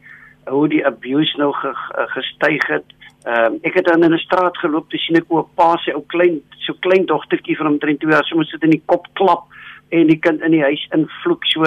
hoe 0.48 0.68
die 0.68 0.84
abuse 0.86 1.36
nou 1.40 1.52
ge, 1.52 1.72
gestyg 2.14 2.66
het. 2.68 2.94
Ehm 3.26 3.54
um, 3.54 3.58
ek 3.62 3.74
het 3.74 3.88
dan 3.90 4.04
in 4.04 4.14
'n 4.14 4.24
straat 4.24 4.56
geloop 4.58 4.90
te 4.90 4.98
sien 4.98 5.16
ek 5.16 5.28
o, 5.28 5.42
pa 5.54 5.76
se 5.76 5.92
ou 5.92 6.04
klein 6.06 6.40
so 6.64 6.74
klein 6.80 7.06
dogtertjie 7.06 7.56
van 7.56 7.66
omtrent 7.66 8.00
2 8.00 8.12
jaar 8.12 8.24
so 8.24 8.36
moet 8.36 8.48
sit 8.48 8.62
in 8.62 8.76
die 8.76 8.82
kop 8.86 9.06
klap 9.12 9.44
en 9.88 10.06
die 10.06 10.18
kind 10.18 10.42
in 10.42 10.50
die 10.50 10.62
huis 10.62 10.86
invloek 10.92 11.44
so 11.44 11.64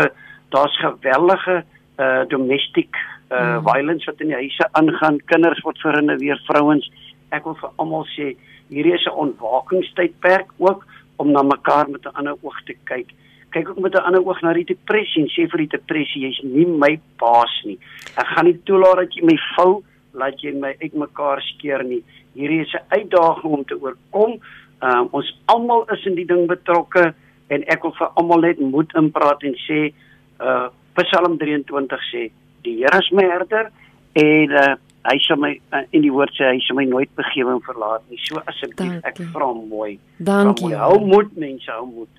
daar's 0.49 0.77
geweldige 0.79 1.63
uh 1.99 2.23
domestic 2.27 2.95
uh 3.31 3.57
mm. 3.57 3.67
violence 3.67 4.05
wat 4.05 4.21
in 4.21 4.27
die 4.27 4.41
huise 4.43 4.67
aangaan 4.71 5.17
kinders 5.25 5.61
word 5.63 5.79
verhinder 5.79 6.17
weer 6.17 6.41
vrouens 6.47 6.91
ek 7.29 7.43
wil 7.43 7.57
vir 7.61 7.71
almal 7.75 8.05
sê 8.15 8.35
hierdie 8.69 8.93
is 8.93 9.05
'n 9.05 9.19
ontwakingstydperk 9.25 10.47
ook 10.57 10.85
om 11.17 11.31
na 11.31 11.43
mekaar 11.43 11.89
met 11.89 12.05
'n 12.05 12.15
ander 12.15 12.35
oog 12.41 12.63
te 12.65 12.75
kyk 12.83 13.11
kyk 13.51 13.69
ook 13.69 13.79
met 13.79 13.95
'n 13.95 14.05
ander 14.07 14.25
oog 14.25 14.41
na 14.41 14.53
die 14.53 14.65
depressie 14.65 15.23
en 15.23 15.29
sê 15.29 15.49
vir 15.51 15.65
die 15.65 15.77
depressie 15.77 16.21
jy's 16.25 16.41
nie 16.43 16.65
my 16.65 16.99
baas 17.19 17.53
nie 17.65 17.77
ek 18.17 18.27
gaan 18.27 18.45
nie 18.45 18.59
toelaat 18.65 18.97
dat 19.03 19.15
jy 19.15 19.25
my 19.25 19.37
vou 19.55 19.83
laat 20.13 20.41
jy 20.41 20.51
my 20.53 20.75
uitmekaar 20.81 21.41
skeer 21.41 21.83
nie 21.83 22.03
hierdie 22.35 22.61
is 22.61 22.73
'n 22.73 22.85
uitdaging 22.89 23.53
om 23.53 23.65
te 23.65 23.75
oorkom 23.75 24.39
um, 24.81 25.07
ons 25.11 25.39
almal 25.45 25.85
is 25.93 26.05
in 26.05 26.15
die 26.15 26.25
ding 26.25 26.47
betrokke 26.47 27.13
en 27.47 27.63
ek 27.67 27.83
wil 27.83 27.93
vir 27.99 28.09
almal 28.15 28.41
net 28.41 28.59
moed 28.59 28.93
inpraat 28.95 29.43
en 29.43 29.55
sê 29.67 29.93
uh 30.39 30.69
Psalm 30.93 31.37
23 31.39 31.99
sê 32.11 32.31
die 32.63 32.75
Here 32.83 32.99
is 32.99 33.11
my 33.11 33.23
herder 33.23 33.71
en 34.13 34.51
uh 34.51 34.75
hy 35.09 35.17
sal 35.25 35.39
my 35.41 35.51
uh, 35.73 35.83
in 35.95 36.03
die 36.05 36.13
woord 36.13 36.33
sê 36.37 36.51
hy 36.51 36.59
sal 36.65 36.77
my 36.77 36.85
nooit 36.85 37.09
begewe 37.17 37.57
verlaat 37.65 38.03
nie. 38.09 38.19
So 38.27 38.41
asseblief 38.45 38.99
ek 39.07 39.21
vra 39.33 39.49
mooi. 39.57 39.95
Dankie. 40.21 40.73
Hou 40.77 40.99
moed 41.01 41.33
mense, 41.41 41.69
hou 41.73 41.87
moed. 41.89 42.11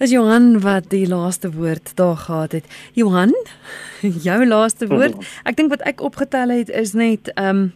Dis 0.00 0.10
Johan 0.10 0.60
wat 0.64 0.88
die 0.90 1.06
laaste 1.08 1.52
woord 1.52 1.96
daar 1.96 2.16
gehad 2.16 2.52
het. 2.52 2.66
Johan, 2.92 3.34
jou 4.26 4.46
laaste 4.46 4.88
woord. 4.88 5.20
Ek 5.44 5.56
dink 5.56 5.70
wat 5.74 5.84
ek 5.88 6.00
opgetel 6.00 6.54
het 6.54 6.72
is 6.72 6.96
net 6.98 7.32
ehm 7.34 7.48
um, 7.48 7.72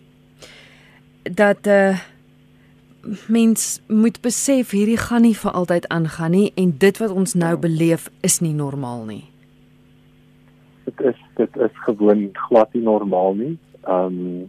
dat 1.27 1.67
uh 1.67 1.97
mens 3.31 3.81
moet 3.87 4.21
besef 4.21 4.71
hierdie 4.75 4.99
gaan 4.99 5.23
nie 5.23 5.37
vir 5.39 5.53
altyd 5.55 5.85
aangaan 5.95 6.33
nie 6.35 6.49
en 6.59 6.73
dit 6.79 6.99
wat 6.99 7.13
ons 7.15 7.35
nou 7.39 7.53
beleef 7.57 8.09
is 8.27 8.41
nie 8.43 8.55
normaal 8.55 9.05
nie. 9.07 9.25
Dit 10.85 11.01
is 11.13 11.21
dit 11.39 11.57
is 11.57 11.83
gewoon 11.87 12.29
glad 12.49 12.73
nie 12.75 12.83
normaal 12.83 13.35
nie. 13.35 13.55
Ehm 13.85 14.21
um, 14.21 14.49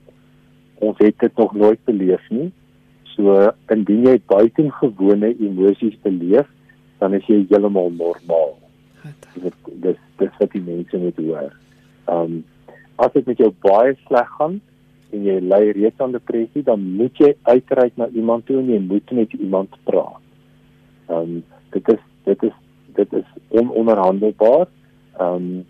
ons 0.80 0.98
het 1.02 1.20
dit 1.20 1.38
nog 1.38 1.54
nooit 1.54 1.80
beleef 1.86 2.30
nie. 2.30 2.52
So 3.16 3.52
indien 3.74 4.04
jy 4.06 4.20
buitengewone 4.30 5.32
emosies 5.42 5.96
beleef, 6.04 6.50
dan 7.00 7.14
is 7.14 7.26
jy 7.30 7.46
heeltemal 7.50 7.92
normaal. 7.98 8.56
Dit 9.34 9.54
dis 9.84 10.00
dis 10.18 10.40
wat 10.40 10.52
die 10.52 10.64
mense 10.64 10.98
moet 10.98 11.20
hoor. 11.22 11.54
Um, 12.10 12.44
as 12.98 13.14
dit 13.14 13.28
met 13.30 13.38
jou 13.38 13.52
baie 13.62 13.94
sleg 14.08 14.30
gaan, 14.40 14.60
en 15.14 15.24
jy 15.24 15.38
ly 15.44 15.62
reeds 15.78 16.02
aan 16.04 16.16
depressie, 16.16 16.64
dan 16.68 16.84
moet 16.98 17.20
jy 17.22 17.34
uitreik 17.48 17.96
na 18.00 18.10
iemand 18.18 18.48
toe 18.48 18.60
en 18.60 18.72
jy 18.74 18.80
moet 18.84 19.12
met 19.16 19.34
iemand 19.38 19.78
praat. 19.88 20.24
Um, 21.10 21.44
dit 21.76 21.94
is 21.94 22.04
dit 22.28 22.44
is 22.50 22.58
dit 22.98 23.14
is 23.22 23.30
ononderhandelbaar. 23.62 24.68
Um, 25.22 25.66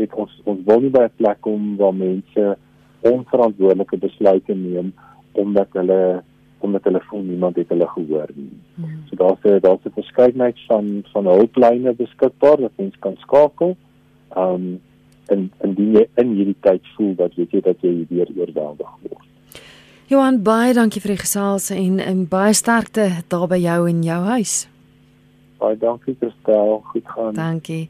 dit 0.00 0.14
ons 0.16 0.32
ons 0.48 0.64
wil 0.66 0.80
nie 0.80 0.92
by 0.94 1.06
'n 1.06 1.16
plek 1.20 1.40
kom 1.46 1.76
waar 1.76 1.94
mense 1.94 2.56
onverantwoordelike 3.00 3.96
besluite 3.96 4.54
neem 4.54 4.92
omdat 5.32 5.68
hulle 5.78 6.22
omdat 6.60 6.84
hulle 6.84 7.00
voel 7.08 7.22
niemand 7.22 7.56
het 7.56 7.68
hulle 7.68 7.88
gehoor 7.88 8.30
nie. 8.34 8.52
Hmm. 8.74 9.02
So 9.08 9.16
daar's 9.16 9.44
'n 9.44 9.60
daar's 9.60 9.84
'n 9.84 9.92
verskeidenheid 9.94 10.58
van 10.66 11.04
van 11.12 11.26
hulplyne 11.26 11.92
beskikbaar 11.92 12.60
wat 12.60 12.72
mens 12.76 12.96
kan 12.98 13.16
skakel. 13.16 13.76
Um, 14.36 14.80
in 15.28 15.50
indien 15.64 15.92
jy 15.92 16.06
in 16.14 16.34
hierdie 16.34 16.56
tyd 16.60 16.82
voel 16.96 17.14
dat 17.14 17.34
weet 17.34 17.50
jy 17.50 17.60
dat 17.60 17.76
jy 17.80 18.06
weer 18.08 18.28
oorweldig 18.36 18.90
word. 19.02 19.26
Johan 20.10 20.42
baie 20.42 20.74
dankie 20.74 21.00
vir 21.00 21.14
die 21.14 21.22
gesels 21.22 21.70
en 21.70 22.00
en 22.02 22.26
baie 22.28 22.52
sterkte 22.52 23.22
daar 23.28 23.46
by 23.48 23.60
jou 23.62 23.88
en 23.88 24.02
jou 24.02 24.24
huis. 24.24 24.66
Baie 25.60 25.76
dankie 25.76 26.16
Christel, 26.18 26.80
goed 26.90 27.08
gaan. 27.08 27.34
Dankie. 27.36 27.88